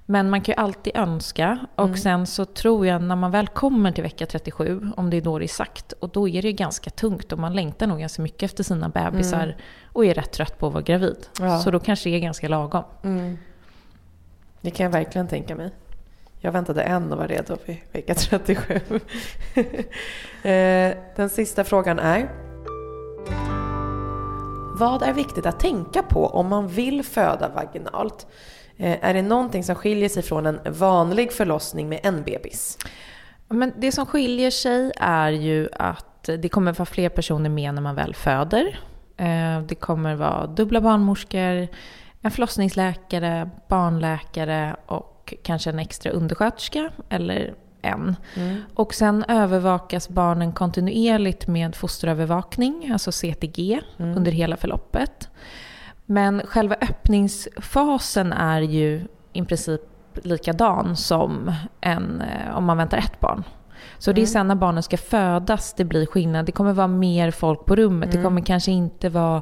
Men 0.06 0.30
man 0.30 0.42
kan 0.42 0.54
ju 0.54 0.62
alltid 0.62 0.96
önska. 0.96 1.60
Och 1.76 1.86
mm. 1.86 1.98
sen 1.98 2.28
så 2.28 2.46
tror 2.46 2.88
jag 2.88 3.02
när 3.02 3.16
man 3.16 3.32
väl 3.32 3.48
kommer 3.48 3.92
till 3.92 4.04
vecka 4.04 4.26
37, 4.26 4.92
om 4.98 5.10
det 5.10 5.18
är 5.18 5.22
då 5.22 5.40
det 5.40 5.46
är 5.46 5.48
sagt, 5.48 5.92
och 5.92 6.10
då 6.10 6.30
är 6.30 6.42
det 6.42 6.48
ju 6.48 6.54
ganska 6.54 6.90
tungt 6.90 7.32
och 7.32 7.40
man 7.40 7.54
längtar 7.54 7.88
nog 7.88 8.00
ganska 8.00 8.22
mycket 8.22 8.44
efter 8.44 8.64
sina 8.64 8.90
bebisar 8.90 9.44
mm. 9.44 9.56
och 9.86 10.06
är 10.06 10.14
rätt 10.14 10.32
trött 10.32 10.60
på 10.60 10.68
att 10.68 10.74
vara 10.74 10.84
gravid. 10.84 11.28
Ja. 11.40 11.60
Så 11.60 11.72
då 11.72 11.80
kanske 11.80 12.10
det 12.10 12.16
är 12.16 12.20
ganska 12.20 12.48
lagom. 12.48 12.84
Det 14.62 14.72
kan 14.72 14.84
jag 14.84 14.92
verkligen 14.92 15.28
tänka 15.28 15.56
mig. 15.56 15.72
Jag 16.40 16.52
väntade 16.52 16.82
en 16.82 17.12
och 17.12 17.18
var 17.18 17.28
redo 17.28 17.58
vid 17.66 17.78
vecka 17.92 18.16
37. 18.16 18.80
Eh, 20.44 20.94
den 21.16 21.30
sista 21.30 21.64
frågan 21.64 22.00
är. 22.00 22.30
Vad 24.78 25.04
är 25.04 25.14
viktigt 25.14 25.46
att 25.46 25.60
tänka 25.60 26.04
på 26.04 26.28
om 26.28 26.48
man 26.48 26.68
vill 26.68 27.04
föda 27.04 27.50
vaginalt? 27.50 28.28
Eh, 28.78 29.06
är 29.06 29.14
det 29.14 29.22
någonting 29.22 29.64
som 29.64 29.76
skiljer 29.76 30.10
sig 30.10 30.24
från 30.24 30.46
en 30.46 30.60
vanlig 30.66 31.32
förlossning 31.32 31.90
med 31.90 32.00
en 32.04 32.24
bebis? 32.24 32.78
Men 33.48 33.74
det 33.78 33.92
som 33.92 34.06
skiljer 34.06 34.52
sig 34.52 34.92
är 35.00 35.32
ju 35.32 35.70
att 35.74 36.24
det 36.24 36.50
kommer 36.50 36.74
vara 36.74 36.86
fler 36.86 37.10
personer 37.10 37.50
med 37.50 37.74
när 37.74 37.82
man 37.82 37.96
väl 37.96 38.16
föder. 38.16 38.80
Eh, 39.18 39.62
det 39.62 39.76
kommer 39.76 40.16
vara 40.16 40.48
dubbla 40.48 40.82
barnmorskor, 40.82 41.68
en 42.22 42.32
förlossningsläkare, 42.32 43.50
barnläkare 43.68 44.76
och 44.86 45.34
kanske 45.44 45.70
en 45.70 45.80
extra 45.80 46.12
undersköterska 46.12 46.90
eller 47.10 47.54
en. 47.82 48.16
Mm. 48.36 48.62
Och 48.74 48.94
sen 48.94 49.26
övervakas 49.28 50.10
barnen 50.10 50.52
kontinuerligt 50.52 51.48
med 51.48 51.76
fosterövervakning, 51.76 52.92
alltså 52.94 53.12
CTG, 53.12 53.82
mm. 53.98 54.18
under 54.18 54.32
hela 54.32 54.58
förloppet. 54.58 55.30
Men 56.06 56.42
själva 56.46 56.76
öppningsfasen 56.76 58.34
är 58.34 58.62
ju 58.62 59.08
i 59.34 59.46
princip 59.46 59.82
likadan 60.14 60.96
som 60.96 61.54
en, 61.82 62.22
eh, 62.22 62.58
om 62.58 62.66
man 62.66 62.78
väntar 62.78 62.98
ett 62.98 63.20
barn. 63.20 63.44
Så 63.98 64.12
mm. 64.12 64.16
det 64.16 64.22
är 64.22 64.24
mm. 64.24 64.34
sen 64.34 64.48
när 64.48 64.56
barnen 64.56 64.84
ska 64.84 64.98
födas 64.98 65.74
det 65.74 65.86
blir 65.86 66.06
skillnad. 66.06 66.46
Det 66.46 66.52
kommer 66.52 66.74
vara 66.74 66.88
mer 66.88 67.32
folk 67.32 67.66
på 67.66 67.76
rummet. 67.76 68.10
Mm. 68.10 68.18
Det 68.18 68.24
kommer 68.24 68.42
kanske 68.42 68.72
inte 68.72 69.10
vara 69.10 69.42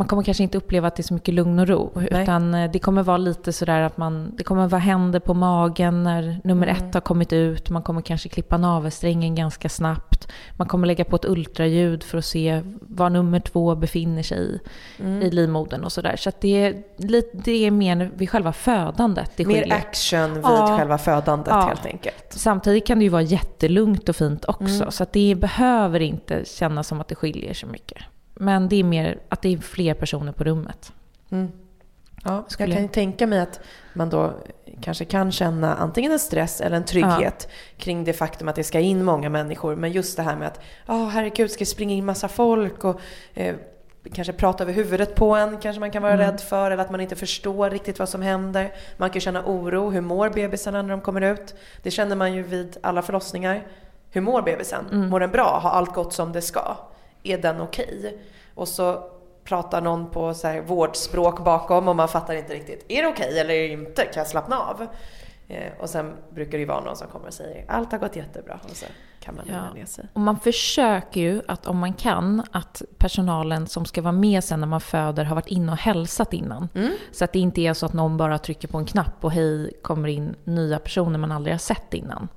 man 0.00 0.08
kommer 0.08 0.22
kanske 0.22 0.42
inte 0.42 0.58
uppleva 0.58 0.88
att 0.88 0.96
det 0.96 1.00
är 1.00 1.04
så 1.04 1.14
mycket 1.14 1.34
lugn 1.34 1.58
och 1.58 1.68
ro. 1.68 1.92
Nej. 1.94 2.22
Utan 2.22 2.54
eh, 2.54 2.70
det 2.70 2.78
kommer 2.78 3.02
vara 3.02 3.16
lite 3.16 3.52
sådär 3.52 3.80
att 3.80 3.96
man, 3.96 4.32
det 4.36 4.44
kommer 4.44 4.68
vara 4.68 4.80
händer 4.80 5.20
på 5.20 5.34
magen 5.34 6.02
när 6.02 6.40
nummer 6.44 6.66
mm. 6.66 6.76
ett 6.76 6.94
har 6.94 7.00
kommit 7.00 7.32
ut. 7.32 7.70
Man 7.70 7.82
kommer 7.82 8.02
kanske 8.02 8.28
klippa 8.28 8.56
navelsträngen 8.56 9.34
ganska 9.34 9.68
snabbt. 9.68 10.28
Man 10.56 10.68
kommer 10.68 10.86
lägga 10.86 11.04
på 11.04 11.16
ett 11.16 11.24
ultraljud 11.24 12.02
för 12.02 12.18
att 12.18 12.24
se 12.24 12.62
var 12.80 13.10
nummer 13.10 13.40
två 13.40 13.74
befinner 13.74 14.22
sig 14.22 14.60
mm. 14.98 15.22
i 15.22 15.30
livmodern 15.30 15.84
och 15.84 15.92
sådär. 15.92 16.16
Så 16.16 16.28
att 16.28 16.40
det, 16.40 16.64
är, 16.64 16.82
det 17.32 17.66
är 17.66 17.70
mer 17.70 18.10
vid 18.16 18.30
själva 18.30 18.52
födandet 18.52 19.32
det 19.36 19.46
Mer 19.46 19.72
action 19.72 20.34
vid 20.34 20.44
ja. 20.44 20.76
själva 20.78 20.98
födandet 20.98 21.48
ja. 21.50 21.60
helt 21.60 21.86
enkelt. 21.86 22.26
Samtidigt 22.30 22.86
kan 22.86 22.98
det 22.98 23.04
ju 23.04 23.10
vara 23.10 23.22
jättelugnt 23.22 24.08
och 24.08 24.16
fint 24.16 24.44
också. 24.44 24.82
Mm. 24.82 24.90
Så 24.90 25.06
det 25.12 25.34
behöver 25.34 26.00
inte 26.00 26.44
kännas 26.44 26.88
som 26.88 27.00
att 27.00 27.08
det 27.08 27.14
skiljer 27.14 27.54
så 27.54 27.66
mycket. 27.66 27.98
Men 28.40 28.68
det 28.68 28.76
är 28.76 28.84
mer 28.84 29.18
att 29.28 29.42
det 29.42 29.52
är 29.52 29.58
fler 29.58 29.94
personer 29.94 30.32
på 30.32 30.44
rummet. 30.44 30.92
Mm. 31.30 31.52
Ja, 32.24 32.46
jag 32.58 32.70
kan 32.70 32.82
ju 32.82 32.88
tänka 32.88 33.26
mig 33.26 33.40
att 33.40 33.60
man 33.92 34.10
då 34.10 34.32
kanske 34.80 35.04
kan 35.04 35.32
känna 35.32 35.74
antingen 35.74 36.12
en 36.12 36.18
stress 36.18 36.60
eller 36.60 36.76
en 36.76 36.84
trygghet 36.84 37.48
ja. 37.48 37.54
kring 37.76 38.04
det 38.04 38.12
faktum 38.12 38.48
att 38.48 38.56
det 38.56 38.64
ska 38.64 38.80
in 38.80 39.04
många 39.04 39.28
människor. 39.28 39.76
Men 39.76 39.92
just 39.92 40.16
det 40.16 40.22
här 40.22 40.36
med 40.36 40.48
att, 40.48 40.60
oh, 40.88 41.08
herregud, 41.08 41.50
ska 41.50 41.58
det 41.58 41.66
springa 41.66 41.94
in 41.94 42.04
massa 42.04 42.28
folk 42.28 42.84
och 42.84 43.00
eh, 43.34 43.56
kanske 44.12 44.32
prata 44.32 44.64
över 44.64 44.72
huvudet 44.72 45.14
på 45.14 45.34
en, 45.34 45.58
kanske 45.58 45.80
man 45.80 45.90
kan 45.90 46.02
vara 46.02 46.14
mm. 46.14 46.26
rädd 46.26 46.40
för. 46.40 46.70
Eller 46.70 46.82
att 46.82 46.90
man 46.90 47.00
inte 47.00 47.16
förstår 47.16 47.70
riktigt 47.70 47.98
vad 47.98 48.08
som 48.08 48.22
händer. 48.22 48.72
Man 48.96 49.10
kan 49.10 49.20
känna 49.20 49.44
oro. 49.44 49.90
Hur 49.90 50.00
mår 50.00 50.28
bebisarna 50.28 50.82
när 50.82 50.90
de 50.90 51.00
kommer 51.00 51.20
ut? 51.20 51.54
Det 51.82 51.90
känner 51.90 52.16
man 52.16 52.32
ju 52.32 52.42
vid 52.42 52.76
alla 52.82 53.02
förlossningar. 53.02 53.66
Hur 54.10 54.20
mår 54.20 54.42
bebisen? 54.42 54.86
Mm. 54.92 55.08
Mår 55.08 55.20
den 55.20 55.30
bra? 55.30 55.58
Har 55.62 55.70
allt 55.70 55.94
gått 55.94 56.12
som 56.12 56.32
det 56.32 56.42
ska? 56.42 56.76
Är 57.22 57.38
den 57.38 57.60
okej? 57.60 57.96
Okay? 57.98 58.12
Och 58.54 58.68
så 58.68 59.10
pratar 59.44 59.80
någon 59.80 60.10
på 60.10 60.34
så 60.34 60.48
här 60.48 60.60
vårdspråk 60.60 61.44
bakom 61.44 61.88
och 61.88 61.96
man 61.96 62.08
fattar 62.08 62.34
inte 62.34 62.54
riktigt. 62.54 62.84
Är 62.88 63.02
det 63.02 63.08
okej 63.08 63.26
okay 63.26 63.38
eller 63.38 63.54
är 63.54 63.68
det 63.68 63.74
inte? 63.74 64.02
Kan 64.02 64.20
jag 64.20 64.26
slappna 64.26 64.58
av? 64.58 64.86
Eh, 65.48 65.72
och 65.78 65.90
sen 65.90 66.16
brukar 66.30 66.52
det 66.52 66.58
ju 66.58 66.64
vara 66.64 66.80
någon 66.80 66.96
som 66.96 67.08
kommer 67.08 67.26
och 67.26 67.34
säger 67.34 67.64
allt 67.68 67.92
har 67.92 67.98
gått 67.98 68.16
jättebra. 68.16 68.60
Och 68.64 68.76
så 68.76 68.86
kan 69.20 69.34
man 69.34 69.44
ja. 69.48 69.74
ner 69.74 69.86
sig. 69.86 70.06
Och 70.12 70.20
man 70.20 70.40
försöker 70.40 71.20
ju 71.20 71.42
att 71.48 71.66
om 71.66 71.78
man 71.78 71.92
kan 71.92 72.42
att 72.50 72.82
personalen 72.98 73.66
som 73.66 73.84
ska 73.84 74.02
vara 74.02 74.12
med 74.12 74.44
sen 74.44 74.60
när 74.60 74.66
man 74.66 74.80
föder 74.80 75.24
har 75.24 75.34
varit 75.34 75.48
inne 75.48 75.72
och 75.72 75.78
hälsat 75.78 76.32
innan. 76.32 76.68
Mm. 76.74 76.92
Så 77.12 77.24
att 77.24 77.32
det 77.32 77.38
inte 77.38 77.60
är 77.60 77.74
så 77.74 77.86
att 77.86 77.92
någon 77.92 78.16
bara 78.16 78.38
trycker 78.38 78.68
på 78.68 78.78
en 78.78 78.86
knapp 78.86 79.24
och 79.24 79.32
hej 79.32 79.72
kommer 79.82 80.08
in 80.08 80.34
nya 80.44 80.78
personer 80.78 81.18
man 81.18 81.32
aldrig 81.32 81.54
har 81.54 81.58
sett 81.58 81.94
innan. 81.94 82.28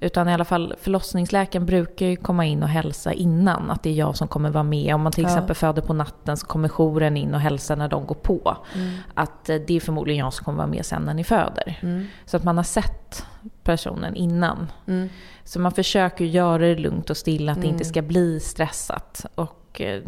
Utan 0.00 0.28
i 0.28 0.34
alla 0.34 0.44
fall 0.44 0.74
förlossningsläkaren 0.80 1.66
brukar 1.66 2.06
ju 2.06 2.16
komma 2.16 2.44
in 2.44 2.62
och 2.62 2.68
hälsa 2.68 3.12
innan 3.12 3.70
att 3.70 3.82
det 3.82 3.90
är 3.90 3.94
jag 3.94 4.16
som 4.16 4.28
kommer 4.28 4.50
vara 4.50 4.64
med. 4.64 4.94
Om 4.94 5.00
man 5.02 5.12
till 5.12 5.24
ja. 5.24 5.28
exempel 5.28 5.56
föder 5.56 5.82
på 5.82 5.92
natten 5.92 6.36
så 6.36 6.46
kommer 6.46 6.68
jouren 6.68 7.16
in 7.16 7.34
och 7.34 7.40
hälsar 7.40 7.76
när 7.76 7.88
de 7.88 8.06
går 8.06 8.14
på. 8.14 8.56
Mm. 8.74 8.94
Att 9.14 9.48
eh, 9.48 9.56
det 9.66 9.76
är 9.76 9.80
förmodligen 9.80 10.24
jag 10.24 10.32
som 10.32 10.44
kommer 10.44 10.58
vara 10.58 10.66
med 10.66 10.86
sen 10.86 11.02
när 11.02 11.14
ni 11.14 11.24
föder. 11.24 11.78
Mm. 11.82 12.06
Så 12.26 12.36
att 12.36 12.44
man 12.44 12.56
har 12.56 12.64
sett 12.64 13.26
personen 13.62 14.14
innan. 14.14 14.66
Mm. 14.86 15.08
Så 15.44 15.60
man 15.60 15.72
försöker 15.72 16.24
göra 16.24 16.58
det 16.58 16.74
lugnt 16.74 17.10
och 17.10 17.16
stilla, 17.16 17.52
att 17.52 17.60
det 17.60 17.66
inte 17.66 17.84
mm. 17.84 17.92
ska 17.92 18.02
bli 18.02 18.40
stressat. 18.40 19.26
Och 19.34 19.80
eh, 19.80 20.02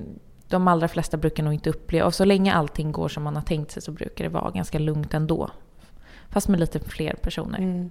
de 0.48 0.68
allra 0.68 0.88
flesta 0.88 1.16
brukar 1.16 1.42
nog 1.42 1.54
inte 1.54 1.70
uppleva, 1.70 2.06
och 2.06 2.14
så 2.14 2.24
länge 2.24 2.54
allting 2.54 2.92
går 2.92 3.08
som 3.08 3.22
man 3.22 3.36
har 3.36 3.42
tänkt 3.42 3.70
sig 3.70 3.82
så 3.82 3.92
brukar 3.92 4.24
det 4.24 4.30
vara 4.30 4.50
ganska 4.50 4.78
lugnt 4.78 5.14
ändå. 5.14 5.50
Fast 6.28 6.48
med 6.48 6.60
lite 6.60 6.80
fler 6.80 7.14
personer. 7.22 7.90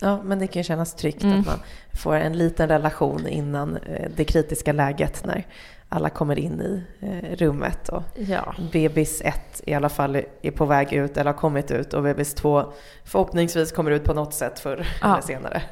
Ja, 0.00 0.22
men 0.22 0.38
det 0.38 0.46
kan 0.46 0.60
ju 0.60 0.64
kännas 0.64 0.94
tryggt 0.94 1.22
mm. 1.22 1.40
att 1.40 1.46
man 1.46 1.58
får 1.92 2.14
en 2.14 2.38
liten 2.38 2.68
relation 2.68 3.26
innan 3.26 3.76
eh, 3.76 4.10
det 4.16 4.24
kritiska 4.24 4.72
läget 4.72 5.24
när 5.26 5.46
alla 5.88 6.10
kommer 6.10 6.38
in 6.38 6.60
i 6.60 6.82
eh, 7.00 7.36
rummet 7.36 7.88
och 7.88 8.02
ja. 8.14 8.54
bebis 8.72 9.22
1 9.24 9.62
i 9.64 9.74
alla 9.74 9.88
fall 9.88 10.16
är 10.42 10.50
på 10.50 10.64
väg 10.64 10.92
ut 10.92 11.16
eller 11.16 11.32
har 11.32 11.38
kommit 11.38 11.70
ut 11.70 11.94
och 11.94 12.02
bebis 12.02 12.34
2 12.34 12.72
förhoppningsvis 13.04 13.72
kommer 13.72 13.90
ut 13.90 14.04
på 14.04 14.14
något 14.14 14.34
sätt 14.34 14.58
förr 14.58 14.86
ja. 15.00 15.12
eller 15.12 15.22
senare. 15.22 15.62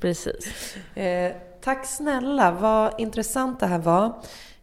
Precis. 0.00 0.76
Eh, 0.94 1.32
tack 1.60 1.86
snälla, 1.86 2.50
vad 2.52 3.00
intressant 3.00 3.60
det 3.60 3.66
här 3.66 3.78
var. 3.78 4.12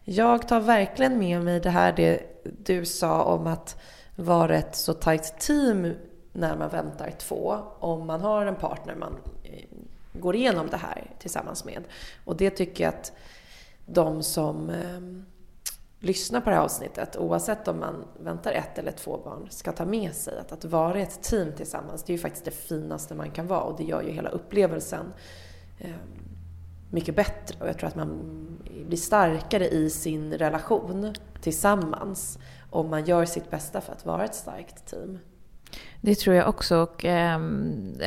Jag 0.04 0.48
tar 0.48 0.60
verkligen 0.60 1.18
med 1.18 1.42
mig 1.42 1.60
det 1.60 1.70
här 1.70 1.92
det 1.96 2.20
du 2.64 2.84
sa 2.84 3.22
om 3.22 3.46
att 3.46 3.76
vara 4.16 4.56
ett 4.56 4.76
så 4.76 4.92
tajt 4.92 5.38
team 5.38 5.94
när 6.32 6.56
man 6.56 6.68
väntar 6.68 7.10
två 7.10 7.58
om 7.78 8.06
man 8.06 8.20
har 8.20 8.46
en 8.46 8.56
partner 8.56 8.94
man 8.94 9.16
eh, 9.42 9.64
går 10.12 10.36
igenom 10.36 10.66
det 10.70 10.76
här 10.76 11.10
tillsammans 11.18 11.64
med. 11.64 11.84
Och 12.24 12.36
det 12.36 12.50
tycker 12.50 12.84
jag 12.84 12.94
att 12.94 13.12
de 13.86 14.22
som 14.22 14.70
eh, 14.70 15.00
lyssnar 16.00 16.40
på 16.40 16.50
det 16.50 16.56
här 16.56 16.62
avsnittet, 16.62 17.16
oavsett 17.16 17.68
om 17.68 17.80
man 17.80 18.04
väntar 18.20 18.52
ett 18.52 18.78
eller 18.78 18.92
två 18.92 19.20
barn, 19.24 19.46
ska 19.50 19.72
ta 19.72 19.84
med 19.84 20.14
sig 20.14 20.38
att 20.38 20.52
att 20.52 20.64
vara 20.64 20.98
ett 20.98 21.22
team 21.22 21.52
tillsammans, 21.56 22.02
det 22.02 22.12
är 22.12 22.16
ju 22.16 22.22
faktiskt 22.22 22.44
det 22.44 22.50
finaste 22.50 23.14
man 23.14 23.30
kan 23.30 23.46
vara 23.46 23.60
och 23.60 23.76
det 23.76 23.84
gör 23.84 24.02
ju 24.02 24.10
hela 24.10 24.28
upplevelsen 24.28 25.12
eh, 25.78 25.90
mycket 26.90 27.16
bättre. 27.16 27.56
Och 27.60 27.68
jag 27.68 27.78
tror 27.78 27.88
att 27.88 27.96
man 27.96 28.18
blir 28.86 28.98
starkare 28.98 29.68
i 29.68 29.90
sin 29.90 30.34
relation 30.34 31.14
tillsammans 31.40 32.38
om 32.70 32.90
man 32.90 33.04
gör 33.04 33.24
sitt 33.24 33.50
bästa 33.50 33.80
för 33.80 33.92
att 33.92 34.06
vara 34.06 34.24
ett 34.24 34.34
starkt 34.34 34.86
team. 34.86 35.18
Det 36.00 36.14
tror 36.14 36.36
jag 36.36 36.48
också. 36.48 36.76
Och, 36.76 37.04
eh, 37.04 37.38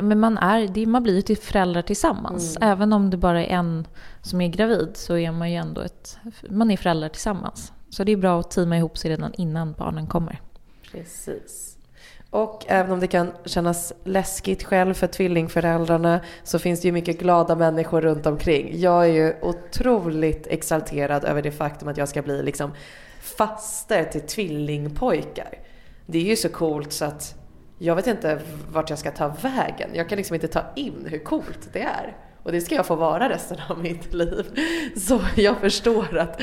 men 0.01 0.19
man, 0.19 0.38
är, 0.38 0.86
man 0.86 1.03
blir 1.03 1.15
ju 1.15 1.22
till 1.22 1.38
föräldrar 1.38 1.82
tillsammans. 1.82 2.57
Mm. 2.57 2.69
Även 2.69 2.93
om 2.93 3.09
det 3.09 3.17
bara 3.17 3.45
är 3.45 3.49
en 3.55 3.88
som 4.22 4.41
är 4.41 4.47
gravid 4.47 4.89
så 4.93 5.17
är 5.17 5.32
man 5.32 5.51
ju 5.51 5.57
ändå 5.57 5.82
ett, 5.82 6.17
man 6.49 6.72
är 6.72 6.78
föräldrar 6.78 7.09
tillsammans. 7.09 7.74
Så 7.89 8.03
det 8.03 8.11
är 8.11 8.17
bra 8.17 8.39
att 8.39 8.51
teama 8.51 8.78
ihop 8.78 8.97
sig 8.97 9.11
redan 9.11 9.34
innan 9.34 9.74
barnen 9.78 10.07
kommer. 10.07 10.41
Precis. 10.91 11.78
Och 12.30 12.65
även 12.67 12.91
om 12.91 12.99
det 12.99 13.07
kan 13.07 13.32
kännas 13.45 13.93
läskigt 14.03 14.63
själv 14.63 14.93
för 14.93 15.07
tvillingföräldrarna 15.07 16.19
så 16.43 16.59
finns 16.59 16.82
det 16.82 16.88
ju 16.88 16.91
mycket 16.91 17.19
glada 17.19 17.55
människor 17.55 18.01
runt 18.01 18.26
omkring. 18.26 18.80
Jag 18.80 19.03
är 19.03 19.13
ju 19.13 19.34
otroligt 19.41 20.47
exalterad 20.47 21.26
över 21.26 21.41
det 21.41 21.51
faktum 21.51 21.88
att 21.88 21.97
jag 21.97 22.09
ska 22.09 22.22
bli 22.22 22.43
liksom 22.43 22.72
faster 23.22 24.03
till 24.03 24.22
tvillingpojkar. 24.22 25.57
Det 26.05 26.17
är 26.17 26.24
ju 26.24 26.36
så 26.36 26.49
coolt 26.49 26.93
så 26.93 27.05
att 27.05 27.41
jag 27.84 27.96
vet 27.96 28.08
inte 28.08 28.40
vart 28.72 28.90
jag 28.90 29.00
ska 29.00 29.12
ta 29.12 29.28
vägen. 29.28 29.90
Jag 29.94 30.10
kan 30.10 30.18
liksom 30.18 30.34
inte 30.34 30.48
ta 30.48 30.64
in 30.76 31.08
hur 31.10 31.20
coolt 31.20 31.70
det 31.74 31.82
är. 31.82 32.18
Och 32.44 32.52
det 32.52 32.62
ska 32.62 32.76
jag 32.76 32.86
få 32.86 32.96
vara 32.96 33.30
resten 33.30 33.58
av 33.70 33.80
mitt 33.80 34.14
liv. 34.14 34.46
Så 34.96 35.22
jag 35.36 35.58
förstår 35.58 36.18
att, 36.18 36.42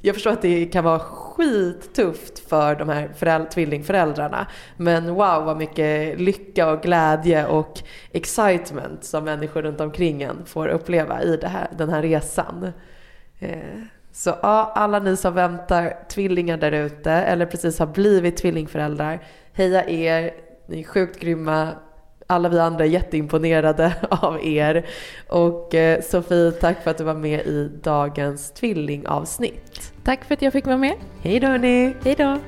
jag 0.00 0.14
förstår 0.14 0.30
att 0.30 0.42
det 0.42 0.66
kan 0.66 0.84
vara 0.84 0.98
skittufft 0.98 2.38
för 2.38 2.74
de 2.74 2.88
här 2.88 3.10
föräld- 3.16 3.50
tvillingföräldrarna. 3.50 4.46
Men 4.76 5.14
wow 5.14 5.44
vad 5.44 5.56
mycket 5.56 6.20
lycka 6.20 6.70
och 6.70 6.82
glädje 6.82 7.46
och 7.46 7.80
excitement 8.12 9.04
som 9.04 9.24
människor 9.24 9.62
runt 9.62 9.80
omkring 9.80 10.22
en 10.22 10.46
får 10.46 10.68
uppleva 10.68 11.22
i 11.22 11.38
här, 11.42 11.68
den 11.78 11.88
här 11.88 12.02
resan. 12.02 12.72
Eh, 13.38 13.58
så 14.12 14.30
ja, 14.42 14.72
alla 14.74 14.98
ni 14.98 15.16
som 15.16 15.34
väntar 15.34 16.08
tvillingar 16.08 16.56
där 16.56 16.72
ute 16.72 17.12
eller 17.12 17.46
precis 17.46 17.78
har 17.78 17.86
blivit 17.86 18.36
tvillingföräldrar, 18.36 19.22
heja 19.52 19.88
er, 19.88 20.49
ni 20.70 20.80
är 20.80 20.84
sjukt 20.84 21.20
grymma, 21.20 21.68
alla 22.26 22.48
vi 22.48 22.58
andra 22.58 22.84
är 22.84 22.88
jätteimponerade 22.88 23.94
av 24.10 24.44
er. 24.44 24.86
Och 25.28 25.74
eh, 25.74 26.00
Sofie, 26.00 26.50
tack 26.50 26.82
för 26.82 26.90
att 26.90 26.98
du 26.98 27.04
var 27.04 27.14
med 27.14 27.40
i 27.40 27.70
dagens 27.82 28.50
tvillingavsnitt. 28.50 29.92
Tack 30.04 30.24
för 30.24 30.34
att 30.34 30.42
jag 30.42 30.52
fick 30.52 30.66
vara 30.66 30.76
med. 30.76 30.94
Hej 31.22 31.40
då 31.40 31.46
hörni! 31.46 31.94
Hej 32.04 32.14
då! 32.18 32.38